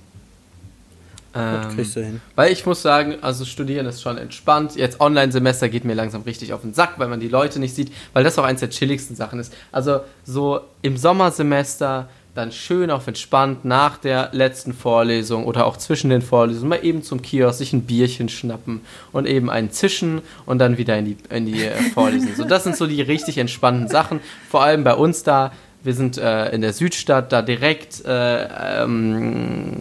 Ähm, 1.36 1.76
kriegst 1.76 1.95
du 1.95 2.03
hin. 2.03 2.22
Weil 2.36 2.51
ich 2.51 2.66
muss 2.66 2.82
sagen, 2.82 3.18
also 3.22 3.43
studieren 3.43 3.88
ist 3.88 4.01
schon 4.01 4.18
entspannt. 4.18 4.76
Jetzt 4.76 5.01
Online-Semester 5.01 5.68
geht 5.68 5.84
mir 5.84 5.95
langsam 5.95 6.22
richtig 6.22 6.53
auf 6.53 6.61
den 6.61 6.74
Sack, 6.74 6.93
weil 6.97 7.07
man 7.07 7.20
die 7.20 7.28
Leute 7.28 7.59
nicht 7.59 7.76
sieht, 7.76 7.91
weil 8.14 8.24
das 8.24 8.38
auch 8.38 8.43
eins 8.43 8.59
der 8.59 8.70
chilligsten 8.70 9.16
Sachen 9.16 9.39
ist. 9.39 9.53
Also 9.72 10.01
so 10.24 10.61
im 10.84 10.95
Sommersemester 10.95 12.07
dann 12.36 12.51
schön 12.51 12.89
auf 12.89 13.07
entspannt 13.07 13.63
nach 13.63 13.97
der 13.97 14.29
letzten 14.31 14.73
Vorlesung 14.73 15.45
oder 15.45 15.67
auch 15.67 15.77
zwischen 15.77 16.09
den 16.09 16.23
Vorlesungen 16.23 16.69
mal 16.69 16.84
eben 16.84 17.03
zum 17.03 17.21
Kiosk 17.21 17.59
sich 17.59 17.73
ein 17.73 17.84
Bierchen 17.84 18.27
schnappen 18.27 18.81
und 19.11 19.27
eben 19.27 19.51
einen 19.51 19.71
zischen 19.71 20.21
und 20.47 20.57
dann 20.57 20.77
wieder 20.77 20.97
in 20.97 21.05
die, 21.05 21.17
in 21.29 21.45
die 21.45 21.63
äh, 21.63 21.75
Vorlesung. 21.93 22.29
So, 22.36 22.43
das 22.43 22.63
sind 22.63 22.75
so 22.75 22.88
die 22.88 23.01
richtig 23.01 23.38
entspannten 23.38 23.88
Sachen. 23.88 24.19
Vor 24.49 24.63
allem 24.63 24.84
bei 24.84 24.95
uns 24.95 25.23
da. 25.23 25.51
Wir 25.84 25.93
sind 25.93 26.17
äh, 26.17 26.49
in 26.51 26.61
der 26.61 26.73
Südstadt, 26.73 27.31
da 27.31 27.41
direkt. 27.41 28.03
Äh, 28.05 28.84
ähm, 28.84 29.73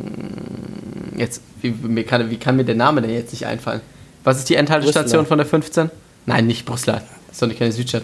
jetzt, 1.16 1.42
wie, 1.62 1.74
wie, 1.80 2.02
kann, 2.02 2.28
wie 2.28 2.36
kann 2.36 2.56
mir 2.56 2.64
der 2.64 2.74
Name 2.74 3.00
denn 3.00 3.10
jetzt 3.10 3.32
nicht 3.32 3.46
einfallen? 3.46 3.80
Was 4.24 4.38
ist 4.38 4.48
die 4.48 4.56
Endhaltestation 4.56 5.26
von 5.26 5.38
der 5.38 5.46
15? 5.46 5.90
Nein, 6.26 6.46
nicht 6.48 6.66
Brüssel. 6.66 6.94
Das 7.28 7.36
ist 7.36 7.42
doch 7.42 7.46
nicht 7.46 7.58
keine 7.58 7.72
Südstadt. 7.72 8.02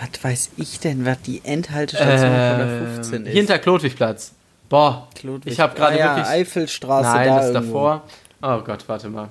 Was 0.00 0.24
weiß 0.24 0.50
ich 0.56 0.80
denn, 0.80 1.04
was 1.04 1.20
die 1.22 1.42
Endhaltestation 1.44 2.32
äh, 2.32 2.50
von 2.50 2.58
der 2.58 2.94
15 2.94 3.14
ähm, 3.14 3.26
ist? 3.26 3.32
Hinter 3.32 3.58
Klotwigplatz. 3.58 4.32
Boah, 4.70 5.08
Klodwig. 5.14 5.52
ich 5.52 5.60
habe 5.60 5.74
gerade 5.74 5.96
ah, 5.96 5.98
ja, 5.98 6.16
wirklich... 6.16 6.32
Eifelstraße 6.32 7.08
Nein, 7.08 7.28
da 7.28 7.36
das 7.36 7.46
ist 7.46 7.52
davor. 7.52 8.02
Oh 8.40 8.60
Gott, 8.60 8.84
warte 8.86 9.08
mal. 9.08 9.28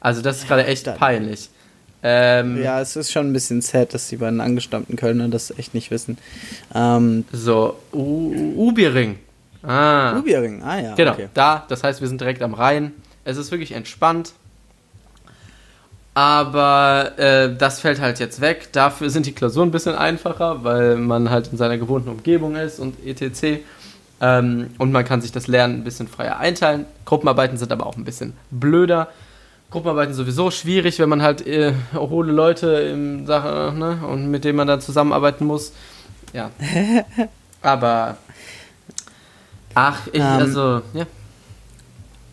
Also 0.00 0.22
das 0.22 0.38
ist 0.38 0.48
gerade 0.48 0.66
echt 0.66 0.84
peinlich. 0.96 1.50
Ähm, 2.02 2.62
ja, 2.62 2.80
es 2.80 2.96
ist 2.96 3.10
schon 3.10 3.30
ein 3.30 3.32
bisschen 3.32 3.62
sad, 3.62 3.94
dass 3.94 4.08
die 4.08 4.18
beiden 4.18 4.40
angestammten 4.40 4.96
Kölner 4.96 5.28
das 5.28 5.50
echt 5.58 5.74
nicht 5.74 5.90
wissen. 5.90 6.18
Ähm, 6.74 7.24
so, 7.32 7.78
Ubiering. 7.92 9.18
Ah. 9.62 10.18
Ubiering, 10.18 10.62
ah 10.62 10.78
ja. 10.78 10.94
Genau, 10.94 11.12
okay. 11.12 11.28
da, 11.32 11.64
das 11.68 11.82
heißt, 11.82 12.02
wir 12.02 12.08
sind 12.08 12.20
direkt 12.20 12.42
am 12.42 12.52
Rhein. 12.52 12.92
Es 13.24 13.38
ist 13.38 13.50
wirklich 13.50 13.72
entspannt. 13.72 14.34
Aber 16.14 17.18
äh, 17.18 17.54
das 17.56 17.80
fällt 17.80 18.00
halt 18.00 18.20
jetzt 18.20 18.40
weg. 18.40 18.68
Dafür 18.72 19.10
sind 19.10 19.26
die 19.26 19.32
Klausuren 19.32 19.68
ein 19.68 19.72
bisschen 19.72 19.96
einfacher, 19.96 20.62
weil 20.62 20.96
man 20.96 21.28
halt 21.28 21.48
in 21.48 21.58
seiner 21.58 21.76
gewohnten 21.76 22.08
Umgebung 22.08 22.54
ist 22.54 22.78
und 22.78 23.04
etc. 23.04 23.64
Ähm, 24.20 24.70
und 24.78 24.92
man 24.92 25.04
kann 25.04 25.20
sich 25.20 25.32
das 25.32 25.48
Lernen 25.48 25.80
ein 25.80 25.84
bisschen 25.84 26.06
freier 26.06 26.38
einteilen. 26.38 26.86
Gruppenarbeiten 27.04 27.58
sind 27.58 27.72
aber 27.72 27.86
auch 27.86 27.96
ein 27.96 28.04
bisschen 28.04 28.34
blöder. 28.52 29.08
Gruppenarbeiten 29.70 30.14
sowieso 30.14 30.52
schwierig, 30.52 31.00
wenn 31.00 31.08
man 31.08 31.20
halt 31.20 31.44
äh, 31.48 31.72
hohle 31.96 32.30
Leute 32.30 32.68
im 32.68 33.26
Sache, 33.26 33.72
ne, 33.76 33.98
und 34.08 34.30
mit 34.30 34.44
denen 34.44 34.56
man 34.56 34.68
dann 34.68 34.80
zusammenarbeiten 34.80 35.44
muss. 35.46 35.72
Ja. 36.32 36.50
aber 37.62 38.18
ach, 39.74 40.06
ich, 40.12 40.20
um, 40.20 40.26
ähm, 40.26 40.32
also, 40.32 40.82
ja 40.92 41.06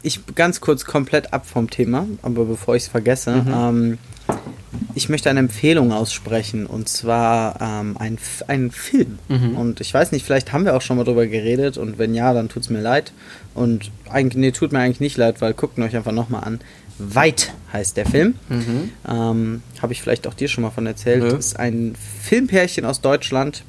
ich 0.04 0.22
ganz 0.36 0.62
kurz 0.62 0.86
komplett 0.86 1.34
ab 1.34 1.46
vom 1.46 1.70
Thema, 1.70 2.08
aber 2.22 2.46
bevor 2.46 2.76
ich 2.76 2.84
es 2.84 2.90
vergesse, 2.90 3.44
mhm. 3.44 3.54
ähm, 3.54 3.98
ich 4.96 5.10
möchte 5.10 5.30
eine 5.30 5.40
Empfehlung 5.40 5.92
aussprechen 5.92 6.66
und 6.66 6.90
zwar 6.90 7.60
ähm, 7.62 7.98
ein, 7.98 8.18
ein 8.48 8.72
Film. 8.72 9.20
Mhm. 9.28 9.56
Und 9.58 9.82
ich 9.82 9.94
weiß 9.94 10.12
nicht, 10.12 10.26
vielleicht 10.26 10.54
haben 10.54 10.66
wir 10.66 10.76
auch 10.76 10.82
schon 10.82 10.98
mal 10.98 11.04
drüber 11.04 11.28
geredet 11.28 11.78
und 11.78 11.98
wenn 11.98 12.14
ja, 12.14 12.34
dann 12.34 12.50
tut 12.50 12.64
es 12.64 12.70
mir 12.70 12.82
leid. 12.82 13.14
Und 13.54 13.92
eigentlich, 14.10 14.40
nee, 14.40 14.52
tut 14.52 14.72
mir 14.72 14.80
eigentlich 14.80 15.00
nicht 15.00 15.18
leid, 15.18 15.42
weil 15.42 15.54
guckt 15.54 15.78
euch 15.80 15.96
einfach 15.96 16.12
nochmal 16.12 16.44
an. 16.44 16.60
Weit 16.98 17.54
heißt 17.74 17.98
der 17.98 18.06
Film. 18.06 18.36
Mhm. 18.50 18.92
Ähm, 19.08 19.64
Habe 19.82 19.94
ich 19.94 20.02
vielleicht 20.02 20.28
auch 20.28 20.34
dir 20.34 20.48
schon 20.48 20.62
mal 20.64 20.72
von 20.72 20.86
erzählt. 20.86 21.24
Ja. 21.24 21.38
Ist 21.38 21.58
ein 21.58 21.96
Filmpärchen 22.22 22.86
aus 22.86 23.02
Deutschland, 23.02 23.64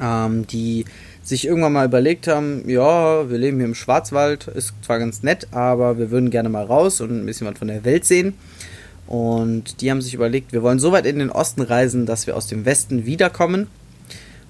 ähm, 0.00 0.46
die 0.46 0.84
sich 1.24 1.46
irgendwann 1.46 1.72
mal 1.72 1.86
überlegt 1.86 2.28
haben, 2.28 2.68
ja, 2.68 3.28
wir 3.30 3.38
leben 3.38 3.56
hier 3.56 3.66
im 3.66 3.74
Schwarzwald, 3.74 4.46
ist 4.48 4.74
zwar 4.82 4.98
ganz 4.98 5.22
nett, 5.22 5.48
aber 5.52 5.98
wir 5.98 6.10
würden 6.10 6.30
gerne 6.30 6.50
mal 6.50 6.64
raus 6.64 7.00
und 7.00 7.10
ein 7.10 7.26
bisschen 7.26 7.46
was 7.46 7.58
von 7.58 7.68
der 7.68 7.84
Welt 7.84 8.04
sehen. 8.04 8.34
Und 9.06 9.80
die 9.80 9.90
haben 9.90 10.02
sich 10.02 10.14
überlegt, 10.14 10.52
wir 10.52 10.62
wollen 10.62 10.78
so 10.78 10.92
weit 10.92 11.06
in 11.06 11.18
den 11.18 11.30
Osten 11.30 11.62
reisen, 11.62 12.04
dass 12.04 12.26
wir 12.26 12.36
aus 12.36 12.46
dem 12.46 12.66
Westen 12.66 13.06
wiederkommen. 13.06 13.68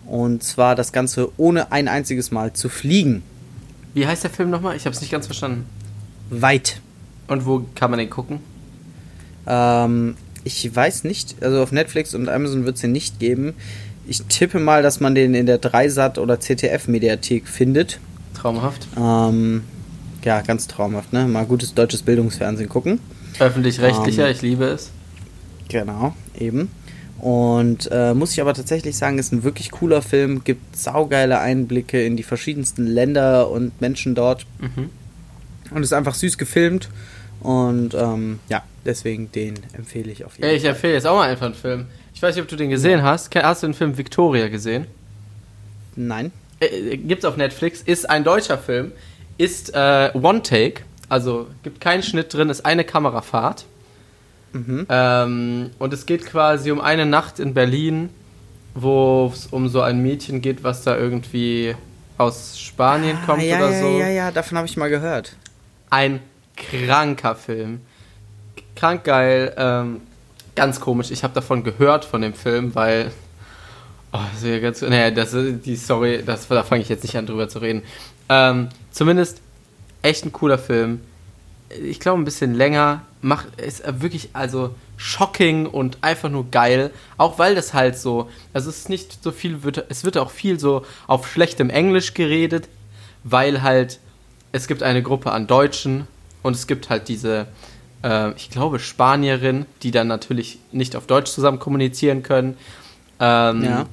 Und 0.07 0.43
zwar 0.43 0.75
das 0.75 0.93
Ganze 0.93 1.31
ohne 1.37 1.73
ein 1.73 1.89
einziges 1.89 2.31
Mal 2.31 2.53
zu 2.53 2.69
fliegen. 2.69 3.23
Wie 3.95 4.07
heißt 4.07 4.25
der 4.25 4.31
Film 4.31 4.51
nochmal? 4.51 4.77
Ich 4.77 4.85
habe 4.85 4.95
es 4.95 5.01
nicht 5.01 5.11
ganz 5.11 5.27
verstanden. 5.27 5.67
Weit. 6.31 6.81
Und 7.29 7.47
wo 7.47 7.65
kann 7.75 7.91
man 7.91 7.99
den 7.99 8.11
gucken? 8.11 8.41
Ähm, 9.47 10.17
ich 10.43 10.75
weiß 10.75 11.05
nicht. 11.05 11.37
Also 11.41 11.63
auf 11.63 11.73
Netflix 11.73 12.15
und 12.15 12.29
Amazon 12.29 12.65
wird 12.65 12.75
es 12.77 12.83
den 12.83 12.93
nicht 12.93 13.19
geben 13.21 13.55
ich 14.07 14.23
tippe 14.25 14.59
mal, 14.59 14.83
dass 14.83 15.01
man 15.01 15.15
den 15.15 15.35
in 15.35 15.47
der 15.47 15.59
Dreisat 15.59 16.19
oder 16.19 16.41
ZDF-Mediathek 16.41 17.49
findet. 17.49 17.99
Traumhaft. 18.35 18.87
Ähm, 18.97 19.63
ja, 20.25 20.41
ganz 20.41 20.67
traumhaft, 20.67 21.13
ne? 21.13 21.27
Mal 21.27 21.47
gutes 21.47 21.75
deutsches 21.75 22.03
Bildungsfernsehen 22.03 22.69
gucken. 22.69 23.01
Öffentlich-rechtlicher, 23.39 24.27
ähm, 24.27 24.33
ich 24.33 24.43
liebe 24.43 24.65
es. 24.65 24.91
Genau, 25.69 26.15
eben. 26.39 26.71
Und 27.19 27.89
äh, 27.91 28.13
muss 28.13 28.33
ich 28.33 28.41
aber 28.41 28.55
tatsächlich 28.55 28.97
sagen, 28.97 29.19
ist 29.19 29.33
ein 29.33 29.45
wirklich 29.45 29.71
cooler 29.71 30.03
Film, 30.03 30.45
gibt 30.45 30.77
saugeile 30.77 31.39
Einblicke 31.39 32.05
in 32.05 32.17
die 32.17 32.23
verschiedensten 32.23 32.87
Länder 32.87 33.51
und 33.51 33.81
Menschen 33.81 34.15
dort. 34.15 34.47
Mhm. 34.61 34.91
Und 35.75 35.83
ist 35.83 35.93
einfach 35.93 36.15
süß 36.15 36.37
gefilmt. 36.37 36.91
Und 37.41 37.95
ähm, 37.95 38.41
ja, 38.49 38.63
deswegen 38.85 39.33
den 39.33 39.55
empfehle 39.73 40.11
ich 40.13 40.25
auf 40.25 40.37
jeden 40.37 40.49
Fall. 40.49 40.57
Ich 40.57 40.65
empfehle 40.65 40.95
jetzt 40.95 41.07
auch 41.07 41.17
mal 41.17 41.29
einfach 41.29 41.47
einen 41.47 41.55
Film. 41.55 41.87
Ich 42.25 42.29
weiß 42.29 42.37
nicht, 42.37 42.45
ob 42.45 42.49
du 42.49 42.57
den 42.57 42.71
gesehen 42.71 43.03
hast. 43.03 43.35
Hast 43.37 43.63
du 43.63 43.67
den 43.67 43.75
Film 43.75 43.99
Victoria 43.99 44.49
gesehen? 44.49 44.87
Nein. 45.95 46.33
Äh, 46.59 46.69
äh, 46.69 46.97
gibt's 46.97 47.27
auf 47.27 47.37
Netflix. 47.37 47.83
Ist 47.83 48.09
ein 48.09 48.25
deutscher 48.25 48.57
Film. 48.57 48.93
Ist 49.37 49.75
äh, 49.75 50.11
One 50.15 50.41
Take. 50.43 50.85
Also 51.11 51.49
gibt 51.63 51.83
keinen 51.83 52.03
Schnitt 52.03 52.33
drin, 52.33 52.49
ist 52.49 52.65
eine 52.65 52.83
Kamerafahrt. 52.83 53.67
Mhm. 54.55 54.87
Ähm, 54.89 55.71
und 55.79 55.93
es 55.93 56.07
geht 56.07 56.25
quasi 56.25 56.71
um 56.71 56.81
eine 56.81 57.05
Nacht 57.05 57.41
in 57.41 57.53
Berlin, 57.53 58.09
wo 58.73 59.31
es 59.31 59.49
um 59.49 59.69
so 59.69 59.83
ein 59.83 60.01
Mädchen 60.01 60.41
geht, 60.41 60.65
was 60.65 60.83
da 60.83 60.97
irgendwie 60.97 61.75
aus 62.17 62.59
Spanien 62.59 63.19
ah, 63.21 63.27
kommt 63.27 63.43
ja, 63.43 63.59
oder 63.59 63.71
ja, 63.71 63.81
so. 63.83 63.99
Ja, 63.99 64.09
ja, 64.09 64.31
davon 64.31 64.57
habe 64.57 64.67
ich 64.67 64.79
mal 64.79 64.89
gehört. 64.89 65.37
Ein 65.91 66.21
kranker 66.57 67.35
Film. 67.35 67.83
Krank 68.75 69.05
geil. 69.05 69.53
Ähm, 69.59 70.01
ganz 70.55 70.81
komisch. 70.81 71.11
Ich 71.11 71.25
habe 71.25 71.35
davon 71.35 71.65
gehört 71.65 72.05
von 72.05 72.23
dem 72.23 72.35
Film, 72.35 72.75
weil. 72.75 73.11
Oh, 74.13 74.21
das 74.33 74.43
ist 74.43 74.49
ja 74.49 74.59
ganz. 74.61 74.83
Naja, 74.83 75.11
das, 75.11 75.35
die 75.35 75.77
Story, 75.77 76.23
das, 76.25 76.49
da 76.49 76.63
fange 76.63 76.83
ich 76.83 76.89
jetzt 76.89 77.03
nicht 77.03 77.17
an 77.17 77.27
drüber 77.27 77.49
zu 77.49 77.59
reden. 77.61 77.83
Ähm, 78.29 78.69
zumindest 78.91 79.41
echt 80.03 80.25
ein 80.25 80.33
cooler 80.33 80.59
Film. 80.59 81.01
Ich 81.83 82.01
glaube, 82.01 82.21
ein 82.21 82.25
bisschen 82.25 82.55
länger. 82.55 83.03
Macht, 83.21 83.59
ist 83.59 83.83
wirklich, 84.03 84.31
also 84.35 84.75
shocking 84.97 85.67
und 85.67 85.99
einfach 86.03 86.29
nur 86.29 86.51
geil. 86.51 86.91
Auch 87.17 87.39
weil 87.39 87.55
das 87.55 87.75
halt 87.75 87.99
so. 87.99 88.31
Also, 88.53 88.71
es 88.71 88.79
ist 88.79 88.89
nicht 88.89 89.23
so 89.23 89.33
viel. 89.33 89.59
Es 89.89 90.05
wird 90.05 90.19
auch 90.19 90.31
viel 90.31 90.61
so 90.61 90.85
auf 91.07 91.29
schlechtem 91.29 91.71
Englisch 91.71 92.15
geredet, 92.15 92.69
weil 93.25 93.63
halt. 93.63 93.99
Es 94.53 94.69
gibt 94.69 94.85
eine 94.85 95.03
Gruppe 95.03 95.33
an 95.33 95.49
Deutschen 95.49 96.07
und 96.45 96.55
es 96.55 96.69
gibt 96.69 96.89
halt 96.89 97.09
diese 97.09 97.49
äh, 98.05 98.33
ich 98.37 98.51
glaube, 98.51 98.79
Spanierin, 98.79 99.67
die 99.83 99.91
dann 99.91 100.07
natürlich 100.07 100.59
nicht 100.71 100.95
auf 100.95 101.07
Deutsch 101.07 101.31
zusammen 101.31 101.59
kommunizieren 101.59 102.23
können. 102.23 102.57
Ähm, 103.19 103.65
ja. 103.65 103.87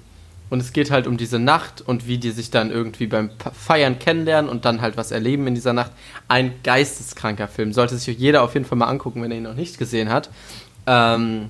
Und 0.50 0.60
es 0.60 0.74
geht 0.74 0.92
halt 0.92 1.08
um 1.08 1.16
diese 1.16 1.40
Nacht 1.40 1.80
und 1.80 2.08
wie 2.08 2.18
die 2.18 2.32
sich 2.32 2.52
dann 2.52 2.72
irgendwie 2.72 3.08
beim 3.08 3.30
Feiern 3.54 4.00
kennenlernen 4.00 4.52
und 4.52 4.66
dann 4.66 4.82
halt 4.82 4.98
was 4.98 5.12
erleben 5.12 5.48
in 5.48 5.56
dieser 5.56 5.72
Nacht. 5.72 5.92
Ein 6.28 6.56
geisteskranker 6.64 7.48
Film. 7.48 7.72
Sollte 7.72 7.98
sich 7.98 8.18
jeder 8.18 8.44
auf 8.44 8.54
jeden 8.54 8.66
Fall 8.66 8.78
mal 8.78 8.88
angucken, 8.88 9.24
wenn 9.24 9.32
er 9.32 9.38
ihn 9.38 9.44
noch 9.44 9.56
nicht 9.56 9.78
gesehen 9.78 10.10
hat. 10.10 10.30
Ähm, 10.88 11.50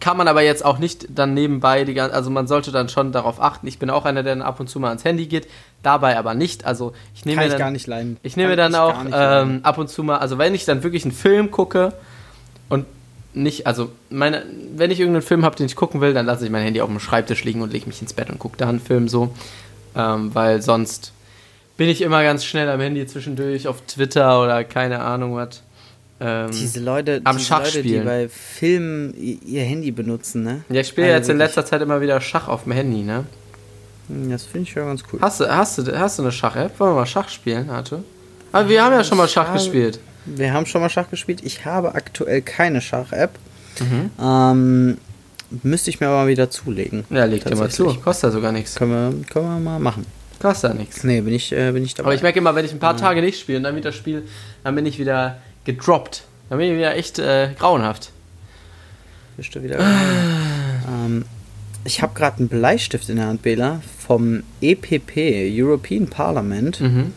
kann 0.00 0.16
man 0.16 0.28
aber 0.28 0.42
jetzt 0.42 0.64
auch 0.64 0.78
nicht 0.78 1.06
dann 1.10 1.34
nebenbei, 1.34 1.84
die, 1.84 2.00
also 2.00 2.30
man 2.30 2.46
sollte 2.46 2.72
dann 2.72 2.88
schon 2.88 3.12
darauf 3.12 3.40
achten. 3.40 3.66
Ich 3.66 3.78
bin 3.78 3.90
auch 3.90 4.04
einer, 4.04 4.22
der 4.22 4.34
dann 4.34 4.42
ab 4.42 4.60
und 4.60 4.68
zu 4.68 4.80
mal 4.80 4.88
ans 4.88 5.04
Handy 5.04 5.26
geht, 5.26 5.48
dabei 5.82 6.18
aber 6.18 6.34
nicht. 6.34 6.64
Also 6.64 6.92
ich 7.14 7.24
nehme 7.24 7.40
Kann 7.40 7.48
dann, 7.48 7.56
ich 7.56 7.58
gar 7.58 7.70
nicht 7.70 7.86
leiden. 7.86 8.16
Ich 8.22 8.36
nehme 8.36 8.56
Kann 8.56 8.72
dann 8.72 8.74
auch 8.74 9.04
ähm, 9.12 9.60
ab 9.62 9.78
und 9.78 9.88
zu 9.88 10.02
mal, 10.02 10.18
also 10.18 10.38
wenn 10.38 10.54
ich 10.54 10.64
dann 10.64 10.82
wirklich 10.82 11.04
einen 11.04 11.12
Film 11.12 11.50
gucke 11.50 11.92
und 12.68 12.86
nicht, 13.34 13.66
also 13.66 13.92
meine, 14.08 14.44
wenn 14.74 14.90
ich 14.90 14.98
irgendeinen 14.98 15.22
Film 15.22 15.44
habe, 15.44 15.56
den 15.56 15.66
ich 15.66 15.76
gucken 15.76 16.00
will, 16.00 16.14
dann 16.14 16.26
lasse 16.26 16.44
ich 16.44 16.50
mein 16.50 16.62
Handy 16.62 16.80
auf 16.80 16.88
dem 16.88 17.00
Schreibtisch 17.00 17.44
liegen 17.44 17.60
und 17.60 17.72
lege 17.72 17.86
mich 17.86 18.00
ins 18.00 18.14
Bett 18.14 18.30
und 18.30 18.38
gucke 18.38 18.56
da 18.56 18.68
einen 18.68 18.80
Film 18.80 19.08
so, 19.08 19.34
ähm, 19.94 20.34
weil 20.34 20.62
sonst 20.62 21.12
bin 21.76 21.88
ich 21.88 22.00
immer 22.00 22.22
ganz 22.22 22.44
schnell 22.44 22.68
am 22.70 22.80
Handy 22.80 23.06
zwischendurch 23.06 23.68
auf 23.68 23.82
Twitter 23.82 24.42
oder 24.42 24.64
keine 24.64 25.00
Ahnung 25.00 25.36
was. 25.36 25.62
Ähm, 26.18 26.50
diese 26.50 26.80
Leute, 26.80 27.20
am 27.24 27.36
diese 27.36 27.48
Schach 27.48 27.58
Leute, 27.58 27.70
spielen. 27.80 28.00
die 28.00 28.06
bei 28.06 28.28
Filmen 28.28 29.14
ihr 29.14 29.62
Handy 29.62 29.90
benutzen, 29.90 30.42
ne? 30.44 30.62
Ja, 30.70 30.80
ich 30.80 30.88
spiele 30.88 31.08
Also 31.08 31.16
jetzt 31.18 31.28
in 31.28 31.36
letzter 31.38 31.64
Zeit 31.66 31.82
immer 31.82 32.00
wieder 32.00 32.20
Schach 32.20 32.48
auf 32.48 32.64
dem 32.64 32.72
Handy, 32.72 33.02
ne? 33.02 33.24
Hm, 34.08 34.30
Das 34.30 34.44
finde 34.44 34.68
ich 34.68 34.74
ja 34.74 34.84
ganz 34.84 35.02
cool. 35.12 35.20
Hast 35.20 35.40
du, 35.40 35.48
hast 35.54 35.78
du, 35.78 35.98
hast 35.98 36.18
du 36.18 36.22
eine 36.22 36.32
Schach-App? 36.32 36.78
Wollen 36.80 36.92
wir 36.92 36.96
mal 37.00 37.06
Schach 37.06 37.28
spielen, 37.28 37.68
Arthur? 37.68 38.02
Aber 38.52 38.68
wir 38.68 38.82
haben 38.82 38.92
ja 38.92 39.04
schon 39.04 39.18
mal 39.18 39.28
Schach 39.28 39.52
gespielt. 39.52 39.98
Wir 40.24 40.52
haben 40.52 40.64
schon 40.66 40.80
mal 40.80 40.88
Schach 40.88 41.10
gespielt. 41.10 41.40
Ich 41.44 41.64
habe 41.66 41.94
aktuell 41.94 42.40
keine 42.40 42.80
Schach-App. 42.80 43.30
Mhm. 43.80 44.10
Ähm, 44.20 44.98
müsste 45.62 45.90
ich 45.90 46.00
mir 46.00 46.06
aber 46.06 46.16
mal 46.24 46.28
wieder 46.28 46.48
zulegen. 46.50 47.04
Ja, 47.10 47.24
leg 47.26 47.44
dir 47.44 47.54
mal 47.56 47.70
zu. 47.70 47.92
Kostet 47.96 48.30
ja 48.30 48.30
sogar 48.32 48.52
nichts. 48.52 48.74
Können 48.76 48.90
wir, 48.92 49.24
können 49.26 49.46
wir 49.46 49.60
mal 49.60 49.78
machen. 49.78 50.06
Kostet 50.40 50.70
ja 50.72 50.76
nichts. 50.76 51.04
Nee, 51.04 51.20
bin 51.20 51.34
ich, 51.34 51.52
äh, 51.52 51.72
bin 51.72 51.84
ich 51.84 51.94
dabei. 51.94 52.06
Aber 52.08 52.14
ich 52.14 52.22
merke 52.22 52.38
immer, 52.38 52.54
wenn 52.54 52.64
ich 52.64 52.72
ein 52.72 52.78
paar 52.78 52.96
Tage 52.96 53.20
nicht 53.20 53.38
spiele 53.38 53.58
und 53.58 53.64
dann 53.64 53.76
wieder 53.76 53.92
spiele, 53.92 54.22
dann 54.64 54.74
bin 54.74 54.86
ich 54.86 54.98
wieder 54.98 55.38
gedroppt. 55.66 56.24
Dann 56.48 56.58
bin 56.58 56.70
ich 56.70 56.76
wieder 56.76 56.96
echt 56.96 57.18
äh, 57.18 57.50
grauenhaft. 57.58 58.12
Bist 59.36 59.54
du 59.54 59.62
wieder 59.62 59.78
ähm, 59.78 61.24
Ich 61.84 62.00
habe 62.00 62.14
gerade 62.14 62.38
einen 62.38 62.48
Bleistift 62.48 63.08
in 63.10 63.16
der 63.16 63.26
Hand, 63.26 63.42
Bela, 63.42 63.82
vom 63.98 64.44
EPP, 64.62 65.16
European 65.52 66.06
Parliament. 66.06 66.80
Mhm. 66.80 67.12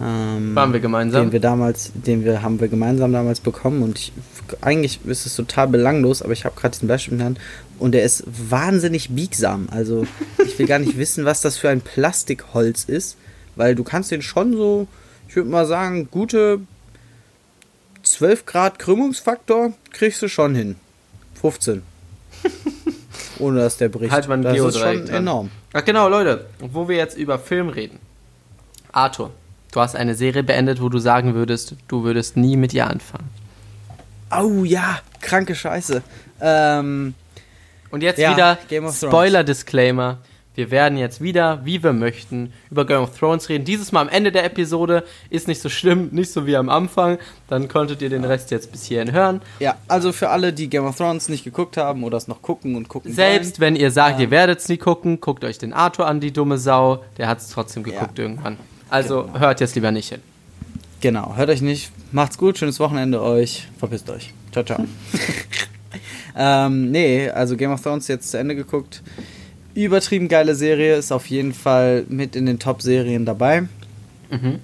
Ähm, 0.00 0.54
Waren 0.54 0.72
wir 0.72 0.80
gemeinsam? 0.80 1.26
Den 1.26 1.32
wir 1.32 1.40
damals, 1.40 1.90
den 1.94 2.24
wir 2.24 2.42
haben 2.42 2.60
wir 2.60 2.68
gemeinsam 2.68 3.12
damals 3.12 3.40
bekommen 3.40 3.82
und 3.82 3.98
ich, 3.98 4.12
eigentlich 4.60 5.00
ist 5.04 5.26
es 5.26 5.34
total 5.34 5.66
belanglos, 5.66 6.22
aber 6.22 6.32
ich 6.32 6.44
habe 6.44 6.54
gerade 6.54 6.74
diesen 6.74 6.86
Bleistift 6.86 7.12
in 7.12 7.18
der 7.18 7.26
Hand 7.26 7.40
und 7.80 7.92
der 7.92 8.04
ist 8.04 8.22
wahnsinnig 8.26 9.10
biegsam. 9.10 9.68
Also 9.72 10.06
ich 10.44 10.56
will 10.58 10.66
gar 10.66 10.78
nicht 10.78 10.96
wissen, 10.98 11.24
was 11.24 11.40
das 11.40 11.56
für 11.56 11.70
ein 11.70 11.80
Plastikholz 11.80 12.84
ist, 12.84 13.16
weil 13.56 13.74
du 13.74 13.82
kannst 13.82 14.12
den 14.12 14.22
schon 14.22 14.52
so, 14.52 14.86
ich 15.28 15.34
würde 15.34 15.50
mal 15.50 15.66
sagen, 15.66 16.08
gute 16.10 16.60
12 18.12 18.46
Grad 18.46 18.78
Krümmungsfaktor 18.78 19.72
kriegst 19.92 20.22
du 20.22 20.28
schon 20.28 20.54
hin. 20.54 20.76
15. 21.40 21.82
Ohne 23.38 23.60
dass 23.60 23.76
der 23.76 23.88
bricht. 23.88 24.12
Halt 24.12 24.28
mal 24.28 24.34
ein 24.34 24.42
das 24.42 24.56
ist 24.58 24.78
schon 24.78 25.04
dran. 25.06 25.14
enorm. 25.14 25.50
Ach 25.72 25.84
genau, 25.84 26.08
Leute, 26.08 26.46
wo 26.58 26.88
wir 26.88 26.96
jetzt 26.96 27.16
über 27.16 27.38
Film 27.38 27.68
reden. 27.68 27.98
Arthur, 28.92 29.30
du 29.72 29.80
hast 29.80 29.94
eine 29.96 30.14
Serie 30.14 30.42
beendet, 30.42 30.80
wo 30.80 30.88
du 30.88 30.98
sagen 30.98 31.34
würdest, 31.34 31.74
du 31.88 32.02
würdest 32.04 32.36
nie 32.36 32.56
mit 32.56 32.72
ihr 32.74 32.86
anfangen. 32.88 33.28
Oh 34.30 34.64
ja, 34.64 35.00
kranke 35.20 35.54
Scheiße. 35.54 36.02
Ähm, 36.40 37.14
Und 37.90 38.02
jetzt 38.02 38.18
Ja, 38.18 38.32
wieder. 38.32 38.58
Spoiler-Disclaimer. 38.92 40.18
Wir 40.58 40.72
werden 40.72 40.98
jetzt 40.98 41.20
wieder, 41.20 41.64
wie 41.64 41.84
wir 41.84 41.92
möchten, 41.92 42.52
über 42.68 42.84
Game 42.84 43.02
of 43.02 43.16
Thrones 43.16 43.48
reden. 43.48 43.64
Dieses 43.64 43.92
Mal 43.92 44.00
am 44.00 44.08
Ende 44.08 44.32
der 44.32 44.42
Episode 44.44 45.04
ist 45.30 45.46
nicht 45.46 45.60
so 45.62 45.68
schlimm, 45.68 46.08
nicht 46.10 46.32
so 46.32 46.46
wie 46.48 46.56
am 46.56 46.68
Anfang. 46.68 47.18
Dann 47.46 47.68
konntet 47.68 48.02
ihr 48.02 48.10
den 48.10 48.24
Rest 48.24 48.50
jetzt 48.50 48.72
bis 48.72 48.84
hierhin 48.84 49.12
hören. 49.12 49.40
ja, 49.60 49.76
also 49.86 50.10
für 50.10 50.30
alle, 50.30 50.52
die 50.52 50.68
Game 50.68 50.84
of 50.84 50.96
Thrones 50.96 51.28
nicht 51.28 51.44
geguckt 51.44 51.76
haben 51.76 52.02
oder 52.02 52.16
es 52.16 52.26
noch 52.26 52.42
gucken 52.42 52.74
und 52.74 52.88
gucken 52.88 53.12
Selbst 53.12 53.60
wenn 53.60 53.76
ihr 53.76 53.92
sagt, 53.92 54.18
Ja. 54.18 54.24
ihr 54.24 54.30
werdet 54.32 54.58
es 54.58 54.68
nie 54.68 54.78
gucken, 54.78 55.20
guckt 55.20 55.44
euch 55.44 55.58
den 55.58 55.72
Arthur 55.72 56.08
an, 56.08 56.18
die 56.18 56.32
dumme 56.32 56.58
Sau. 56.58 57.04
Der 57.18 57.28
hat 57.28 57.38
es 57.38 57.50
trotzdem 57.50 57.84
Ja. 57.86 57.92
geguckt 57.92 58.18
irgendwann. 58.18 58.56
Also 58.90 59.22
Genau. 59.26 59.38
hört 59.38 59.60
jetzt 59.60 59.76
lieber 59.76 59.92
nicht 59.92 60.08
hin. 60.08 60.18
wollen. 60.18 60.98
Genau, 61.02 61.36
hört 61.36 61.50
euch 61.50 61.62
nicht. 61.62 61.92
Macht's 62.10 62.36
gut, 62.36 62.58
schönes 62.58 62.80
Wochenende 62.80 63.22
euch. 63.22 63.68
Verpisst 63.78 64.10
euch. 64.10 64.34
Ciao, 64.50 64.64
ciao. 64.64 64.84
ähm, 66.36 66.90
nee, 66.90 67.30
also 67.30 67.56
Game 67.56 67.70
of 67.70 67.80
Thrones 67.80 68.08
jetzt 68.08 68.32
zu 68.32 68.38
Ende 68.40 68.56
geguckt. 68.56 69.02
Übertrieben 69.84 70.28
geile 70.28 70.54
Serie, 70.54 70.96
ist 70.96 71.12
auf 71.12 71.26
jeden 71.26 71.54
Fall 71.54 72.04
mit 72.08 72.36
in 72.36 72.46
den 72.46 72.58
Top-Serien 72.58 73.24
dabei. 73.24 73.68
Mhm. 74.30 74.58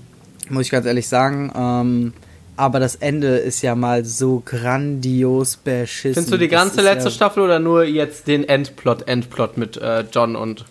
muss 0.50 0.66
ich 0.66 0.70
ganz 0.70 0.86
ehrlich 0.86 1.08
sagen. 1.08 1.52
Ähm, 1.56 2.12
aber 2.56 2.78
das 2.78 2.94
Ende 2.96 3.36
ist 3.36 3.62
ja 3.62 3.74
mal 3.74 4.04
so 4.04 4.42
grandios 4.44 5.56
beschissen. 5.56 6.14
Findest 6.14 6.32
du 6.32 6.38
die 6.38 6.48
ganze 6.48 6.82
letzte 6.82 7.08
ja, 7.08 7.14
Staffel 7.14 7.42
oder 7.42 7.58
nur 7.58 7.84
jetzt 7.84 8.26
den 8.26 8.44
Endplot, 8.44 9.08
Endplot 9.08 9.56
mit 9.56 9.76
äh, 9.76 10.04
John 10.12 10.36
und, 10.36 10.64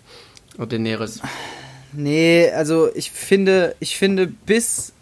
und 0.56 0.72
Daenerys? 0.72 1.20
Nee, 1.92 2.50
also 2.50 2.88
ich 2.94 3.10
finde, 3.10 3.76
ich 3.80 3.96
finde 3.96 4.26
bis. 4.26 4.92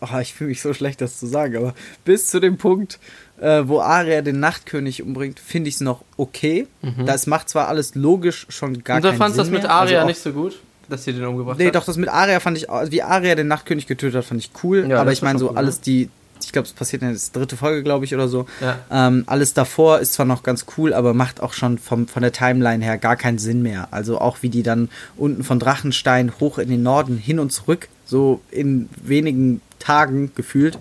Oh, 0.00 0.18
ich 0.20 0.32
fühle 0.32 0.48
mich 0.50 0.62
so 0.62 0.72
schlecht, 0.72 1.00
das 1.00 1.18
zu 1.18 1.26
sagen, 1.26 1.56
aber 1.56 1.74
bis 2.04 2.28
zu 2.28 2.40
dem 2.40 2.56
Punkt, 2.56 2.98
äh, 3.40 3.62
wo 3.66 3.80
Arya 3.80 4.22
den 4.22 4.40
Nachtkönig 4.40 5.02
umbringt, 5.02 5.38
finde 5.38 5.68
ich 5.68 5.74
es 5.76 5.80
noch 5.82 6.02
okay. 6.16 6.66
Das 7.04 7.26
macht 7.26 7.48
zwar 7.50 7.68
alles 7.68 7.94
logisch 7.94 8.46
schon 8.48 8.82
gar 8.82 8.96
und 8.96 9.04
du 9.04 9.08
keinen 9.10 9.18
fandst 9.18 9.36
Sinn 9.36 9.44
das 9.44 9.50
mit. 9.62 9.64
Arya 9.70 9.98
also 9.98 10.08
nicht 10.08 10.22
so 10.22 10.32
gut, 10.32 10.58
dass 10.88 11.04
sie 11.04 11.12
den 11.12 11.24
umgebracht 11.26 11.58
Nee, 11.58 11.66
hat? 11.66 11.74
doch, 11.74 11.84
das 11.84 11.96
mit 11.98 12.08
Arya 12.08 12.40
fand 12.40 12.56
ich, 12.56 12.66
wie 12.68 13.02
Arya 13.02 13.34
den 13.34 13.48
Nachtkönig 13.48 13.86
getötet 13.86 14.16
hat, 14.16 14.24
fand 14.24 14.40
ich 14.40 14.50
cool. 14.64 14.86
Ja, 14.88 15.00
aber 15.00 15.12
ich 15.12 15.20
meine 15.22 15.38
so 15.38 15.50
cool, 15.50 15.56
alles 15.58 15.80
die, 15.82 16.08
ich 16.42 16.52
glaube, 16.52 16.66
es 16.66 16.72
passiert 16.72 17.02
in 17.02 17.08
der 17.12 17.20
dritte 17.34 17.58
Folge, 17.58 17.82
glaube 17.82 18.06
ich, 18.06 18.14
oder 18.14 18.26
so. 18.28 18.46
Ja. 18.62 18.78
Ähm, 18.90 19.24
alles 19.26 19.52
davor 19.52 19.98
ist 19.98 20.14
zwar 20.14 20.24
noch 20.24 20.42
ganz 20.42 20.64
cool, 20.78 20.94
aber 20.94 21.12
macht 21.12 21.42
auch 21.42 21.52
schon 21.52 21.76
vom, 21.78 22.08
von 22.08 22.22
der 22.22 22.32
Timeline 22.32 22.82
her 22.82 22.96
gar 22.96 23.16
keinen 23.16 23.36
Sinn 23.38 23.60
mehr. 23.60 23.88
Also 23.90 24.18
auch 24.18 24.38
wie 24.40 24.48
die 24.48 24.62
dann 24.62 24.88
unten 25.18 25.44
von 25.44 25.58
Drachenstein 25.58 26.32
hoch 26.40 26.56
in 26.58 26.70
den 26.70 26.82
Norden 26.82 27.18
hin 27.18 27.38
und 27.38 27.52
zurück, 27.52 27.88
so 28.06 28.40
in 28.50 28.88
wenigen 29.02 29.60
Tagen 29.80 30.32
gefühlt, 30.36 30.78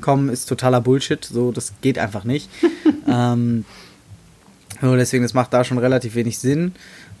kommen, 0.00 0.28
ist 0.28 0.46
totaler 0.46 0.80
Bullshit. 0.80 1.24
So, 1.24 1.50
das 1.50 1.72
geht 1.80 1.98
einfach 1.98 2.24
nicht. 2.24 2.48
ähm, 3.08 3.64
so, 4.80 4.96
deswegen, 4.96 5.22
das 5.22 5.34
macht 5.34 5.52
da 5.52 5.64
schon 5.64 5.78
relativ 5.78 6.14
wenig 6.14 6.38
Sinn. 6.38 6.74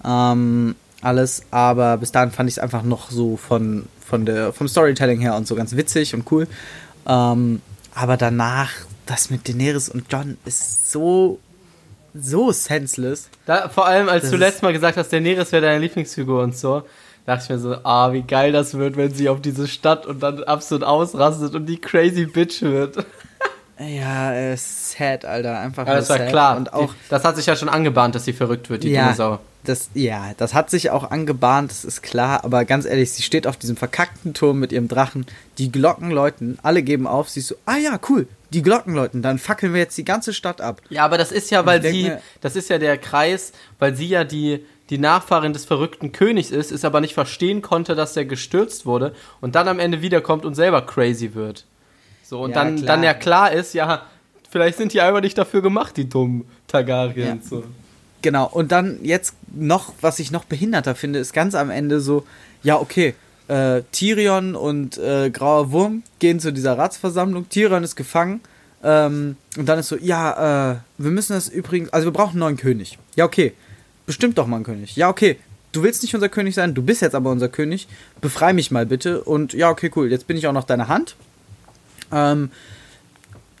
Ähm, 0.04 0.74
alles, 1.00 1.42
aber 1.50 1.96
bis 1.96 2.12
dahin 2.12 2.30
fand 2.30 2.48
ich 2.48 2.56
es 2.56 2.58
einfach 2.58 2.82
noch 2.82 3.10
so 3.10 3.36
von, 3.36 3.86
von 4.04 4.24
der, 4.24 4.52
vom 4.52 4.68
Storytelling 4.68 5.20
her 5.20 5.34
und 5.36 5.46
so 5.46 5.54
ganz 5.54 5.76
witzig 5.76 6.14
und 6.14 6.30
cool. 6.30 6.46
Ähm, 7.06 7.60
aber 7.94 8.16
danach, 8.16 8.70
das 9.06 9.30
mit 9.30 9.48
Daenerys 9.48 9.88
und 9.88 10.06
John 10.10 10.36
ist 10.44 10.90
so, 10.90 11.40
so 12.14 12.52
senseless. 12.52 13.28
Da, 13.46 13.68
vor 13.68 13.86
allem, 13.86 14.08
als 14.08 14.22
Das 14.22 14.30
du 14.30 14.36
letztes 14.36 14.62
Mal 14.62 14.72
gesagt 14.72 14.96
hast, 14.96 15.12
Daenerys 15.12 15.52
wäre 15.52 15.62
deine 15.62 15.80
Lieblingsfigur 15.80 16.42
und 16.42 16.56
so, 16.56 16.84
dachte 17.26 17.44
ich 17.44 17.50
mir 17.50 17.58
so, 17.58 17.76
ah, 17.84 18.12
wie 18.12 18.22
geil 18.22 18.52
das 18.52 18.74
wird, 18.74 18.96
wenn 18.96 19.12
sie 19.12 19.28
auf 19.28 19.40
diese 19.40 19.68
Stadt 19.68 20.06
und 20.06 20.22
dann 20.22 20.42
absolut 20.44 20.84
ausrastet 20.84 21.54
und 21.54 21.66
die 21.66 21.78
crazy 21.78 22.26
Bitch 22.26 22.62
wird. 22.62 23.04
Ja, 23.78 24.32
äh, 24.32 24.56
sad, 24.56 25.24
Alter. 25.24 25.58
Einfach 25.58 25.86
nur 25.86 25.96
das 25.96 26.08
war 26.08 26.18
sad. 26.18 26.28
klar. 26.28 26.56
Und 26.56 26.72
auch, 26.72 26.94
das 27.08 27.24
hat 27.24 27.36
sich 27.36 27.46
ja 27.46 27.56
schon 27.56 27.68
angebahnt, 27.68 28.14
dass 28.14 28.24
sie 28.24 28.32
verrückt 28.32 28.70
wird, 28.70 28.84
die 28.84 28.90
ja, 28.90 29.04
dumme 29.04 29.16
Sau. 29.16 29.38
Das, 29.64 29.90
ja, 29.94 30.32
das 30.38 30.54
hat 30.54 30.70
sich 30.70 30.90
auch 30.90 31.12
angebahnt, 31.12 31.70
das 31.70 31.84
ist 31.84 32.02
klar, 32.02 32.44
aber 32.44 32.64
ganz 32.64 32.84
ehrlich, 32.84 33.12
sie 33.12 33.22
steht 33.22 33.46
auf 33.46 33.56
diesem 33.56 33.76
verkackten 33.76 34.34
Turm 34.34 34.58
mit 34.58 34.72
ihrem 34.72 34.88
Drachen, 34.88 35.24
die 35.58 35.70
Glocken 35.70 36.10
läuten, 36.10 36.58
alle 36.64 36.82
geben 36.82 37.06
auf, 37.06 37.28
sie 37.28 37.40
ist 37.40 37.46
so, 37.46 37.54
ah 37.64 37.76
ja, 37.76 38.00
cool, 38.08 38.26
die 38.50 38.62
Glocken 38.62 38.92
läuten, 38.92 39.22
dann 39.22 39.38
fackeln 39.38 39.72
wir 39.72 39.80
jetzt 39.80 39.96
die 39.96 40.04
ganze 40.04 40.32
Stadt 40.32 40.60
ab. 40.60 40.82
Ja, 40.90 41.04
aber 41.04 41.16
das 41.16 41.30
ist 41.30 41.52
ja, 41.52 41.64
weil 41.64 41.80
sie, 41.80 42.10
das 42.40 42.56
ist 42.56 42.70
ja 42.70 42.78
der 42.78 42.98
Kreis, 42.98 43.52
weil 43.78 43.94
sie 43.94 44.08
ja 44.08 44.24
die, 44.24 44.66
die 44.92 44.98
Nachfahrin 44.98 45.54
des 45.54 45.64
verrückten 45.64 46.12
Königs 46.12 46.50
ist, 46.50 46.70
ist 46.70 46.84
aber 46.84 47.00
nicht 47.00 47.14
verstehen 47.14 47.62
konnte, 47.62 47.94
dass 47.94 48.12
der 48.12 48.26
gestürzt 48.26 48.84
wurde 48.84 49.14
und 49.40 49.54
dann 49.54 49.66
am 49.66 49.78
Ende 49.78 50.02
wiederkommt 50.02 50.44
und 50.44 50.54
selber 50.54 50.82
crazy 50.82 51.34
wird. 51.34 51.64
So, 52.22 52.40
und 52.42 52.50
Ja, 52.50 52.56
dann, 52.56 52.76
klar. 52.76 52.86
dann 52.88 53.02
ja 53.02 53.14
klar 53.14 53.52
ist, 53.52 53.72
ja, 53.72 54.02
vielleicht 54.50 54.76
sind 54.76 54.92
die 54.92 55.00
einfach 55.00 55.22
nicht 55.22 55.38
dafür 55.38 55.62
gemacht, 55.62 55.96
die 55.96 56.10
dummen 56.10 56.44
Targaryens. 56.68 57.44
Ja. 57.44 57.56
So. 57.56 57.64
Genau, 58.20 58.46
und 58.46 58.70
dann 58.70 58.98
jetzt 59.02 59.34
noch, 59.50 59.94
was 60.02 60.18
ich 60.18 60.30
noch 60.30 60.44
behinderter 60.44 60.94
finde, 60.94 61.20
ist 61.20 61.32
ganz 61.32 61.54
am 61.54 61.70
Ende 61.70 62.00
so, 62.00 62.26
ja, 62.62 62.78
okay, 62.78 63.14
äh, 63.48 63.80
Tyrion 63.92 64.54
und 64.54 64.98
äh, 64.98 65.30
Grauer 65.30 65.72
Wurm 65.72 66.02
gehen 66.18 66.38
zu 66.38 66.52
dieser 66.52 66.76
Ratsversammlung, 66.76 67.48
Tyrion 67.48 67.82
ist 67.82 67.96
gefangen, 67.96 68.42
ähm, 68.84 69.36
und 69.56 69.66
dann 69.66 69.78
ist 69.78 69.88
so, 69.88 69.96
ja, 69.96 70.72
äh, 70.72 70.76
wir 70.98 71.10
müssen 71.10 71.32
das 71.32 71.48
übrigens, 71.48 71.90
also 71.94 72.08
wir 72.08 72.12
brauchen 72.12 72.32
einen 72.32 72.40
neuen 72.40 72.56
König. 72.58 72.98
Ja, 73.16 73.24
okay, 73.24 73.54
bestimmt 74.06 74.38
doch 74.38 74.46
mal 74.46 74.56
einen 74.56 74.64
König. 74.64 74.96
Ja, 74.96 75.08
okay, 75.08 75.38
du 75.72 75.82
willst 75.82 76.02
nicht 76.02 76.14
unser 76.14 76.28
König 76.28 76.54
sein, 76.54 76.74
du 76.74 76.82
bist 76.82 77.02
jetzt 77.02 77.14
aber 77.14 77.30
unser 77.30 77.48
König, 77.48 77.88
befrei 78.20 78.52
mich 78.52 78.70
mal 78.70 78.86
bitte. 78.86 79.22
Und 79.22 79.52
ja, 79.52 79.70
okay, 79.70 79.90
cool, 79.96 80.10
jetzt 80.10 80.26
bin 80.26 80.36
ich 80.36 80.46
auch 80.46 80.52
noch 80.52 80.64
deine 80.64 80.88
Hand. 80.88 81.16
Ähm, 82.12 82.50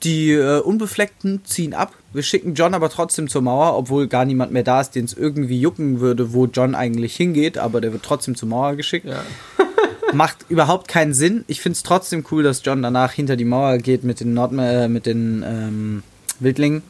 die 0.02 0.32
äh, 0.32 0.60
Unbefleckten 0.60 1.44
ziehen 1.44 1.74
ab. 1.74 1.94
Wir 2.12 2.22
schicken 2.22 2.54
John 2.54 2.74
aber 2.74 2.90
trotzdem 2.90 3.28
zur 3.28 3.42
Mauer, 3.42 3.76
obwohl 3.76 4.08
gar 4.08 4.24
niemand 4.24 4.52
mehr 4.52 4.64
da 4.64 4.80
ist, 4.80 4.90
den 4.90 5.04
es 5.04 5.14
irgendwie 5.14 5.60
jucken 5.60 6.00
würde, 6.00 6.32
wo 6.32 6.46
John 6.46 6.74
eigentlich 6.74 7.16
hingeht, 7.16 7.56
aber 7.56 7.80
der 7.80 7.92
wird 7.92 8.02
trotzdem 8.02 8.34
zur 8.34 8.48
Mauer 8.48 8.74
geschickt. 8.74 9.06
Ja. 9.06 9.22
Macht 10.12 10.44
überhaupt 10.48 10.88
keinen 10.88 11.14
Sinn. 11.14 11.44
Ich 11.46 11.60
finde 11.60 11.76
es 11.76 11.82
trotzdem 11.82 12.24
cool, 12.30 12.42
dass 12.42 12.62
John 12.64 12.82
danach 12.82 13.12
hinter 13.12 13.36
die 13.36 13.44
Mauer 13.44 13.78
geht 13.78 14.04
mit 14.04 14.20
den, 14.20 14.34
Nord 14.34 14.52
äh, 14.58 14.88
mit 14.88 15.06
den 15.06 15.42
ähm, 15.46 16.02
Wildlingen, 16.40 16.82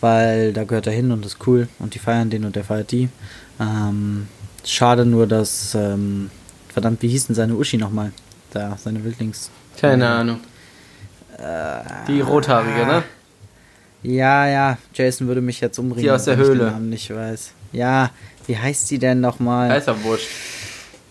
weil 0.00 0.52
da 0.52 0.64
gehört 0.64 0.86
er 0.86 0.92
hin 0.92 1.10
und 1.12 1.24
das 1.24 1.34
ist 1.34 1.46
cool 1.46 1.68
und 1.78 1.94
die 1.94 1.98
feiern 1.98 2.30
den 2.30 2.44
und 2.44 2.56
der 2.56 2.64
feiert 2.64 2.90
die. 2.92 3.08
Ähm, 3.60 4.28
schade 4.64 5.04
nur, 5.06 5.26
dass, 5.26 5.74
ähm, 5.74 6.30
verdammt, 6.72 7.02
wie 7.02 7.08
hieß 7.08 7.26
denn 7.28 7.36
seine 7.36 7.54
Uschi 7.54 7.76
nochmal? 7.76 8.12
Da, 8.52 8.76
seine 8.78 9.04
Wildlings. 9.04 9.50
Keine 9.80 10.08
Ahnung. 10.08 10.40
Die 12.06 12.20
rothaarige, 12.20 12.86
ne? 12.86 13.02
Ja, 14.02 14.46
ja, 14.46 14.78
Jason 14.92 15.26
würde 15.26 15.40
mich 15.40 15.60
jetzt 15.60 15.78
umbringen. 15.78 16.04
Die 16.04 16.10
aus 16.10 16.24
der 16.24 16.36
wenn 16.36 16.44
ich 16.44 16.50
den 16.50 16.58
Höhle. 16.60 16.70
Namen 16.70 16.90
nicht 16.90 17.12
weiß. 17.12 17.52
Ja, 17.72 18.10
wie 18.46 18.56
heißt 18.56 18.90
die 18.90 18.98
denn 18.98 19.20
nochmal? 19.20 19.76
Ist 19.76 19.88
ja 19.88 20.04
wurscht. 20.04 20.28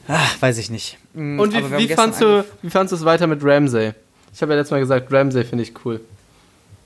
Ach, 0.07 0.41
weiß 0.41 0.57
ich 0.59 0.69
nicht. 0.69 0.97
Mm, 1.13 1.39
Und 1.39 1.53
wie, 1.53 1.77
wie, 1.77 1.93
fandst 1.93 2.21
du, 2.21 2.45
wie 2.61 2.69
fandst 2.69 2.91
du 2.91 2.95
es 2.95 3.03
weiter 3.03 3.25
mit 3.27 3.43
Ramsay? 3.43 3.93
Ich 4.33 4.41
habe 4.41 4.53
ja 4.53 4.59
letztes 4.59 4.71
Mal 4.71 4.79
gesagt, 4.79 5.11
Ramsay 5.11 5.43
finde 5.43 5.63
ich 5.63 5.73
cool. 5.85 6.01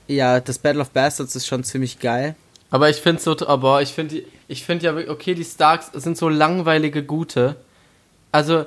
Ja, 0.08 0.40
das 0.40 0.58
Battle 0.58 0.80
of 0.80 0.90
Bastards 0.90 1.36
ist 1.36 1.46
schon 1.46 1.62
ziemlich 1.64 2.00
geil. 2.00 2.34
Aber 2.70 2.90
ich 2.90 2.96
finde 2.96 3.20
so, 3.22 3.36
aber 3.46 3.80
ich 3.82 3.90
finde, 3.92 4.22
ich 4.48 4.64
finde 4.64 4.84
ja, 4.86 5.10
okay, 5.10 5.34
die 5.34 5.44
Starks 5.44 5.90
sind 5.94 6.18
so 6.18 6.28
langweilige 6.28 7.02
Gute. 7.02 7.56
Also, 8.32 8.66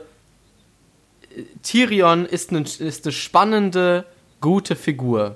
Tyrion 1.64 2.26
ist, 2.26 2.52
ein, 2.52 2.66
ist 2.66 3.06
eine 3.06 3.12
spannende, 3.12 4.06
gute 4.40 4.76
Figur. 4.76 5.36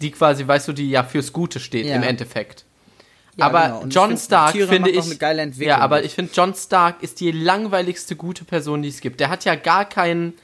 Die 0.00 0.10
quasi, 0.10 0.46
weißt 0.46 0.68
du, 0.68 0.72
die 0.72 0.90
ja 0.90 1.02
fürs 1.04 1.32
Gute 1.32 1.60
steht 1.60 1.86
Ja. 1.86 1.96
im 1.96 2.02
Endeffekt. 2.02 2.64
Ja, 3.36 3.46
aber 3.46 3.80
genau. 3.80 3.86
John 3.86 4.18
Stark 4.18 4.52
finde 4.52 4.90
ich. 4.90 5.04
eine 5.04 5.16
geile 5.16 5.42
Entwicklung. 5.42 5.68
Ja, 5.68 5.78
aber 5.78 6.04
ich 6.04 6.14
finde, 6.14 6.32
John 6.34 6.54
Stark 6.54 7.02
ist 7.02 7.20
die 7.20 7.30
langweiligste 7.30 8.14
gute 8.14 8.44
Person, 8.44 8.82
die 8.82 8.88
es 8.90 9.00
gibt. 9.00 9.20
Der 9.20 9.30
hat 9.30 9.44
ja 9.46 9.54
gar 9.54 9.86
keinen. 9.86 10.34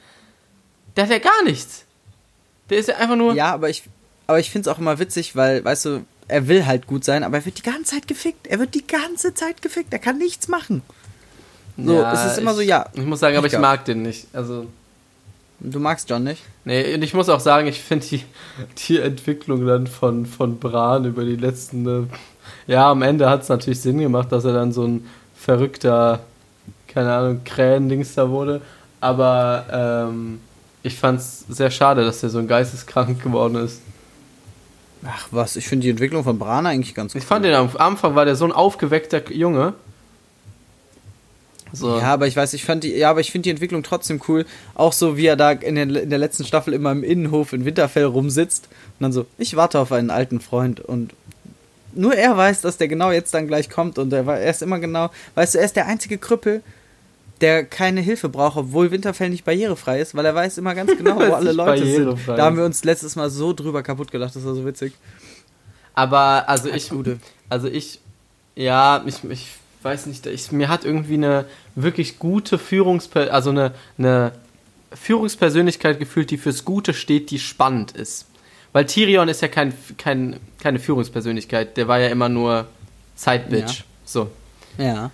Der 0.95 1.03
hat 1.03 1.11
ja 1.11 1.19
gar 1.19 1.43
nichts. 1.43 1.85
Der 2.69 2.79
ist 2.79 2.89
ja 2.89 2.95
einfach 2.97 3.15
nur. 3.15 3.35
Ja, 3.35 3.53
aber 3.53 3.69
ich, 3.69 3.83
aber 4.29 4.39
ich 4.39 4.51
finde 4.51 4.69
es 4.69 4.75
auch 4.75 4.77
immer 4.77 4.99
witzig, 4.99 5.35
weil, 5.35 5.65
weißt 5.65 5.85
du, 5.85 6.05
er 6.27 6.47
will 6.47 6.67
halt 6.67 6.85
gut 6.85 7.03
sein, 7.03 7.23
aber 7.23 7.37
er 7.37 7.45
wird 7.45 7.57
die 7.57 7.63
ganze 7.63 7.95
Zeit 7.95 8.07
gefickt. 8.07 8.45
Er 8.45 8.59
wird 8.59 8.75
die 8.75 8.85
ganze 8.85 9.33
Zeit 9.33 9.63
gefickt. 9.63 9.91
Er 9.91 9.97
kann 9.97 10.19
nichts 10.19 10.47
machen. 10.47 10.83
So, 11.83 11.93
Ja, 11.95 12.13
es 12.13 12.33
ist 12.33 12.37
immer 12.37 12.51
ich, 12.51 12.57
so, 12.57 12.61
ja. 12.61 12.85
Ich 12.93 13.05
muss 13.05 13.21
sagen, 13.21 13.35
aber 13.37 13.47
ich 13.47 13.57
mag 13.57 13.85
den 13.85 14.03
nicht. 14.03 14.27
Also. 14.31 14.67
Du 15.59 15.79
magst 15.79 16.07
John 16.11 16.25
nicht? 16.25 16.43
Nee, 16.63 16.93
und 16.93 17.01
ich 17.01 17.15
muss 17.15 17.27
auch 17.27 17.39
sagen, 17.39 17.65
ich 17.65 17.81
finde 17.81 18.05
die, 18.05 18.23
die 18.87 18.99
Entwicklung 18.99 19.65
dann 19.65 19.87
von, 19.87 20.27
von 20.27 20.59
Bran 20.59 21.05
über 21.05 21.25
die 21.25 21.35
letzten. 21.35 21.87
Äh, 21.87 22.71
ja, 22.71 22.91
am 22.91 23.01
Ende 23.01 23.27
hat 23.27 23.41
es 23.41 23.49
natürlich 23.49 23.81
Sinn 23.81 23.97
gemacht, 23.97 24.31
dass 24.31 24.45
er 24.45 24.53
dann 24.53 24.71
so 24.71 24.85
ein 24.85 25.07
verrückter, 25.35 26.19
keine 26.87 27.11
Ahnung, 27.11 27.41
Krähendings 27.43 28.13
da 28.13 28.29
wurde. 28.29 28.61
Aber 29.01 29.65
ähm, 29.71 30.39
ich 30.83 30.95
fand 30.99 31.19
es 31.19 31.45
sehr 31.49 31.71
schade, 31.71 32.05
dass 32.05 32.21
er 32.21 32.29
so 32.29 32.37
ein 32.37 32.47
geisteskrank 32.47 33.23
geworden 33.23 33.55
ist. 33.55 33.81
Ach 35.05 35.27
was, 35.31 35.55
ich 35.55 35.67
finde 35.67 35.83
die 35.85 35.89
Entwicklung 35.91 36.23
von 36.23 36.37
Bran 36.37 36.65
eigentlich 36.65 36.93
ganz 36.93 37.15
Ich 37.15 37.23
fand 37.23 37.45
den 37.45 37.53
am 37.53 37.69
Anfang 37.77 38.15
war 38.15 38.25
der 38.25 38.35
so 38.35 38.45
ein 38.45 38.51
aufgeweckter 38.51 39.31
Junge. 39.31 39.73
So. 41.71 41.99
Ja, 41.99 42.13
aber 42.13 42.25
ich 42.27 42.35
weiß, 42.35 42.53
ich 42.53 42.65
fand 42.65 42.83
die, 42.83 42.95
ja, 42.95 43.11
aber 43.11 43.19
ich 43.19 43.31
finde 43.31 43.43
die 43.43 43.49
Entwicklung 43.51 43.83
trotzdem 43.83 44.19
cool. 44.27 44.45
Auch 44.73 44.91
so, 44.91 45.17
wie 45.17 45.27
er 45.27 45.35
da 45.35 45.51
in 45.51 45.75
der, 45.75 45.83
in 46.03 46.09
der 46.09 46.17
letzten 46.19 46.43
Staffel 46.43 46.73
immer 46.73 46.91
im 46.91 47.03
Innenhof 47.03 47.53
in 47.53 47.63
Winterfell 47.63 48.05
rumsitzt 48.05 48.67
und 48.99 49.03
dann 49.03 49.11
so, 49.13 49.25
ich 49.37 49.55
warte 49.55 49.79
auf 49.79 49.91
einen 49.91 50.09
alten 50.09 50.39
Freund 50.41 50.79
und 50.79 51.13
nur 51.93 52.15
er 52.15 52.35
weiß, 52.35 52.61
dass 52.61 52.77
der 52.77 52.87
genau 52.87 53.11
jetzt 53.11 53.33
dann 53.33 53.47
gleich 53.47 53.69
kommt 53.69 53.99
und 53.99 54.11
er, 54.13 54.25
war- 54.25 54.39
er 54.39 54.49
ist 54.49 54.61
immer 54.63 54.79
genau, 54.79 55.09
weißt 55.35 55.55
du, 55.55 55.59
er 55.59 55.65
ist 55.65 55.75
der 55.75 55.85
einzige 55.85 56.17
Krüppel, 56.17 56.61
der 57.41 57.63
keine 57.65 58.01
Hilfe 58.01 58.29
braucht, 58.29 58.57
obwohl 58.57 58.91
Winterfell 58.91 59.29
nicht 59.29 59.45
barrierefrei 59.45 60.01
ist, 60.01 60.15
weil 60.15 60.25
er 60.25 60.35
weiß 60.35 60.57
immer 60.57 60.75
ganz 60.75 60.95
genau, 60.97 61.15
wo 61.15 61.33
alle 61.33 61.51
Leute 61.51 61.85
sind. 61.85 62.17
Da 62.27 62.45
haben 62.45 62.57
wir 62.57 62.65
uns 62.65 62.83
letztes 62.83 63.15
Mal 63.15 63.29
so 63.29 63.53
drüber 63.53 63.83
kaputt 63.83 64.11
gelacht, 64.11 64.35
das 64.35 64.45
war 64.45 64.55
so 64.55 64.65
witzig. 64.65 64.93
Aber 65.93 66.47
also 66.47 66.69
ich, 66.69 66.91
also 67.49 67.67
ich, 67.67 67.99
ja, 68.55 69.03
ich, 69.05 69.23
ich 69.29 69.47
weiß 69.83 70.05
nicht, 70.07 70.25
ich, 70.25 70.51
mir 70.51 70.69
hat 70.69 70.85
irgendwie 70.85 71.15
eine 71.15 71.45
wirklich 71.75 72.19
gute 72.19 72.57
Führungsper 72.57 73.33
also 73.33 73.49
eine, 73.49 73.73
eine 73.97 74.33
Führungspersönlichkeit 74.93 75.99
gefühlt, 75.99 76.31
die 76.31 76.37
fürs 76.37 76.65
Gute 76.65 76.93
steht, 76.93 77.31
die 77.31 77.39
spannend 77.39 77.91
ist. 77.91 78.25
Weil 78.71 78.85
Tyrion 78.85 79.29
ist 79.29 79.41
ja 79.41 79.47
kein, 79.47 79.73
kein, 79.97 80.39
keine 80.61 80.79
Führungspersönlichkeit, 80.79 81.77
der 81.77 81.87
war 81.87 81.99
ja 81.99 82.09
immer 82.09 82.29
nur 82.29 82.67
Sidebitch. 83.15 83.79
Ja. 83.79 83.85
So. 84.05 84.29
Ja. 84.77 85.11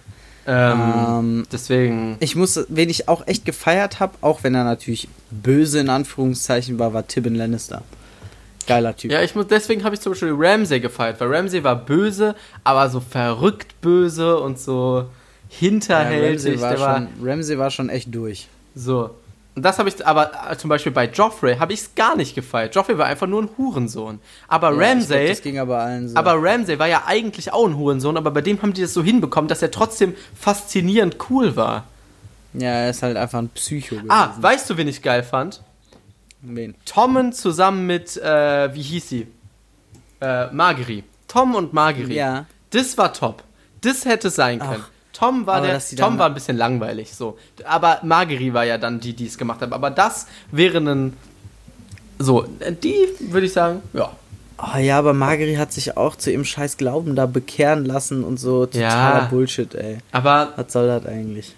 Ähm, 0.47 0.81
Ähm, 1.07 1.47
deswegen. 1.51 2.17
Ich 2.19 2.35
muss, 2.35 2.59
wen 2.69 2.89
ich 2.89 3.07
auch 3.07 3.25
echt 3.27 3.45
gefeiert 3.45 3.99
habe, 3.99 4.13
auch 4.21 4.43
wenn 4.43 4.53
er 4.55 4.63
natürlich 4.63 5.07
böse 5.31 5.79
in 5.79 5.89
Anführungszeichen 5.89 6.77
war, 6.79 6.93
war 6.93 7.07
Tibin 7.07 7.35
Lannister. 7.35 7.81
Geiler 8.67 8.95
Typ. 8.95 9.11
Ja, 9.11 9.21
ich 9.21 9.35
muss, 9.35 9.47
deswegen 9.47 9.83
habe 9.83 9.95
ich 9.95 10.01
zum 10.01 10.13
Beispiel 10.13 10.33
Ramsay 10.35 10.79
gefeiert, 10.79 11.19
weil 11.19 11.33
Ramsay 11.35 11.63
war 11.63 11.75
böse, 11.75 12.35
aber 12.63 12.89
so 12.89 12.99
verrückt 12.99 13.79
böse 13.81 14.39
und 14.39 14.59
so 14.59 15.05
Ja, 15.49 15.57
hinterhältig. 15.59 16.53
Ramsay, 16.53 16.61
war 16.61 16.69
der 16.71 16.79
war 16.79 16.95
schon, 16.97 17.07
Ramsay 17.27 17.57
war 17.59 17.71
schon 17.71 17.89
echt 17.89 18.13
durch. 18.13 18.47
So. 18.73 19.11
Und 19.55 19.63
das 19.63 19.79
habe 19.79 19.87
ich, 19.87 20.05
aber 20.05 20.31
äh, 20.51 20.57
zum 20.57 20.69
Beispiel 20.69 20.91
bei 20.91 21.05
Joffrey 21.07 21.55
habe 21.57 21.71
ich 21.71 21.79
es 21.81 21.95
gar 21.95 22.17
nicht 22.17 22.35
gefeiert. 22.35 22.75
Joffrey 22.75 22.97
war 22.97 23.05
einfach 23.05 23.25
nur 23.27 23.41
ein 23.43 23.49
Hurensohn. 23.57 24.19
Aber 24.49 24.71
Ja, 24.73 24.89
Ramsay, 24.89 25.29
das 25.29 25.41
ging 25.41 25.59
aber 25.59 25.79
allen 25.79 26.09
so. 26.09 26.17
aber 26.17 26.33
Ramsay 26.41 26.77
war 26.77 26.87
ja 26.87 27.03
eigentlich 27.05 27.53
auch 27.53 27.65
ein 27.65 27.77
Hurensohn, 27.77 28.17
aber 28.17 28.31
bei 28.31 28.41
dem 28.41 28.61
haben 28.61 28.73
die 28.73 28.81
das 28.81 28.93
so 28.93 29.01
hinbekommen, 29.01 29.47
dass 29.47 29.61
er 29.61 29.71
trotzdem 29.71 30.13
faszinierend 30.37 31.17
cool 31.29 31.55
war. 31.55 31.85
ja, 32.53 32.67
er 32.69 32.89
ist 32.89 33.01
halt 33.01 33.15
einfach 33.15 33.39
ein 33.39 33.47
Psycho 33.49 33.95
gewesen. 33.95 34.11
Ah, 34.11 34.35
weißt 34.39 34.69
du, 34.69 34.75
wen 34.77 34.89
ich 34.89 35.01
geil 35.01 35.23
fand? 35.23 35.61
Wen? 36.41 36.75
Tommen 36.85 37.31
zusammen 37.31 37.85
mit, 37.87 38.17
äh, 38.17 38.73
wie 38.75 38.81
hieß 38.81 39.07
sie? 39.09 39.27
Äh, 40.21 40.47
Margery. 40.51 41.03
Tom 41.29 41.55
und 41.55 41.71
Margery. 41.73 42.13
Ja. 42.13 42.45
Das 42.71 42.97
war 42.97 43.13
top. 43.13 43.41
Das 43.81 44.03
hätte 44.05 44.29
sein 44.29 44.59
können. 44.59 44.83
Ach, 44.85 44.89
Tom 45.17 45.45
war 45.47 45.55
aber 45.57 45.67
der, 45.67 45.79
Tom 45.97 46.17
war 46.19 46.25
ein 46.27 46.33
bisschen 46.33 46.57
langweilig, 46.57 47.13
so. 47.15 47.37
Aber 47.63 47.99
Margery 48.03 48.53
war 48.53 48.65
ja 48.65 48.77
dann 48.77 48.99
die, 48.99 49.13
die 49.13 49.27
es 49.27 49.37
gemacht 49.37 49.61
hat. 49.61 49.71
Aber 49.71 49.89
das 49.89 50.27
wäre 50.51 50.79
ein, 50.79 51.13
so, 52.19 52.45
die 52.83 53.07
würde 53.19 53.45
ich 53.47 53.53
sagen, 53.53 53.81
ja. 53.93 54.11
Oh 54.57 54.77
ja, 54.77 54.97
aber 54.99 55.13
Margery 55.13 55.55
hat 55.55 55.73
sich 55.73 55.97
auch 55.97 56.15
zu 56.15 56.31
ihrem 56.31 56.45
scheiß 56.45 56.77
Glauben 56.77 57.15
da 57.15 57.25
bekehren 57.25 57.83
lassen 57.85 58.23
und 58.23 58.37
so. 58.39 58.65
Totaler 58.65 59.19
Ja. 59.23 59.27
Bullshit, 59.29 59.73
ey. 59.75 59.97
Aber 60.13 60.53
Was 60.55 60.71
soll 60.71 60.87
das 60.87 61.05
eigentlich? 61.05 61.55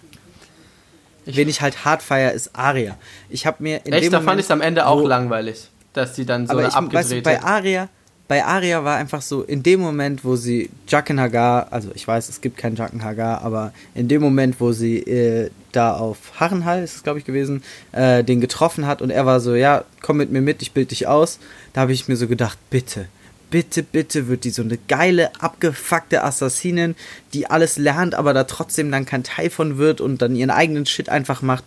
Ich- 1.26 1.36
Wen 1.36 1.49
ich 1.49 1.62
halt 1.62 1.84
hart 1.86 2.01
feier, 2.01 2.32
ist 2.32 2.55
Aria. 2.55 2.95
Ich 3.30 3.45
habe 3.45 3.58
mir 3.62 3.86
in 3.86 3.93
echt, 3.93 4.08
da 4.08 4.18
fand 4.18 4.26
Moment, 4.26 4.39
ich 4.39 4.45
es 4.45 4.51
am 4.51 4.62
Ende 4.62 4.88
auch 4.88 5.03
langweilig, 5.03 5.68
dass 5.93 6.14
die 6.14 6.26
dann 6.26 6.47
so 6.47 6.53
aber 6.53 6.68
ich, 6.68 6.74
abgedreht 6.74 6.95
weißt 6.95 7.12
du, 7.12 7.22
bei. 7.22 7.43
Aria, 7.43 7.89
bei 8.28 8.43
Aria 8.43 8.84
war 8.84 8.97
einfach 8.97 9.21
so, 9.21 9.43
in 9.43 9.63
dem 9.63 9.80
Moment, 9.80 10.25
wo 10.25 10.36
sie 10.36 10.69
Jacken 10.88 11.19
Hagar, 11.19 11.67
also 11.71 11.89
ich 11.95 12.05
weiß, 12.05 12.28
es 12.28 12.41
gibt 12.41 12.57
keinen 12.57 12.75
Jacken 12.75 13.03
Hagar, 13.03 13.41
aber 13.41 13.71
in 13.95 14.07
dem 14.07 14.21
Moment, 14.21 14.59
wo 14.59 14.73
sie 14.73 14.99
äh, 14.99 15.49
da 15.71 15.93
auf 15.93 16.17
Harrenhall, 16.39 16.84
ist 16.84 16.95
es 16.95 17.03
glaube 17.03 17.19
ich 17.19 17.25
gewesen, 17.25 17.63
äh, 17.93 18.23
den 18.23 18.41
getroffen 18.41 18.86
hat 18.86 19.01
und 19.01 19.11
er 19.11 19.25
war 19.25 19.39
so, 19.39 19.55
ja, 19.55 19.86
komm 20.01 20.17
mit 20.17 20.32
mir 20.32 20.41
mit, 20.41 20.61
ich 20.61 20.73
bild 20.73 20.91
dich 20.91 21.07
aus, 21.07 21.39
da 21.73 21.82
habe 21.82 21.93
ich 21.93 22.09
mir 22.09 22.17
so 22.17 22.28
gedacht, 22.28 22.57
bitte, 22.69 23.07
bitte, 23.49 23.82
bitte 23.84 24.28
wird 24.28 24.43
die 24.43 24.49
so 24.49 24.61
eine 24.61 24.78
geile, 24.89 25.32
abgefuckte 25.39 26.23
Assassinin, 26.23 26.95
die 27.34 27.49
alles 27.49 27.78
lernt, 27.78 28.13
aber 28.15 28.34
da 28.34 28.43
trotzdem 28.43 28.91
dann 28.91 29.05
kein 29.05 29.23
Teil 29.23 29.49
von 29.49 29.78
wird 29.78 30.01
und 30.01 30.21
dann 30.21 30.36
ihren 30.36 30.49
eigenen 30.49 30.86
Shit 30.86 31.07
einfach 31.07 31.41
macht. 31.41 31.63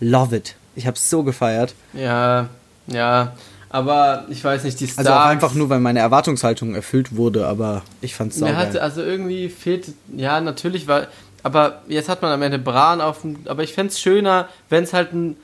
Love 0.00 0.36
it. 0.36 0.56
Ich 0.76 0.86
hab's 0.86 1.10
so 1.10 1.24
gefeiert. 1.24 1.74
Ja, 1.92 2.48
ja. 2.86 3.34
Aber 3.70 4.24
ich 4.28 4.42
weiß 4.42 4.64
nicht, 4.64 4.78
die 4.80 4.86
Starks... 4.86 5.06
Also 5.06 5.18
auch 5.18 5.26
einfach 5.26 5.54
nur, 5.54 5.68
weil 5.70 5.80
meine 5.80 6.00
Erwartungshaltung 6.00 6.74
erfüllt 6.74 7.16
wurde, 7.16 7.46
aber 7.46 7.82
ich 8.00 8.14
fand's 8.14 8.36
Mir 8.36 8.48
saugeil. 8.48 8.56
hatte, 8.56 8.82
also 8.82 9.00
irgendwie 9.00 9.48
fehlt, 9.48 9.92
ja, 10.16 10.40
natürlich 10.40 10.88
war, 10.88 11.06
aber 11.44 11.82
jetzt 11.88 12.08
hat 12.08 12.20
man 12.20 12.32
am 12.32 12.42
Ende 12.42 12.58
Bran 12.58 13.00
auf 13.00 13.22
dem, 13.22 13.38
aber 13.46 13.62
ich 13.62 13.72
fände 13.72 13.92
es 13.92 14.00
schöner, 14.00 14.48
wenn 14.68 14.82
es 14.84 14.92
halt 14.92 15.12
ein, 15.12 15.36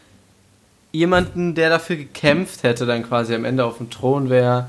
jemanden, 0.92 1.54
der 1.54 1.70
dafür 1.70 1.96
gekämpft 1.96 2.64
hätte, 2.64 2.84
dann 2.84 3.04
quasi 3.04 3.34
am 3.34 3.44
Ende 3.44 3.64
auf 3.64 3.78
dem 3.78 3.90
Thron 3.90 4.28
wäre. 4.28 4.68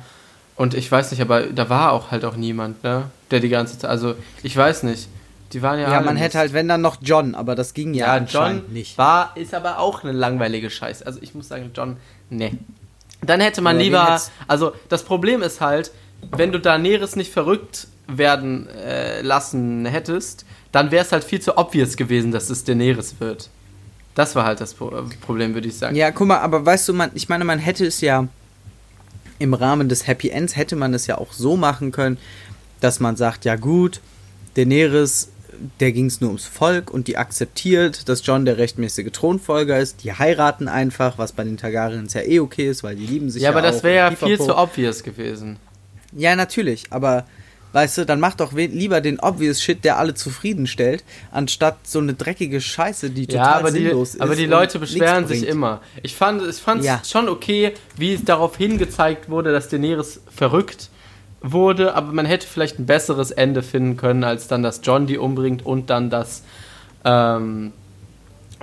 Und 0.56 0.74
ich 0.74 0.92
weiß 0.92 1.12
nicht, 1.12 1.22
aber 1.22 1.42
da 1.42 1.70
war 1.70 1.92
auch 1.92 2.12
halt 2.12 2.26
auch 2.26 2.36
niemand, 2.36 2.84
ne? 2.84 3.04
Der 3.32 3.40
die 3.40 3.50
ganze 3.50 3.78
Zeit. 3.78 3.90
Also, 3.90 4.16
ich 4.42 4.58
weiß 4.58 4.84
nicht. 4.84 5.08
Die 5.54 5.62
waren 5.62 5.80
ja. 5.80 5.90
Ja, 5.92 6.02
man 6.02 6.18
hätte 6.18 6.40
halt, 6.40 6.52
wenn 6.52 6.68
dann 6.68 6.82
noch 6.82 6.98
John, 7.02 7.36
aber 7.36 7.56
das 7.56 7.74
ging 7.74 7.94
ja, 7.94 8.18
Ja, 8.18 8.24
John 8.24 8.64
nicht. 8.70 8.98
war, 8.98 9.32
ist 9.36 9.54
aber 9.54 9.80
auch 9.80 10.04
eine 10.04 10.12
langweilige 10.12 10.70
Scheiße. 10.70 11.06
Also 11.06 11.20
ich 11.22 11.34
muss 11.36 11.48
sagen, 11.48 11.72
John, 11.74 11.98
ne. 12.30 12.58
Dann 13.22 13.40
hätte 13.40 13.62
man 13.62 13.78
wen 13.78 13.86
lieber, 13.86 14.22
also 14.48 14.74
das 14.90 15.04
Problem 15.04 15.42
ist 15.42 15.62
halt, 15.62 15.92
wenn 16.36 16.52
du 16.52 16.60
Daenerys 16.60 17.16
nicht 17.16 17.32
verrückt 17.32 17.88
werden 18.08 18.68
äh, 18.70 19.22
lassen 19.22 19.86
hättest, 19.86 20.46
dann 20.72 20.92
wäre 20.92 21.06
es 21.06 21.12
halt 21.12 21.24
viel 21.24 21.42
zu 21.42 21.58
obvious 21.58 21.98
gewesen, 21.98 22.32
dass 22.32 22.50
es 22.50 22.64
Daenerys 22.64 23.16
wird. 23.20 23.50
Das 24.16 24.36
war 24.36 24.46
halt 24.46 24.62
das 24.62 24.74
Pro 24.74 24.92
Problem, 25.22 25.54
würde 25.54 25.68
ich 25.68 25.78
sagen. 25.78 25.96
Ja, 25.96 26.12
guck 26.12 26.28
mal, 26.28 26.40
aber 26.40 26.66
weißt 26.66 26.90
du, 26.90 26.94
man, 26.94 27.12
ich 27.14 27.30
meine, 27.30 27.46
man 27.46 27.60
hätte 27.60 27.86
es 27.86 28.02
ja 28.02 28.28
im 29.40 29.54
Rahmen 29.54 29.90
des 29.90 30.08
Happy 30.08 30.30
Ends 30.30 30.56
hätte 30.56 30.76
man 30.76 30.94
es 30.94 31.08
ja 31.08 31.18
auch 31.18 31.32
so 31.32 31.56
machen 31.58 31.92
können, 31.92 32.18
dass 32.80 33.00
man 33.00 33.16
sagt, 33.16 33.46
ja 33.46 33.56
gut, 33.56 34.02
Daenerys, 34.56 35.30
der 35.80 35.92
ging 35.92 36.06
es 36.06 36.22
nur 36.22 36.30
ums 36.30 36.46
Volk 36.46 36.92
und 36.92 37.08
die 37.08 37.18
akzeptiert, 37.18 38.08
dass 38.10 38.26
John 38.26 38.46
der 38.46 38.58
rechtmäßige 38.58 39.12
Thronfolger 39.12 39.80
ist. 39.80 40.04
Die 40.04 40.14
heiraten 40.14 40.68
einfach, 40.68 41.18
was 41.18 41.32
bei 41.34 41.44
den 41.44 41.58
Targaryens 41.58 42.14
ja 42.14 42.22
eh 42.22 42.40
okay 42.40 42.70
ist, 42.70 42.84
weil 42.84 42.96
die 42.96 43.06
lieben 43.06 43.30
sich 43.30 43.42
ja, 43.44 43.50
ja 43.52 43.56
aber 43.58 43.62
das 43.62 43.84
wäre 43.84 43.96
ja 44.12 44.12
viel 44.16 44.38
zu 44.40 44.56
obvious 44.58 45.04
gewesen. 45.04 45.58
Ja, 46.14 46.36
natürlich, 46.36 46.86
aber 46.92 47.26
weißt 47.74 48.00
du, 48.00 48.06
dann 48.06 48.20
mach 48.20 48.36
doch 48.36 48.54
lieber 48.54 49.02
den 49.02 49.20
obvious 49.20 49.62
Shit, 49.62 49.84
der 49.84 49.98
alle 49.98 50.14
zufriedenstellt, 50.14 51.04
anstatt 51.32 51.86
so 51.86 52.00
eine 52.00 52.14
dreckige 52.14 52.62
Scheiße, 52.62 53.10
die 53.10 53.28
total 53.28 53.46
Ja, 53.46 53.56
aber 53.60 53.72
die, 53.72 53.84
sinnlos 53.84 54.16
ist. 54.16 54.22
aber 54.22 54.36
die 54.36 54.46
Leute 54.46 54.80
beschweren 54.80 55.28
sich 55.28 55.46
immer. 55.46 55.82
Ich 56.02 56.16
fand 56.16 56.42
es 56.42 56.60
fand's 56.60 56.86
Ja. 56.86 57.02
schon 57.06 57.30
okay, 57.30 57.74
wie 57.98 58.14
es 58.14 58.24
darauf 58.24 58.58
hingezeigt 58.58 59.30
wurde, 59.30 59.52
dass 59.52 59.70
Daenerys 59.70 60.22
verrückt 60.34 60.90
wurde, 61.42 61.96
aber 61.96 62.12
man 62.12 62.26
hätte 62.26 62.48
vielleicht 62.48 62.80
ein 62.80 62.86
besseres 62.86 63.32
Ende 63.32 63.62
finden 63.64 63.98
können, 63.98 64.24
als 64.24 64.48
dann, 64.48 64.64
dass 64.64 64.82
John 64.84 65.08
die 65.08 65.18
umbringt 65.18 65.66
und 65.66 65.90
dann, 65.90 66.10
dass 66.10 66.44
ähm, 67.06 67.72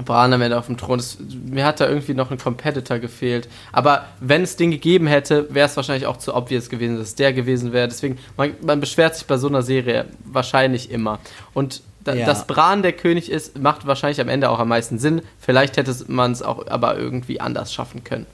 Bran 0.05 0.33
am 0.33 0.43
Ende 0.43 0.59
auf 0.59 0.67
dem 0.67 0.77
Thron 0.77 0.99
ist. 0.99 1.19
Mir 1.47 1.65
hat 1.65 1.79
da 1.79 1.89
irgendwie 1.89 2.15
noch 2.15 2.31
ein 2.33 2.39
Competitor 2.39 2.99
gefehlt. 2.99 3.49
Aber 3.71 4.07
wenn 4.21 4.43
es 4.43 4.57
den 4.57 4.73
gegeben 4.73 5.07
hätte, 5.07 5.55
wäre 5.55 5.67
es 5.69 5.77
wahrscheinlich 5.77 6.07
auch 6.07 6.17
zu 6.17 6.35
obvious 6.35 6.69
gewesen, 6.69 6.99
dass 6.99 7.09
es 7.09 7.15
der 7.15 7.33
gewesen 7.33 7.73
wäre. 7.73 7.87
Deswegen, 7.87 8.19
man, 8.37 8.55
man 8.61 8.81
beschwert 8.81 9.15
sich 9.15 9.27
bei 9.27 9.37
so 9.37 9.47
einer 9.47 9.63
Serie 9.63 10.07
wahrscheinlich 10.25 10.91
immer. 10.91 11.21
Und 11.53 11.83
da, 12.03 12.13
Ja. 12.15 12.27
dass 12.27 12.47
Bran 12.47 12.83
der 12.83 12.93
König 12.93 13.31
ist, 13.31 13.59
macht 13.59 13.87
wahrscheinlich 13.87 14.21
am 14.21 14.29
Ende 14.29 14.51
auch 14.51 14.59
am 14.59 14.69
meisten 14.69 14.99
Sinn. 14.99 15.23
Vielleicht 15.39 15.77
hätte 15.77 15.95
man 16.09 16.33
es 16.33 16.43
auch 16.43 16.67
aber 16.67 16.99
irgendwie 16.99 17.41
anders 17.41 17.73
schaffen 17.73 18.03
können. 18.03 18.27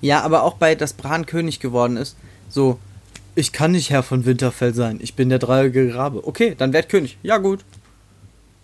Ja, 0.00 0.20
aber 0.22 0.44
auch 0.44 0.54
bei, 0.54 0.74
dass 0.76 0.92
Bran 0.92 1.26
König 1.26 1.58
geworden 1.60 1.96
ist, 1.96 2.16
so, 2.48 2.78
ich 3.34 3.52
kann 3.52 3.72
nicht 3.72 3.90
Herr 3.90 4.02
von 4.02 4.24
Winterfell 4.26 4.74
sein, 4.74 4.98
ich 5.02 5.14
bin 5.14 5.28
der 5.28 5.38
dreieugige 5.38 5.94
Rabe. 5.94 6.26
Okay, 6.26 6.54
dann 6.56 6.72
werd 6.72 6.88
König. 6.88 7.18
Ja, 7.22 7.38
gut. 7.38 7.60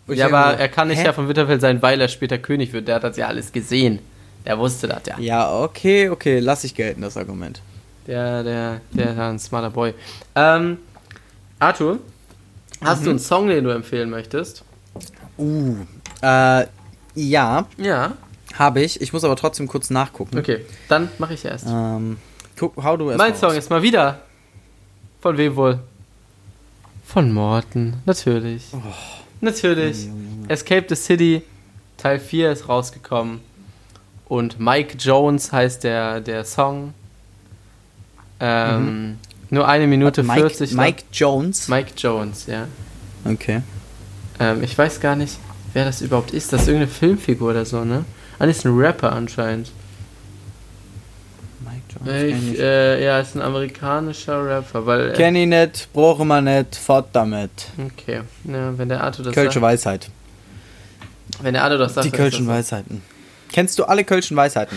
Und 0.07 0.17
ja, 0.17 0.27
aber 0.27 0.53
mir 0.57 0.61
er 0.61 0.69
kann 0.69 0.89
nicht 0.89 0.99
hä? 0.99 1.05
Herr 1.05 1.15
von 1.15 1.29
Winterfell 1.29 1.61
sein, 1.61 1.81
weil 1.83 2.01
er 2.01 2.09
später 2.09 2.39
König 2.39 2.73
wird. 2.73 2.89
Der 2.89 2.97
hat 2.97 3.05
das 3.05 3.17
ja 3.17 3.27
alles 3.29 3.53
gesehen. 3.53 4.01
Der 4.47 4.59
wusste 4.59 4.89
das 4.89 5.03
ja. 5.07 5.19
Ja, 5.19 5.61
okay, 5.61 6.09
okay, 6.09 6.39
lass 6.41 6.65
ich 6.65 6.75
gelten, 6.75 7.03
das 7.03 7.17
Argument. 7.17 7.61
Der, 8.07 8.43
der, 8.43 8.81
der 8.93 9.13
ist 9.13 9.19
ein 9.19 9.39
smarter 9.39 9.71
Boy. 9.71 9.95
Ähm, 10.35 10.79
Arthur, 11.59 11.99
hast 12.81 13.01
Mhm. 13.01 13.05
du 13.05 13.11
einen 13.11 13.19
Song, 13.19 13.49
den 13.49 13.65
du 13.65 13.71
empfehlen 13.71 14.09
möchtest? 14.11 14.65
Uh, 15.39 15.77
äh, 16.23 16.65
ja, 17.15 17.67
Ja. 17.77 18.13
habe 18.55 18.81
ich. 18.81 19.01
Ich 19.01 19.13
muss 19.13 19.23
aber 19.25 19.37
trotzdem 19.37 19.69
kurz 19.69 19.91
nachgucken. 19.91 20.39
Okay, 20.39 20.65
dann 20.89 21.09
mache 21.19 21.35
ich 21.35 21.45
erst. 21.45 21.67
Ähm, 21.69 22.17
guck, 22.59 22.75
hau 22.83 22.97
du 22.97 23.11
erst 23.11 23.19
mein 23.19 23.37
Song 23.37 23.53
ist 23.55 23.69
mal 23.71 23.83
wieder. 23.83 24.23
Von 25.21 25.37
wem 25.37 25.57
wohl? 25.57 25.79
Von 27.05 27.33
Morten, 27.33 27.97
natürlich. 28.07 28.69
Oh. 28.73 28.79
Natürlich. 29.41 30.09
Escape 30.49 30.87
the 30.89 30.95
City, 30.95 31.43
Teil 31.97 32.19
4 32.19 32.53
ist 32.53 32.69
rausgekommen. 32.69 33.41
Und 34.27 34.61
Mike 34.61 34.97
Jones 34.99 35.53
heißt 35.53 35.83
der, 35.85 36.21
der 36.21 36.45
Song. 36.45 36.95
Ähm, 38.39 39.19
Nur 39.51 39.67
eine 39.67 39.87
Minute 39.87 40.23
Mike, 40.23 40.41
40. 40.41 40.73
lang. 40.73 40.87
Mike 40.87 41.03
Jones. 41.13 41.69
Mike 41.69 41.93
Jones, 41.97 42.47
ja. 42.47 42.69
Okay. 43.25 43.63
Ähm, 44.39 44.63
ich 44.63 44.77
weiß 44.79 45.01
gar 45.01 45.17
nicht, 45.17 45.39
wer 45.73 45.85
das 45.85 46.01
überhaupt 46.01 46.31
ist. 46.31 46.53
Das 46.53 46.63
ist 46.63 46.69
irgendeine 46.69 46.91
Filmfigur 46.93 47.51
oder 47.51 47.65
so, 47.65 47.85
ne? 47.85 48.05
Ah, 48.39 48.47
das 48.47 48.59
ist 48.59 48.67
ein 48.67 48.77
Rapper 48.79 49.13
anscheinend. 49.13 49.73
Ich, 52.05 52.53
ich. 52.53 52.59
äh, 52.59 53.05
ja, 53.05 53.21
ist 53.21 53.35
ein 53.35 53.43
amerikanischer 53.43 54.45
Rapper, 54.45 54.87
weil. 54.87 55.13
Kenn 55.13 55.37
ich 55.37 55.47
nicht, 55.47 55.89
brauche 55.93 56.25
man 56.25 56.45
nicht, 56.45 56.77
fort 56.77 57.09
damit. 57.13 57.51
okay, 57.79 58.23
ja, 58.45 58.79
wenn 58.79 58.89
der 58.89 59.03
Arthur 59.03 59.27
das 59.27 59.35
Kölsche 59.35 59.55
sagt. 59.55 59.63
Weisheit. 59.63 60.11
Wenn 61.43 61.55
der 61.55 61.65
Arthur 61.65 61.79
das 61.79 61.95
sagt, 61.95 62.07
Die 62.07 62.11
Kölschen 62.11 62.47
Weisheiten. 62.47 63.03
Kennst 63.53 63.79
du 63.79 63.85
alle 63.85 64.05
Kölschen 64.05 64.37
Weisheiten? 64.37 64.77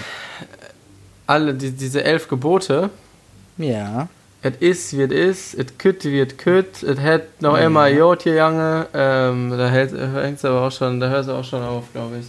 Alle, 1.27 1.53
die, 1.53 1.71
diese 1.71 2.03
elf 2.03 2.27
Gebote. 2.27 2.89
Ja. 3.57 4.07
Es 4.41 4.55
ist, 4.59 4.97
wie 4.97 5.03
es 5.03 5.11
ist, 5.11 5.53
es 5.53 5.77
kütt, 5.77 6.03
wie 6.03 6.19
es 6.19 6.35
kütt, 6.35 6.83
es 6.83 6.99
hat 6.99 7.41
noch 7.41 7.57
immer 7.57 7.87
Jod 7.87 8.23
hier, 8.23 8.33
Jange. 8.33 8.87
Ähm, 8.93 9.53
da 9.57 9.69
hält 9.69 9.93
es 9.93 10.43
aber 10.43 10.67
auch 10.67 10.71
schon, 10.71 10.99
da 10.99 11.07
hört 11.09 11.23
es 11.23 11.29
auch 11.29 11.45
schon 11.45 11.61
auf, 11.63 11.85
glaube 11.93 12.17
ich. 12.19 12.25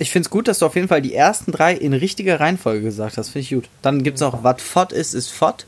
Ich 0.00 0.10
find's 0.10 0.30
gut, 0.30 0.48
dass 0.48 0.60
du 0.60 0.66
auf 0.66 0.76
jeden 0.76 0.88
Fall 0.88 1.02
die 1.02 1.14
ersten 1.14 1.52
drei 1.52 1.74
in 1.74 1.92
richtiger 1.92 2.40
Reihenfolge 2.40 2.80
gesagt 2.80 3.18
hast. 3.18 3.28
Finde 3.28 3.40
ich 3.40 3.50
gut. 3.50 3.68
Dann 3.82 4.02
gibt's 4.02 4.22
noch, 4.22 4.42
was 4.42 4.62
fort 4.62 4.92
ist, 4.92 5.12
ist 5.12 5.28
fort. 5.28 5.66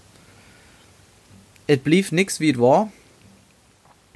It 1.66 1.84
blieb 1.84 2.10
nix 2.12 2.40
wie 2.40 2.48
it 2.48 2.58
war. 2.58 2.90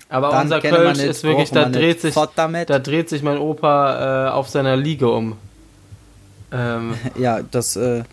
Aber 0.08 0.30
Dann 0.30 0.44
unser 0.44 0.62
Kölsch 0.62 1.00
ist 1.00 1.22
wirklich, 1.22 1.50
da 1.50 1.68
dreht 1.68 2.00
sich, 2.00 2.14
da 2.14 2.78
dreht 2.78 3.10
sich 3.10 3.22
mein 3.22 3.36
Opa 3.36 4.28
äh, 4.28 4.30
auf 4.30 4.48
seiner 4.48 4.74
Liege 4.74 5.10
um. 5.10 5.36
Ähm, 6.50 6.94
Ja, 7.18 7.42
das, 7.42 7.76
äh, 7.76 8.04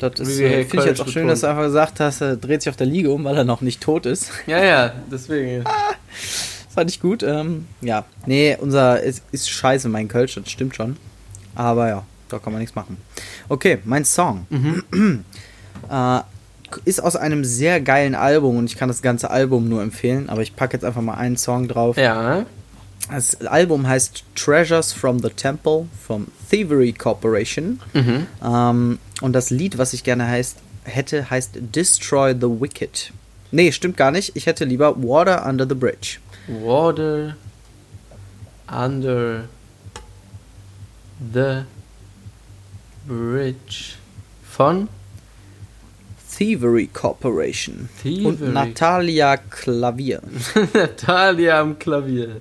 das 0.00 0.18
ist, 0.18 0.40
äh, 0.40 0.64
finde 0.64 0.78
ich 0.78 0.84
jetzt 0.86 1.00
auch 1.00 1.08
schön, 1.08 1.28
dass 1.28 1.42
du 1.42 1.46
einfach 1.46 1.62
gesagt 1.62 2.00
hast, 2.00 2.20
er 2.20 2.36
dreht 2.36 2.62
sich 2.62 2.70
auf 2.70 2.76
der 2.76 2.88
Liege 2.88 3.12
um, 3.12 3.22
weil 3.22 3.36
er 3.36 3.44
noch 3.44 3.60
nicht 3.60 3.80
tot 3.80 4.06
ist. 4.06 4.32
ja, 4.48 4.58
ja, 4.64 4.92
deswegen. 5.08 5.62
Fand 6.74 6.90
ich 6.90 7.00
gut. 7.00 7.22
Ähm, 7.22 7.68
ja, 7.80 8.04
nee, 8.26 8.56
unser 8.60 9.00
ist, 9.00 9.22
ist 9.30 9.48
scheiße, 9.48 9.88
mein 9.88 10.08
Kölsch, 10.08 10.34
das 10.34 10.50
stimmt 10.50 10.74
schon. 10.74 10.96
Aber 11.58 11.88
ja, 11.88 12.04
da 12.28 12.38
kann 12.38 12.52
man 12.52 12.60
nichts 12.60 12.76
machen. 12.76 12.96
Okay, 13.48 13.78
mein 13.84 14.04
Song. 14.04 14.46
äh, 15.90 16.20
ist 16.84 17.02
aus 17.02 17.16
einem 17.16 17.44
sehr 17.44 17.80
geilen 17.80 18.14
Album 18.14 18.56
und 18.56 18.66
ich 18.66 18.76
kann 18.76 18.88
das 18.88 19.02
ganze 19.02 19.30
Album 19.30 19.68
nur 19.68 19.82
empfehlen, 19.82 20.28
aber 20.28 20.42
ich 20.42 20.54
packe 20.54 20.74
jetzt 20.74 20.84
einfach 20.84 21.00
mal 21.02 21.14
einen 21.14 21.36
Song 21.36 21.66
drauf. 21.66 21.96
Ja, 21.96 22.44
Das 23.10 23.40
Album 23.46 23.88
heißt 23.88 24.22
Treasures 24.36 24.92
from 24.92 25.18
the 25.18 25.30
Temple 25.30 25.86
from 26.06 26.28
Thievery 26.50 26.92
Corporation. 26.92 27.80
mhm. 27.92 28.26
Ähm, 28.44 28.98
und 29.20 29.32
das 29.32 29.50
Lied, 29.50 29.78
was 29.78 29.94
ich 29.94 30.04
gerne 30.04 30.28
heißt, 30.28 30.58
hätte, 30.84 31.28
heißt 31.28 31.52
Destroy 31.74 32.34
the 32.34 32.60
Wicked. 32.60 33.12
Nee, 33.50 33.72
stimmt 33.72 33.96
gar 33.96 34.10
nicht. 34.12 34.36
Ich 34.36 34.46
hätte 34.46 34.64
lieber 34.64 34.94
Water 35.02 35.44
Under 35.44 35.66
the 35.68 35.74
Bridge. 35.74 36.18
Water 36.46 37.34
under 38.70 39.44
the 41.20 41.64
bridge 43.06 43.96
von 44.42 44.88
Thievery 46.30 46.86
Corporation. 46.86 47.88
Thievery. 48.02 48.26
Und 48.26 48.52
Natalia 48.52 49.36
Klavier. 49.36 50.22
Natalia 50.74 51.60
am 51.60 51.78
Klavier. 51.78 52.40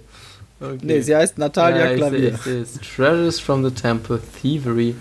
Okay. 0.59 0.78
Nee, 0.82 1.01
sie 1.01 1.15
heißt 1.15 1.38
Natalia 1.38 1.86
ja, 1.86 1.91
ich 1.91 1.97
Klavier. 1.97 2.34
ich 2.34 2.41
seh 2.41 2.59
es. 2.59 2.73
Treasures 2.73 3.39
from 3.39 3.63
the 3.63 3.71
Temple 3.71 4.19
Thievery 4.41 4.95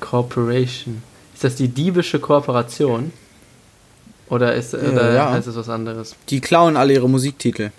Corporation. 0.00 1.02
Ist 1.34 1.44
das 1.44 1.56
die 1.56 1.68
diebische 1.68 2.18
Kooperation? 2.18 3.12
Oder, 4.28 4.54
ist, 4.54 4.74
oder 4.74 5.14
ja. 5.14 5.30
heißt 5.30 5.46
es 5.46 5.56
was 5.56 5.68
anderes? 5.68 6.16
Die 6.28 6.40
klauen 6.40 6.76
alle 6.76 6.94
ihre 6.94 7.08
Musiktitel. 7.08 7.70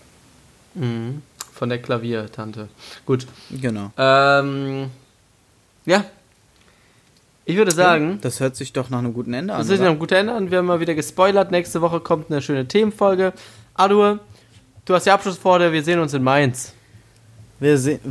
Mhm. 0.75 1.21
Von 1.53 1.69
der 1.69 1.81
Klaviertante. 1.81 2.69
Gut. 3.05 3.27
Genau. 3.49 3.91
Ähm, 3.97 4.89
ja. 5.87 6.05
Ich 7.49 7.55
würde 7.55 7.71
sagen, 7.71 8.19
Das 8.21 8.41
hört 8.41 8.57
sich 8.57 8.73
doch 8.73 8.89
nach 8.89 8.99
einem 8.99 9.13
guten 9.13 9.33
Ende 9.33 9.53
an. 9.53 9.59
das 9.61 9.69
ist 9.69 9.79
oder? 9.79 9.89
ein 9.89 9.97
guter 9.99 10.17
Ende 10.17 10.35
und 10.35 10.51
wir 10.51 10.57
haben 10.57 10.65
mal 10.65 10.81
wieder 10.81 10.93
gespoilert. 10.95 11.49
Nächste 11.49 11.81
Woche 11.81 12.01
kommt 12.01 12.29
eine 12.29 12.41
schöne 12.41 12.67
Themenfolge. 12.67 13.31
Adur, 13.73 14.19
du 14.83 14.93
hast 14.93 15.05
die 15.05 15.11
Abschlussworte. 15.11 15.71
Wir 15.71 15.81
sehen 15.81 15.99
uns 15.99 16.13
in 16.13 16.23
Mainz. 16.23 16.73
Wir, 17.59 17.77
sehen, 17.77 18.01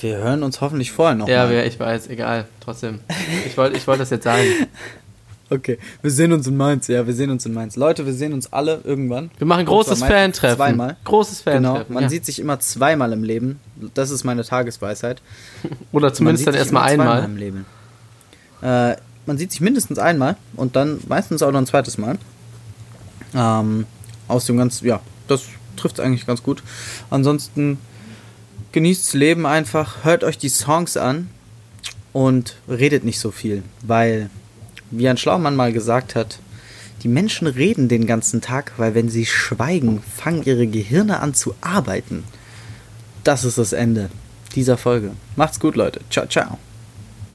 wir 0.00 0.16
hören 0.16 0.42
uns 0.42 0.62
hoffentlich 0.62 0.90
vorher 0.92 1.14
noch. 1.14 1.28
Ja, 1.28 1.44
mal. 1.44 1.66
ich 1.66 1.78
weiß, 1.78 2.08
egal. 2.08 2.46
Trotzdem. 2.60 3.00
Ich 3.46 3.56
wollte 3.56 3.76
ich 3.76 3.86
wollt 3.86 4.00
das 4.00 4.10
jetzt 4.10 4.24
sagen. 4.24 4.46
Okay, 5.48 5.78
wir 6.02 6.10
sehen 6.10 6.32
uns 6.32 6.46
in 6.48 6.56
Mainz. 6.56 6.88
Ja, 6.88 7.06
wir 7.06 7.14
sehen 7.14 7.30
uns 7.30 7.46
in 7.46 7.54
Mainz. 7.54 7.76
Leute, 7.76 8.04
wir 8.04 8.12
sehen 8.12 8.32
uns 8.32 8.52
alle 8.52 8.80
irgendwann. 8.82 9.30
Wir 9.38 9.46
machen 9.46 9.64
großes 9.64 10.00
Fan-Treffen. 10.00 10.56
Zweimal. 10.56 10.96
Großes 11.04 11.44
Genau, 11.44 11.68
Fan-Treffen. 11.74 11.94
man 11.94 12.02
ja. 12.04 12.08
sieht 12.08 12.26
sich 12.26 12.40
immer 12.40 12.58
zweimal 12.58 13.12
im 13.12 13.22
Leben. 13.22 13.60
Das 13.94 14.10
ist 14.10 14.24
meine 14.24 14.42
Tagesweisheit. 14.44 15.22
Oder 15.92 16.12
zumindest 16.12 16.46
dann 16.48 16.54
erstmal 16.54 16.90
einmal. 16.90 17.24
im 17.24 17.36
Leben. 17.36 17.64
Äh, 18.60 18.96
man 19.26 19.38
sieht 19.38 19.52
sich 19.52 19.60
mindestens 19.60 19.98
einmal 19.98 20.36
und 20.56 20.74
dann 20.76 21.00
meistens 21.08 21.42
auch 21.42 21.52
noch 21.52 21.60
ein 21.60 21.66
zweites 21.66 21.96
Mal. 21.98 22.18
Ähm, 23.34 23.86
aus 24.28 24.46
dem 24.46 24.56
ganzen, 24.56 24.86
ja, 24.86 25.00
das 25.28 25.44
trifft 25.76 25.98
es 25.98 26.04
eigentlich 26.04 26.26
ganz 26.26 26.42
gut. 26.42 26.62
Ansonsten 27.10 27.78
genießt 28.72 29.06
das 29.06 29.14
Leben 29.14 29.46
einfach, 29.46 30.04
hört 30.04 30.24
euch 30.24 30.38
die 30.38 30.48
Songs 30.48 30.96
an 30.96 31.28
und 32.12 32.56
redet 32.68 33.04
nicht 33.04 33.18
so 33.20 33.30
viel, 33.30 33.62
weil, 33.82 34.30
wie 34.90 35.08
ein 35.08 35.16
Schlaumann 35.16 35.56
mal 35.56 35.72
gesagt 35.72 36.14
hat, 36.14 36.38
die 37.02 37.08
Menschen 37.08 37.46
reden 37.46 37.88
den 37.88 38.06
ganzen 38.06 38.40
Tag, 38.40 38.72
weil 38.78 38.94
wenn 38.94 39.08
sie 39.08 39.26
schweigen, 39.26 40.02
fangen 40.02 40.44
ihre 40.44 40.66
Gehirne 40.66 41.20
an 41.20 41.34
zu 41.34 41.54
arbeiten. 41.60 42.24
Das 43.22 43.44
ist 43.44 43.58
das 43.58 43.72
Ende 43.72 44.08
dieser 44.54 44.78
Folge. 44.78 45.12
Macht's 45.36 45.60
gut, 45.60 45.76
Leute. 45.76 46.00
Ciao, 46.10 46.26
ciao. 46.26 46.58